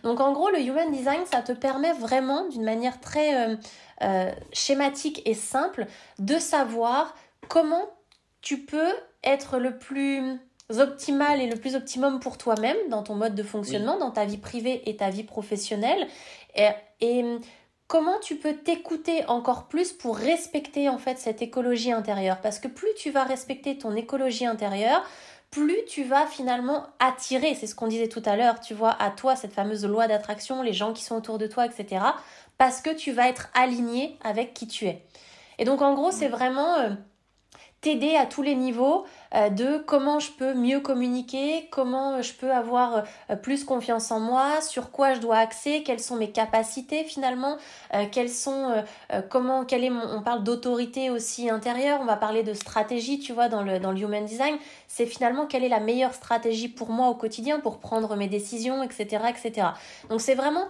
Donc 0.03 0.19
en 0.19 0.31
gros, 0.31 0.49
le 0.49 0.61
Human 0.61 0.91
Design, 0.91 1.21
ça 1.25 1.41
te 1.41 1.51
permet 1.51 1.93
vraiment, 1.93 2.47
d'une 2.47 2.63
manière 2.63 2.99
très 2.99 3.35
euh, 3.35 3.55
euh, 4.03 4.31
schématique 4.53 5.21
et 5.25 5.33
simple, 5.33 5.87
de 6.19 6.37
savoir 6.37 7.15
comment 7.47 7.89
tu 8.41 8.59
peux 8.59 8.93
être 9.23 9.59
le 9.59 9.77
plus 9.77 10.39
optimal 10.77 11.41
et 11.41 11.47
le 11.47 11.55
plus 11.55 11.75
optimum 11.75 12.19
pour 12.19 12.37
toi-même 12.37 12.77
dans 12.89 13.03
ton 13.03 13.15
mode 13.15 13.35
de 13.35 13.43
fonctionnement, 13.43 13.97
dans 13.97 14.11
ta 14.11 14.25
vie 14.25 14.37
privée 14.37 14.87
et 14.89 14.95
ta 14.95 15.09
vie 15.09 15.23
professionnelle. 15.23 16.07
Et, 16.55 16.69
et 17.01 17.25
comment 17.89 18.19
tu 18.19 18.35
peux 18.35 18.53
t'écouter 18.53 19.25
encore 19.27 19.67
plus 19.67 19.91
pour 19.91 20.15
respecter 20.15 20.87
en 20.87 20.99
fait 20.99 21.17
cette 21.17 21.41
écologie 21.41 21.91
intérieure 21.91 22.39
parce 22.41 22.59
que 22.59 22.67
plus 22.67 22.93
tu 22.95 23.09
vas 23.09 23.23
respecter 23.23 23.77
ton 23.77 23.95
écologie 23.95 24.45
intérieure 24.45 25.03
plus 25.51 25.83
tu 25.87 26.03
vas 26.03 26.27
finalement 26.27 26.85
attirer, 26.99 27.55
c'est 27.55 27.67
ce 27.67 27.75
qu'on 27.75 27.87
disait 27.87 28.07
tout 28.07 28.21
à 28.25 28.35
l'heure, 28.35 28.59
tu 28.59 28.73
vois, 28.73 28.95
à 29.01 29.09
toi 29.09 29.35
cette 29.35 29.53
fameuse 29.53 29.85
loi 29.85 30.07
d'attraction, 30.07 30.61
les 30.61 30.73
gens 30.73 30.93
qui 30.93 31.03
sont 31.03 31.15
autour 31.15 31.37
de 31.37 31.47
toi, 31.47 31.65
etc. 31.65 32.03
Parce 32.57 32.81
que 32.81 32.93
tu 32.93 33.11
vas 33.11 33.27
être 33.27 33.49
aligné 33.53 34.17
avec 34.23 34.53
qui 34.53 34.67
tu 34.67 34.85
es. 34.85 35.03
Et 35.57 35.65
donc 35.65 35.81
en 35.81 35.93
gros, 35.95 36.11
c'est 36.11 36.27
vraiment 36.27 36.75
euh, 36.75 36.89
t'aider 37.81 38.15
à 38.15 38.25
tous 38.25 38.41
les 38.41 38.55
niveaux 38.55 39.05
euh, 39.35 39.49
de 39.49 39.77
comment 39.77 40.19
je 40.19 40.31
peux 40.31 40.53
mieux 40.53 40.79
communiquer, 40.79 41.67
comment 41.71 42.21
je 42.21 42.33
peux 42.33 42.51
avoir 42.51 43.03
euh, 43.29 43.35
plus 43.35 43.63
confiance 43.63 44.11
en 44.11 44.19
moi, 44.19 44.61
sur 44.61 44.91
quoi 44.91 45.13
je 45.13 45.19
dois 45.19 45.37
axer, 45.37 45.83
quelles 45.83 45.99
sont 45.99 46.15
mes 46.15 46.31
capacités 46.31 47.03
finalement, 47.03 47.57
euh, 47.93 48.05
quelles 48.11 48.29
sont 48.29 48.83
comment 49.29 49.65
quel 49.65 49.83
est 49.83 49.89
mon 49.89 50.09
on 50.09 50.21
parle 50.21 50.43
d'autorité 50.43 51.09
aussi 51.09 51.49
intérieure, 51.49 51.99
on 52.01 52.05
va 52.05 52.15
parler 52.15 52.43
de 52.43 52.53
stratégie, 52.53 53.19
tu 53.19 53.33
vois 53.33 53.47
dans 53.47 53.61
le 53.61 53.79
dans 53.79 53.91
le 53.91 53.99
human 53.99 54.25
design, 54.25 54.57
c'est 54.87 55.05
finalement 55.05 55.45
quelle 55.45 55.63
est 55.63 55.69
la 55.69 55.79
meilleure 55.79 56.13
stratégie 56.13 56.67
pour 56.67 56.89
moi 56.89 57.09
au 57.09 57.15
quotidien 57.15 57.59
pour 57.59 57.79
prendre 57.79 58.15
mes 58.15 58.27
décisions, 58.27 58.83
etc., 58.83 59.23
etc. 59.29 59.67
Donc 60.09 60.21
c'est 60.21 60.35
vraiment 60.35 60.65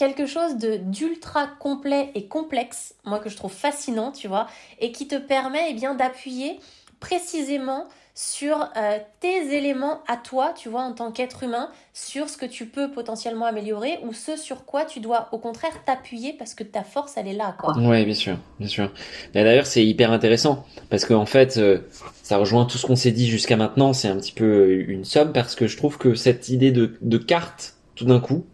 quelque 0.00 0.24
chose 0.24 0.56
de 0.56 0.76
d'ultra 0.76 1.46
complet 1.46 2.10
et 2.14 2.24
complexe, 2.24 2.94
moi 3.04 3.18
que 3.18 3.28
je 3.28 3.36
trouve 3.36 3.52
fascinant, 3.52 4.12
tu 4.12 4.28
vois, 4.28 4.46
et 4.80 4.92
qui 4.92 5.06
te 5.06 5.16
permet 5.16 5.66
eh 5.68 5.74
bien 5.74 5.94
d'appuyer 5.94 6.58
précisément 7.00 7.84
sur 8.14 8.56
euh, 8.78 8.98
tes 9.20 9.54
éléments 9.54 10.00
à 10.08 10.16
toi, 10.16 10.54
tu 10.56 10.70
vois, 10.70 10.82
en 10.82 10.94
tant 10.94 11.12
qu'être 11.12 11.42
humain, 11.42 11.68
sur 11.92 12.30
ce 12.30 12.38
que 12.38 12.46
tu 12.46 12.64
peux 12.64 12.90
potentiellement 12.90 13.44
améliorer 13.44 13.98
ou 14.02 14.14
ce 14.14 14.38
sur 14.38 14.64
quoi 14.64 14.86
tu 14.86 15.00
dois 15.00 15.28
au 15.32 15.38
contraire 15.38 15.84
t'appuyer 15.84 16.32
parce 16.32 16.54
que 16.54 16.64
ta 16.64 16.82
force, 16.82 17.18
elle 17.18 17.28
est 17.28 17.34
là, 17.34 17.54
quoi. 17.58 17.76
Ouais, 17.76 18.06
bien 18.06 18.14
sûr, 18.14 18.38
bien 18.58 18.68
sûr. 18.68 18.90
D'ailleurs, 19.34 19.66
c'est 19.66 19.84
hyper 19.84 20.12
intéressant 20.12 20.64
parce 20.88 21.04
qu'en 21.04 21.16
en 21.16 21.26
fait, 21.26 21.58
euh, 21.58 21.78
ça 22.22 22.38
rejoint 22.38 22.64
tout 22.64 22.78
ce 22.78 22.86
qu'on 22.86 22.96
s'est 22.96 23.12
dit 23.12 23.28
jusqu'à 23.28 23.58
maintenant. 23.58 23.92
C'est 23.92 24.08
un 24.08 24.16
petit 24.16 24.32
peu 24.32 24.70
une 24.88 25.04
somme 25.04 25.34
parce 25.34 25.54
que 25.54 25.66
je 25.66 25.76
trouve 25.76 25.98
que 25.98 26.14
cette 26.14 26.48
idée 26.48 26.72
de, 26.72 26.96
de 27.02 27.18
carte, 27.18 27.74
tout 27.96 28.06
d'un 28.06 28.20
coup, 28.20 28.46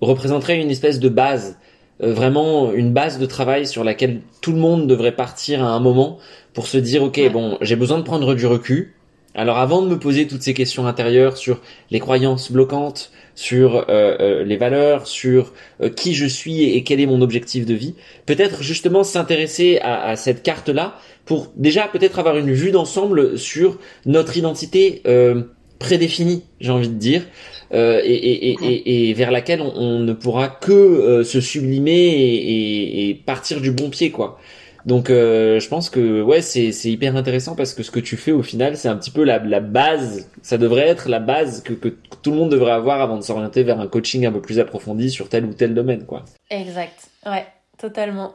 représenterait 0.00 0.60
une 0.60 0.70
espèce 0.70 0.98
de 1.00 1.08
base, 1.08 1.58
euh, 2.02 2.12
vraiment 2.12 2.72
une 2.72 2.92
base 2.92 3.18
de 3.18 3.26
travail 3.26 3.66
sur 3.66 3.84
laquelle 3.84 4.20
tout 4.40 4.52
le 4.52 4.58
monde 4.58 4.86
devrait 4.86 5.16
partir 5.16 5.64
à 5.64 5.68
un 5.68 5.80
moment 5.80 6.18
pour 6.54 6.66
se 6.66 6.78
dire 6.78 7.02
ok 7.02 7.20
bon 7.32 7.58
j'ai 7.60 7.76
besoin 7.76 7.98
de 7.98 8.04
prendre 8.04 8.34
du 8.34 8.46
recul. 8.46 8.92
Alors 9.34 9.58
avant 9.58 9.82
de 9.82 9.88
me 9.88 9.98
poser 9.98 10.26
toutes 10.26 10.42
ces 10.42 10.54
questions 10.54 10.86
intérieures 10.86 11.36
sur 11.36 11.60
les 11.90 12.00
croyances 12.00 12.50
bloquantes, 12.50 13.12
sur 13.34 13.76
euh, 13.76 13.84
euh, 13.88 14.44
les 14.44 14.56
valeurs, 14.56 15.06
sur 15.06 15.52
qui 15.94 16.14
je 16.14 16.26
suis 16.26 16.64
et, 16.64 16.82
quel 16.82 16.98
est 16.98 17.06
mon 17.06 17.20
objectif 17.20 17.64
de 17.64 17.74
vie, 17.74 17.94
peut-être 18.26 18.62
justement 18.62 19.04
s'intéresser 19.04 19.78
à, 19.80 20.02
à, 20.08 20.16
cette 20.16 20.42
carte-là 20.42 20.96
pour 21.24 21.52
déjà 21.56 21.86
peut-être 21.86 22.18
avoir 22.18 22.36
une 22.36 22.50
vue 22.50 22.72
d'ensemble 22.72 23.38
sur 23.38 23.78
notre 24.06 24.36
identité 24.36 25.02
prédéfinie, 25.78 26.44
j'ai 26.60 26.70
envie 26.70 26.88
de 26.88 26.94
dire, 26.94 27.22
euh, 27.72 28.00
et, 28.04 29.12
vers 29.14 29.30
laquelle 29.30 29.60
on, 29.60 29.98
ne 30.00 30.12
pourra 30.12 30.48
que 30.48 30.72
euh, 30.72 31.24
se 31.24 31.40
sublimer 31.40 31.92
et, 31.92 33.14
partir 33.26 33.60
du 33.60 33.70
bon 33.70 33.90
pied, 33.90 34.10
quoi. 34.10 34.38
Donc, 34.86 35.10
euh, 35.10 35.60
je 35.60 35.68
pense 35.68 35.90
que 35.90 36.22
ouais, 36.22 36.40
c'est 36.40 36.70
hyper 36.84 37.14
intéressant 37.16 37.54
parce 37.54 37.74
que 37.74 37.82
ce 37.82 37.90
que 37.90 38.00
tu 38.00 38.16
fais 38.16 38.32
au 38.32 38.42
final, 38.42 38.76
c'est 38.76 38.88
un 38.88 38.96
petit 38.96 39.10
peu 39.10 39.22
la, 39.22 39.38
la 39.38 39.60
base. 39.60 40.30
Ça 40.40 40.56
devrait 40.56 40.88
être 40.88 41.08
la 41.08 41.18
base 41.18 41.62
que, 41.62 41.74
que 41.74 41.88
tout 42.22 42.30
le 42.30 42.36
monde 42.36 42.50
devrait 42.50 42.72
avoir 42.72 43.02
avant 43.02 43.16
de 43.16 43.22
s'orienter 43.22 43.64
vers 43.64 43.80
un 43.80 43.86
coaching 43.86 44.24
un 44.24 44.32
peu 44.32 44.40
plus 44.40 44.60
approfondi 44.60 45.10
sur 45.10 45.28
tel 45.28 45.44
ou 45.44 45.52
tel 45.52 45.74
domaine, 45.74 46.06
quoi. 46.06 46.24
Exact. 46.50 47.10
Ouais, 47.26 47.44
totalement. 47.76 48.34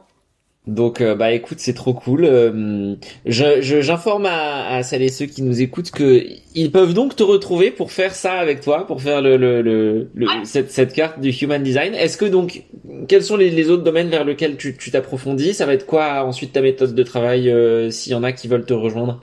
Donc 0.66 1.02
euh, 1.02 1.14
bah 1.14 1.32
écoute 1.32 1.58
c'est 1.60 1.74
trop 1.74 1.92
cool. 1.92 2.24
Euh, 2.24 2.96
j'informe 3.26 4.24
à, 4.24 4.76
à, 4.76 4.82
celles 4.82 5.02
et 5.02 5.10
ceux 5.10 5.26
qui 5.26 5.42
nous 5.42 5.60
écoutent 5.60 5.90
que 5.90 6.24
ils 6.54 6.72
peuvent 6.72 6.94
donc 6.94 7.16
te 7.16 7.22
retrouver 7.22 7.70
pour 7.70 7.92
faire 7.92 8.14
ça 8.14 8.32
avec 8.32 8.62
toi, 8.62 8.86
pour 8.86 9.02
faire 9.02 9.20
le, 9.20 9.36
le, 9.36 9.60
le, 9.60 10.26
cette, 10.44 10.70
cette, 10.72 10.94
carte 10.94 11.20
du 11.20 11.30
human 11.30 11.62
design. 11.62 11.94
Est-ce 11.94 12.16
que 12.16 12.24
donc 12.24 12.64
quels 13.08 13.22
sont 13.22 13.36
les, 13.36 13.50
les, 13.50 13.68
autres 13.68 13.82
domaines 13.82 14.08
vers 14.08 14.24
lesquels 14.24 14.56
tu 14.56 14.90
t'approfondis? 14.90 15.52
Ça 15.52 15.66
va 15.66 15.74
être 15.74 15.84
quoi 15.84 16.24
ensuite 16.24 16.54
ta 16.54 16.62
méthode 16.62 16.94
de 16.94 17.02
travail 17.02 17.50
euh, 17.50 17.90
s'il 17.90 18.12
y 18.12 18.14
en 18.14 18.22
a 18.22 18.32
qui 18.32 18.48
veulent 18.48 18.64
te 18.64 18.72
rejoindre? 18.72 19.20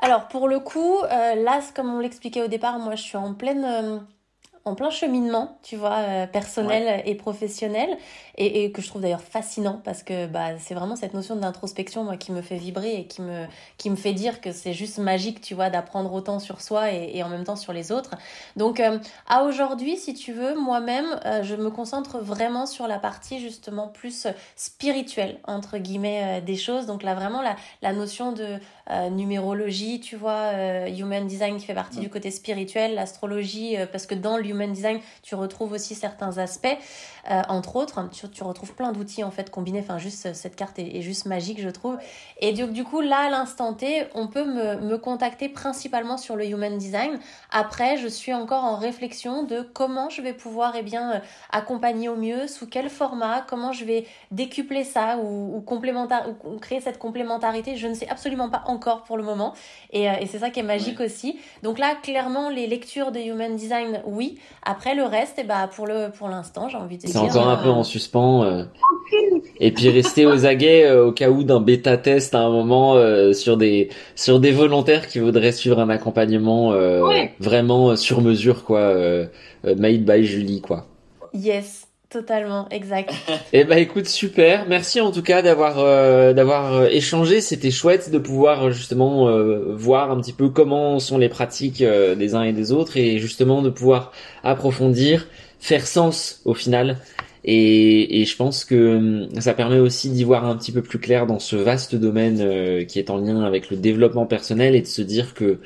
Alors 0.00 0.28
pour 0.28 0.48
le 0.48 0.58
coup 0.60 0.98
là 1.08 1.60
comme 1.74 1.94
on 1.94 2.00
l'expliquait 2.00 2.42
au 2.42 2.48
départ, 2.48 2.78
moi 2.78 2.94
je 2.94 3.02
suis 3.02 3.16
en 3.16 3.32
pleine 3.32 4.04
en 4.66 4.74
plein 4.74 4.88
cheminement, 4.88 5.58
tu 5.62 5.76
vois, 5.76 5.96
euh, 5.96 6.26
personnel 6.26 7.02
et 7.04 7.14
professionnel, 7.14 7.98
et, 8.36 8.72
que 8.72 8.82
je 8.82 8.88
trouve 8.88 9.02
d'ailleurs 9.02 9.20
fascinant 9.20 9.80
parce 9.84 10.02
que 10.02 10.26
bah, 10.26 10.58
c'est 10.58 10.74
vraiment 10.74 10.96
cette 10.96 11.14
notion 11.14 11.36
d'introspection 11.36 12.02
moi 12.02 12.16
qui 12.16 12.32
me 12.32 12.42
fait 12.42 12.56
vibrer 12.56 12.96
et 12.96 13.06
qui 13.06 13.22
me, 13.22 13.44
qui 13.78 13.90
me 13.90 13.94
fait 13.94 14.12
dire 14.12 14.40
que 14.40 14.50
c'est 14.50 14.72
juste 14.72 14.98
magique, 14.98 15.40
tu 15.40 15.54
vois, 15.54 15.70
d'apprendre 15.70 16.12
autant 16.12 16.40
sur 16.40 16.60
soi 16.60 16.90
et, 16.90 17.22
en 17.22 17.28
même 17.28 17.44
temps 17.44 17.56
sur 17.56 17.72
les 17.72 17.92
autres. 17.92 18.10
Donc 18.56 18.80
euh, 18.80 18.98
à 19.28 19.44
aujourd'hui, 19.44 19.96
si 19.96 20.14
tu 20.14 20.32
veux, 20.32 20.58
moi-même, 20.58 21.06
euh, 21.26 21.42
je 21.42 21.54
me 21.54 21.70
concentre 21.70 22.18
vraiment 22.18 22.66
sur 22.66 22.88
la 22.88 22.98
partie 22.98 23.38
justement 23.38 23.86
plus 23.86 24.26
spirituelle, 24.56 25.38
entre 25.46 25.78
guillemets, 25.78 26.40
des 26.40 26.56
choses. 26.56 26.86
Donc 26.86 27.02
là, 27.02 27.14
vraiment, 27.14 27.42
la, 27.42 27.54
la 27.82 27.92
notion 27.92 28.32
de 28.32 28.58
numérologie, 29.10 30.00
tu 30.00 30.16
vois, 30.16 30.52
human 30.88 31.26
design 31.26 31.56
qui 31.56 31.66
fait 31.66 31.74
partie 31.74 32.00
du 32.00 32.10
côté 32.10 32.30
spirituel, 32.30 32.94
l'astrologie, 32.94 33.76
parce 33.92 34.06
que 34.06 34.14
dans 34.14 34.36
le 34.36 34.53
Human 34.54 34.72
Design, 34.72 35.00
tu 35.22 35.34
retrouves 35.34 35.72
aussi 35.72 35.94
certains 35.94 36.38
aspects, 36.38 36.66
euh, 37.30 37.42
entre 37.48 37.76
autres. 37.76 38.08
Tu, 38.10 38.28
tu, 38.28 38.42
retrouves 38.44 38.74
plein 38.74 38.92
d'outils 38.92 39.24
en 39.24 39.30
fait 39.30 39.50
combinés. 39.50 39.80
Enfin, 39.80 39.98
juste 39.98 40.32
cette 40.34 40.56
carte 40.56 40.78
est, 40.78 41.02
juste 41.02 41.26
magique, 41.26 41.60
je 41.60 41.68
trouve. 41.68 41.98
Et 42.40 42.52
du, 42.52 42.66
du 42.66 42.84
coup, 42.84 43.00
là, 43.00 43.26
à 43.26 43.30
l'instant 43.30 43.74
T, 43.74 44.04
on 44.14 44.28
peut 44.28 44.44
me, 44.44 44.76
me 44.80 44.98
contacter 44.98 45.48
principalement 45.48 46.16
sur 46.16 46.36
le 46.36 46.46
Human 46.46 46.76
Design. 46.78 47.18
Après, 47.50 47.96
je 47.96 48.08
suis 48.08 48.32
encore 48.32 48.64
en 48.64 48.76
réflexion 48.76 49.42
de 49.42 49.60
comment 49.60 50.08
je 50.08 50.22
vais 50.22 50.32
pouvoir 50.32 50.74
eh 50.76 50.82
bien, 50.82 51.12
euh, 51.12 51.18
accompagner 51.50 52.08
au 52.08 52.16
mieux, 52.16 52.46
sous 52.46 52.66
quel 52.66 52.88
format, 52.88 53.44
comment 53.48 53.72
je 53.72 53.84
vais 53.84 54.06
décupler 54.30 54.84
ça 54.84 55.18
ou, 55.18 55.56
ou, 55.56 55.60
complémentaire, 55.60 56.28
ou 56.44 56.58
créer 56.58 56.80
cette 56.80 56.98
complémentarité. 56.98 57.76
Je 57.76 57.86
ne 57.86 57.94
sais 57.94 58.08
absolument 58.08 58.48
pas 58.48 58.62
encore 58.66 59.02
pour 59.02 59.16
le 59.16 59.24
moment. 59.24 59.54
Et, 59.92 60.08
euh, 60.08 60.14
et 60.20 60.26
c'est 60.26 60.38
ça 60.38 60.50
qui 60.50 60.60
est 60.60 60.64
magique 60.64 61.00
aussi. 61.00 61.38
Donc 61.62 61.78
là, 61.78 61.94
clairement, 62.02 62.50
les 62.50 62.66
lectures 62.66 63.12
de 63.12 63.20
Human 63.20 63.56
Design, 63.56 64.02
oui. 64.06 64.38
Après, 64.62 64.94
le 64.94 65.04
reste, 65.04 65.34
eh 65.38 65.44
ben, 65.44 65.68
pour 65.74 65.86
le 65.86 66.10
pour 66.10 66.28
l'instant, 66.28 66.68
j'ai 66.68 66.76
envie 66.76 66.96
de 66.96 67.02
dire. 67.02 67.10
C'est 67.10 67.18
encore 67.18 67.48
un 67.48 67.56
peu 67.56 67.68
en 67.68 67.84
suspens. 67.84 68.44
Euh... 68.44 68.64
Et 69.60 69.70
puis 69.70 69.90
rester 69.90 70.26
aux 70.26 70.46
aguets 70.46 70.84
euh, 70.84 71.06
au 71.06 71.12
cas 71.12 71.30
où 71.30 71.44
d'un 71.44 71.60
bêta 71.60 71.96
test 71.96 72.34
à 72.34 72.40
un 72.40 72.50
moment 72.50 72.94
euh, 72.94 73.32
sur 73.32 73.56
des 73.56 73.90
sur 74.14 74.40
des 74.40 74.52
volontaires 74.52 75.06
qui 75.06 75.18
voudraient 75.18 75.52
suivre 75.52 75.78
un 75.80 75.90
accompagnement 75.90 76.72
vraiment 77.38 77.94
sur 77.96 78.20
mesure 78.22 78.64
quoi, 78.64 78.94
made 79.64 80.04
by 80.04 80.24
Julie 80.24 80.60
quoi. 80.60 80.86
Yes. 81.32 81.83
Totalement, 82.14 82.68
exact. 82.70 83.12
Eh 83.52 83.64
ben 83.64 83.76
écoute, 83.76 84.06
super. 84.06 84.68
Merci 84.68 85.00
en 85.00 85.10
tout 85.10 85.22
cas 85.22 85.42
d'avoir 85.42 85.80
euh, 85.80 86.32
d'avoir 86.32 86.74
euh, 86.74 86.86
échangé. 86.86 87.40
C'était 87.40 87.72
chouette 87.72 88.12
de 88.12 88.18
pouvoir 88.18 88.70
justement 88.70 89.28
euh, 89.28 89.74
voir 89.74 90.12
un 90.12 90.20
petit 90.20 90.32
peu 90.32 90.48
comment 90.48 91.00
sont 91.00 91.18
les 91.18 91.28
pratiques 91.28 91.82
des 91.82 92.34
uns 92.36 92.44
et 92.44 92.52
des 92.52 92.70
autres 92.70 92.96
et 92.96 93.18
justement 93.18 93.62
de 93.62 93.70
pouvoir 93.70 94.12
approfondir, 94.44 95.26
faire 95.58 95.88
sens 95.88 96.40
au 96.44 96.54
final. 96.54 96.98
Et, 97.44 98.20
et 98.20 98.24
je 98.26 98.36
pense 98.36 98.64
que 98.64 98.96
hum, 98.96 99.40
ça 99.40 99.52
permet 99.52 99.80
aussi 99.80 100.08
d'y 100.10 100.22
voir 100.22 100.44
un 100.44 100.56
petit 100.56 100.70
peu 100.70 100.82
plus 100.82 101.00
clair 101.00 101.26
dans 101.26 101.40
ce 101.40 101.56
vaste 101.56 101.96
domaine 101.96 102.86
qui 102.86 103.00
est 103.00 103.10
en 103.10 103.16
lien 103.16 103.42
avec 103.42 103.70
le 103.70 103.76
développement 103.76 104.26
personnel 104.26 104.76
et 104.76 104.82
de 104.82 104.86
se 104.86 105.02
dire 105.02 105.34
que 105.34 105.58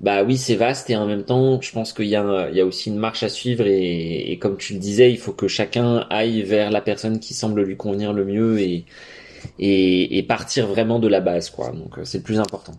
bah 0.00 0.22
oui, 0.24 0.38
c'est 0.38 0.56
vaste 0.56 0.88
et 0.88 0.96
en 0.96 1.06
même 1.06 1.24
temps, 1.24 1.60
je 1.60 1.72
pense 1.72 1.92
qu'il 1.92 2.06
y 2.06 2.10
y 2.10 2.16
a 2.16 2.64
aussi 2.64 2.88
une 2.88 2.96
marche 2.96 3.22
à 3.22 3.28
suivre 3.28 3.64
et, 3.66 4.38
comme 4.40 4.56
tu 4.56 4.72
le 4.72 4.78
disais, 4.78 5.12
il 5.12 5.18
faut 5.18 5.32
que 5.32 5.46
chacun 5.46 6.06
aille 6.10 6.42
vers 6.42 6.70
la 6.70 6.80
personne 6.80 7.20
qui 7.20 7.34
semble 7.34 7.62
lui 7.62 7.76
convenir 7.76 8.14
le 8.14 8.24
mieux 8.24 8.58
et, 8.60 8.86
et, 9.58 10.22
partir 10.22 10.66
vraiment 10.66 10.98
de 11.00 11.08
la 11.08 11.20
base, 11.20 11.50
quoi. 11.50 11.70
Donc 11.72 11.98
euh, 11.98 12.04
c'est 12.04 12.18
le 12.18 12.24
plus 12.24 12.40
important. 12.40 12.72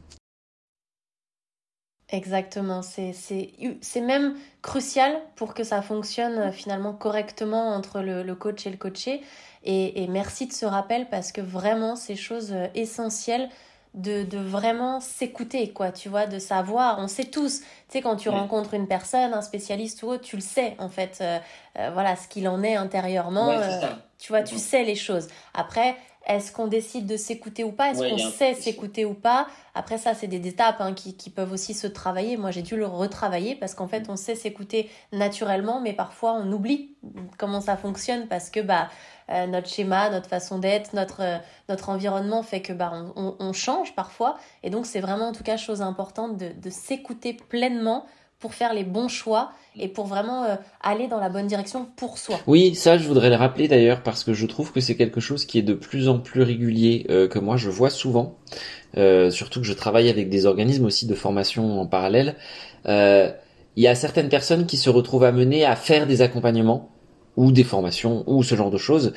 Exactement, 2.11 2.81
c'est, 2.81 3.13
c'est, 3.13 3.51
c'est 3.79 4.01
même 4.01 4.35
crucial 4.61 5.13
pour 5.35 5.53
que 5.53 5.63
ça 5.63 5.81
fonctionne 5.81 6.39
euh, 6.39 6.51
finalement 6.51 6.93
correctement 6.93 7.69
entre 7.69 8.01
le, 8.01 8.35
coach 8.35 8.67
et 8.67 8.69
le 8.69 8.77
coaché. 8.77 9.21
Et, 9.63 10.07
merci 10.07 10.47
de 10.47 10.53
ce 10.53 10.65
rappel 10.65 11.07
parce 11.09 11.31
que 11.31 11.39
vraiment, 11.39 11.95
ces 11.95 12.15
choses 12.15 12.51
euh, 12.51 12.67
essentielles 12.75 13.47
de, 13.93 14.23
de 14.23 14.37
vraiment 14.37 15.01
s'écouter, 15.01 15.71
quoi, 15.71 15.91
tu 15.91 16.07
vois, 16.07 16.25
de 16.25 16.39
savoir. 16.39 16.99
On 16.99 17.07
sait 17.07 17.25
tous, 17.25 17.59
tu 17.59 17.65
sais, 17.89 18.01
quand 18.01 18.15
tu 18.15 18.29
rencontres 18.29 18.73
une 18.73 18.87
personne, 18.87 19.33
un 19.33 19.41
spécialiste 19.41 20.03
ou 20.03 20.07
autre, 20.07 20.23
tu 20.23 20.37
le 20.37 20.41
sais, 20.41 20.75
en 20.79 20.87
fait, 20.87 21.17
euh, 21.21 21.39
euh, 21.77 21.89
voilà, 21.93 22.15
ce 22.15 22.27
qu'il 22.27 22.47
en 22.47 22.63
est 22.63 22.75
intérieurement. 22.75 23.49
Euh, 23.49 23.81
tu 24.17 24.31
vois, 24.31 24.43
tu 24.43 24.57
sais 24.57 24.83
les 24.83 24.95
choses. 24.95 25.27
Après, 25.53 25.95
est-ce 26.27 26.51
qu'on 26.51 26.67
décide 26.67 27.07
de 27.07 27.17
s'écouter 27.17 27.63
ou 27.63 27.71
pas? 27.71 27.91
Est-ce 27.91 28.07
qu'on 28.07 28.31
sait 28.31 28.53
s'écouter 28.53 29.05
ou 29.05 29.13
pas? 29.13 29.47
Après 29.73 29.97
ça, 29.97 30.13
c'est 30.13 30.27
des 30.27 30.47
étapes 30.47 30.79
hein, 30.79 30.93
qui, 30.93 31.15
qui, 31.15 31.29
peuvent 31.29 31.51
aussi 31.51 31.73
se 31.73 31.87
travailler. 31.87 32.37
Moi, 32.37 32.51
j'ai 32.51 32.61
dû 32.61 32.75
le 32.75 32.85
retravailler 32.85 33.55
parce 33.55 33.73
qu'en 33.73 33.87
fait, 33.87 34.09
on 34.09 34.15
sait 34.15 34.35
s'écouter 34.35 34.89
naturellement, 35.11 35.81
mais 35.81 35.93
parfois 35.93 36.33
on 36.33 36.51
oublie 36.51 36.95
comment 37.37 37.61
ça 37.61 37.77
fonctionne 37.77 38.27
parce 38.27 38.49
que 38.49 38.59
bah 38.59 38.89
euh, 39.31 39.47
notre 39.47 39.69
schéma, 39.69 40.09
notre 40.09 40.27
façon 40.27 40.59
d'être, 40.59 40.93
notre, 40.93 41.21
euh, 41.21 41.37
notre 41.69 41.89
environnement 41.89 42.43
fait 42.43 42.61
que 42.61 42.73
bah, 42.73 42.91
on, 43.15 43.35
on, 43.39 43.53
change 43.53 43.95
parfois. 43.95 44.37
Et 44.61 44.69
donc, 44.69 44.85
c'est 44.85 44.99
vraiment 44.99 45.29
en 45.29 45.31
tout 45.31 45.43
cas 45.43 45.55
chose 45.57 45.81
importante 45.81 46.37
de, 46.37 46.49
de 46.49 46.69
s'écouter 46.69 47.33
pleinement 47.33 48.05
pour 48.41 48.53
faire 48.55 48.73
les 48.73 48.83
bons 48.83 49.07
choix 49.07 49.51
et 49.79 49.87
pour 49.87 50.05
vraiment 50.05 50.43
euh, 50.43 50.55
aller 50.81 51.07
dans 51.07 51.19
la 51.19 51.29
bonne 51.29 51.47
direction 51.47 51.87
pour 51.95 52.17
soi. 52.17 52.39
Oui, 52.47 52.75
ça 52.75 52.97
je 52.97 53.07
voudrais 53.07 53.29
le 53.29 53.35
rappeler 53.35 53.67
d'ailleurs 53.67 54.03
parce 54.03 54.23
que 54.23 54.33
je 54.33 54.45
trouve 54.45 54.73
que 54.73 54.81
c'est 54.81 54.95
quelque 54.95 55.21
chose 55.21 55.45
qui 55.45 55.59
est 55.59 55.63
de 55.63 55.73
plus 55.73 56.09
en 56.09 56.19
plus 56.19 56.41
régulier 56.41 57.05
euh, 57.09 57.27
que 57.27 57.39
moi 57.39 57.55
je 57.55 57.69
vois 57.69 57.89
souvent, 57.89 58.35
euh, 58.97 59.29
surtout 59.29 59.61
que 59.61 59.67
je 59.67 59.73
travaille 59.73 60.09
avec 60.09 60.27
des 60.29 60.45
organismes 60.45 60.85
aussi 60.85 61.05
de 61.05 61.15
formation 61.15 61.79
en 61.79 61.85
parallèle. 61.85 62.35
Il 63.77 63.83
y 63.83 63.87
a 63.87 63.95
certaines 63.95 64.27
personnes 64.27 64.65
qui 64.65 64.75
se 64.75 64.89
retrouvent 64.89 65.23
amenées 65.23 65.63
à 65.63 65.77
faire 65.77 66.05
des 66.05 66.21
accompagnements 66.21 66.89
ou 67.37 67.53
des 67.53 67.63
formations 67.63 68.25
ou 68.27 68.43
ce 68.43 68.55
genre 68.55 68.71
de 68.71 68.77
choses 68.77 69.13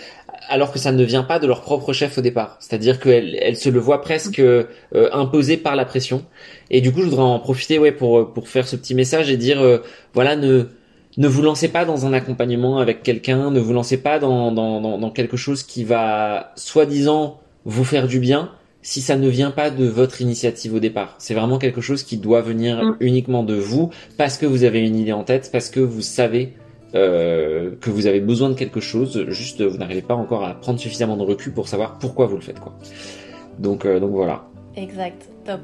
alors 0.49 0.73
que 0.73 0.79
ça 0.79 0.93
ne 0.93 1.05
vient 1.05 1.23
pas 1.23 1.39
de 1.39 1.47
leur 1.47 1.63
propre 1.63 1.93
chef 1.93 2.19
au 2.19 2.21
départ. 2.21 2.57
C'est-à-dire 2.61 3.01
qu'elle 3.01 3.37
elle 3.41 3.57
se 3.57 3.69
le 3.69 3.79
voit 3.79 4.01
presque 4.01 4.39
euh, 4.39 4.65
imposé 4.93 5.57
par 5.57 5.77
la 5.77 5.85
pression. 5.85 6.25
Et 6.71 6.81
du 6.81 6.93
coup, 6.93 7.01
je 7.01 7.07
voudrais 7.07 7.23
en 7.23 7.39
profiter 7.39 7.79
ouais 7.79 7.93
pour 7.93 8.33
pour 8.33 8.49
faire 8.49 8.67
ce 8.67 8.77
petit 8.77 8.95
message 8.95 9.31
et 9.31 9.37
dire 9.37 9.61
euh, 9.61 9.79
voilà 10.13 10.37
ne 10.37 10.69
ne 11.17 11.29
vous 11.29 11.43
lancez 11.43 11.69
pas 11.69 11.85
dans 11.85 12.07
un 12.07 12.13
accompagnement 12.13 12.79
avec 12.79 13.03
quelqu'un, 13.03 13.51
ne 13.51 13.61
vous 13.61 13.73
lancez 13.73 13.99
pas 13.99 14.19
dans, 14.19 14.51
dans, 14.51 14.81
dans, 14.81 14.99
dans 14.99 15.11
quelque 15.11 15.37
chose 15.37 15.63
qui 15.63 15.85
va 15.85 16.53
soi-disant 16.57 17.39
vous 17.65 17.85
faire 17.85 18.09
du 18.09 18.19
bien 18.19 18.51
si 18.83 19.01
ça 19.01 19.17
ne 19.17 19.29
vient 19.29 19.51
pas 19.51 19.71
de 19.71 19.87
votre 19.87 20.21
initiative 20.21 20.75
au 20.75 20.79
départ. 20.81 21.15
C'est 21.19 21.35
vraiment 21.35 21.59
quelque 21.59 21.81
chose 21.81 22.03
qui 22.03 22.19
doit 22.19 22.43
venir 22.43 22.83
mm. 22.83 22.97
uniquement 23.01 23.43
de 23.43 23.55
vous 23.55 23.91
parce 24.19 24.39
que 24.39 24.47
vous 24.47 24.65
avez 24.65 24.81
une 24.81 24.97
idée 24.97 25.13
en 25.13 25.25
tête, 25.25 25.49
parce 25.53 25.71
que 25.71 25.81
vous 25.81 26.03
savez 26.03 26.53
euh, 26.95 27.71
que 27.81 27.91
vous 27.91 28.07
avez 28.07 28.21
besoin 28.21 28.51
de 28.51 28.55
quelque 28.55 28.81
chose, 28.81 29.25
juste 29.29 29.63
vous 29.63 29.79
n'arrivez 29.79 30.03
pas 30.03 30.15
encore 30.15 30.45
à 30.45 30.55
prendre 30.55 30.79
suffisamment 30.79 31.17
de 31.17 31.23
recul 31.23 31.53
pour 31.53 31.69
savoir 31.69 31.99
pourquoi 31.99 32.27
vous 32.27 32.37
le 32.37 32.43
faites 32.43 32.61
quoi. 32.61 32.73
Donc 33.59 33.85
euh, 33.85 34.01
donc 34.01 34.13
voilà. 34.13 34.45
Exact, 34.77 35.29
top. 35.45 35.61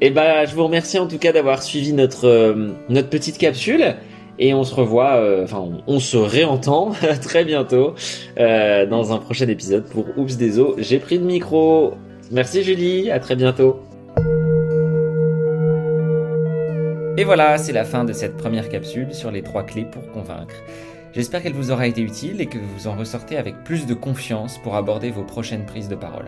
Et 0.00 0.08
eh 0.08 0.10
bah 0.10 0.44
je 0.44 0.54
vous 0.54 0.64
remercie 0.64 0.98
en 0.98 1.06
tout 1.06 1.18
cas 1.18 1.32
d'avoir 1.32 1.62
suivi 1.62 1.92
notre 1.92 2.26
euh, 2.26 2.72
notre 2.88 3.08
petite 3.08 3.38
capsule 3.38 3.94
et 4.38 4.52
on 4.52 4.64
se 4.64 4.74
revoit, 4.74 5.22
enfin 5.44 5.58
on, 5.58 5.82
on, 5.86 6.00
se 6.00 6.16
réentend 6.16 6.90
très 7.22 7.44
bientôt 7.44 7.94
dans 8.36 9.12
un 9.12 9.18
prochain 9.18 9.46
épisode 9.46 9.84
pour 9.84 10.06
Oups 10.18 10.36
des 10.36 10.58
eaux. 10.58 10.74
J'ai 10.78 10.98
pris 10.98 11.18
le 11.18 11.24
micro. 11.24 11.92
Merci 12.32 12.64
Julie, 12.64 13.12
à 13.12 13.20
très 13.20 13.36
bientôt. 13.36 13.78
Et 17.16 17.22
voilà, 17.22 17.58
c'est 17.58 17.72
la 17.72 17.84
fin 17.84 18.04
de 18.04 18.12
cette 18.12 18.36
première 18.36 18.68
capsule 18.68 19.14
sur 19.14 19.30
les 19.30 19.42
trois 19.42 19.62
clés 19.62 19.84
pour 19.84 20.10
convaincre. 20.10 20.56
J'espère 21.12 21.44
qu'elle 21.44 21.52
vous 21.52 21.70
aura 21.70 21.86
été 21.86 22.00
utile 22.00 22.40
et 22.40 22.46
que 22.46 22.58
vous 22.58 22.88
en 22.88 22.96
ressortez 22.96 23.36
avec 23.36 23.62
plus 23.62 23.86
de 23.86 23.94
confiance 23.94 24.58
pour 24.58 24.74
aborder 24.74 25.12
vos 25.12 25.22
prochaines 25.22 25.64
prises 25.64 25.88
de 25.88 25.94
parole. 25.94 26.26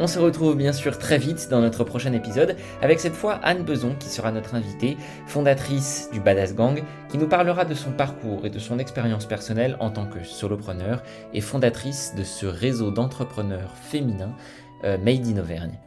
On 0.00 0.08
se 0.08 0.18
retrouve 0.18 0.56
bien 0.56 0.72
sûr 0.72 0.98
très 0.98 1.16
vite 1.16 1.46
dans 1.48 1.60
notre 1.60 1.84
prochain 1.84 2.12
épisode 2.12 2.56
avec 2.82 2.98
cette 2.98 3.14
fois 3.14 3.34
Anne 3.44 3.62
Beson 3.62 3.94
qui 4.00 4.08
sera 4.08 4.32
notre 4.32 4.56
invitée, 4.56 4.96
fondatrice 5.28 6.10
du 6.12 6.18
Badass 6.18 6.56
Gang, 6.56 6.82
qui 7.08 7.18
nous 7.18 7.28
parlera 7.28 7.64
de 7.64 7.74
son 7.74 7.92
parcours 7.92 8.44
et 8.46 8.50
de 8.50 8.58
son 8.58 8.80
expérience 8.80 9.26
personnelle 9.26 9.76
en 9.78 9.90
tant 9.90 10.06
que 10.06 10.24
solopreneur 10.24 11.04
et 11.34 11.40
fondatrice 11.40 12.14
de 12.16 12.24
ce 12.24 12.46
réseau 12.46 12.90
d'entrepreneurs 12.90 13.76
féminins 13.76 14.34
euh, 14.82 14.98
Made 14.98 15.24
in 15.24 15.38
Auvergne. 15.38 15.78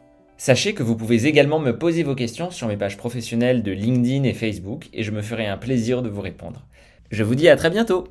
Sachez 0.42 0.72
que 0.72 0.82
vous 0.82 0.96
pouvez 0.96 1.26
également 1.26 1.58
me 1.58 1.76
poser 1.76 2.02
vos 2.02 2.14
questions 2.14 2.50
sur 2.50 2.66
mes 2.66 2.78
pages 2.78 2.96
professionnelles 2.96 3.62
de 3.62 3.72
LinkedIn 3.72 4.24
et 4.24 4.32
Facebook 4.32 4.88
et 4.94 5.02
je 5.02 5.10
me 5.10 5.20
ferai 5.20 5.46
un 5.46 5.58
plaisir 5.58 6.00
de 6.00 6.08
vous 6.08 6.22
répondre. 6.22 6.66
Je 7.10 7.22
vous 7.22 7.34
dis 7.34 7.50
à 7.50 7.56
très 7.56 7.68
bientôt 7.68 8.08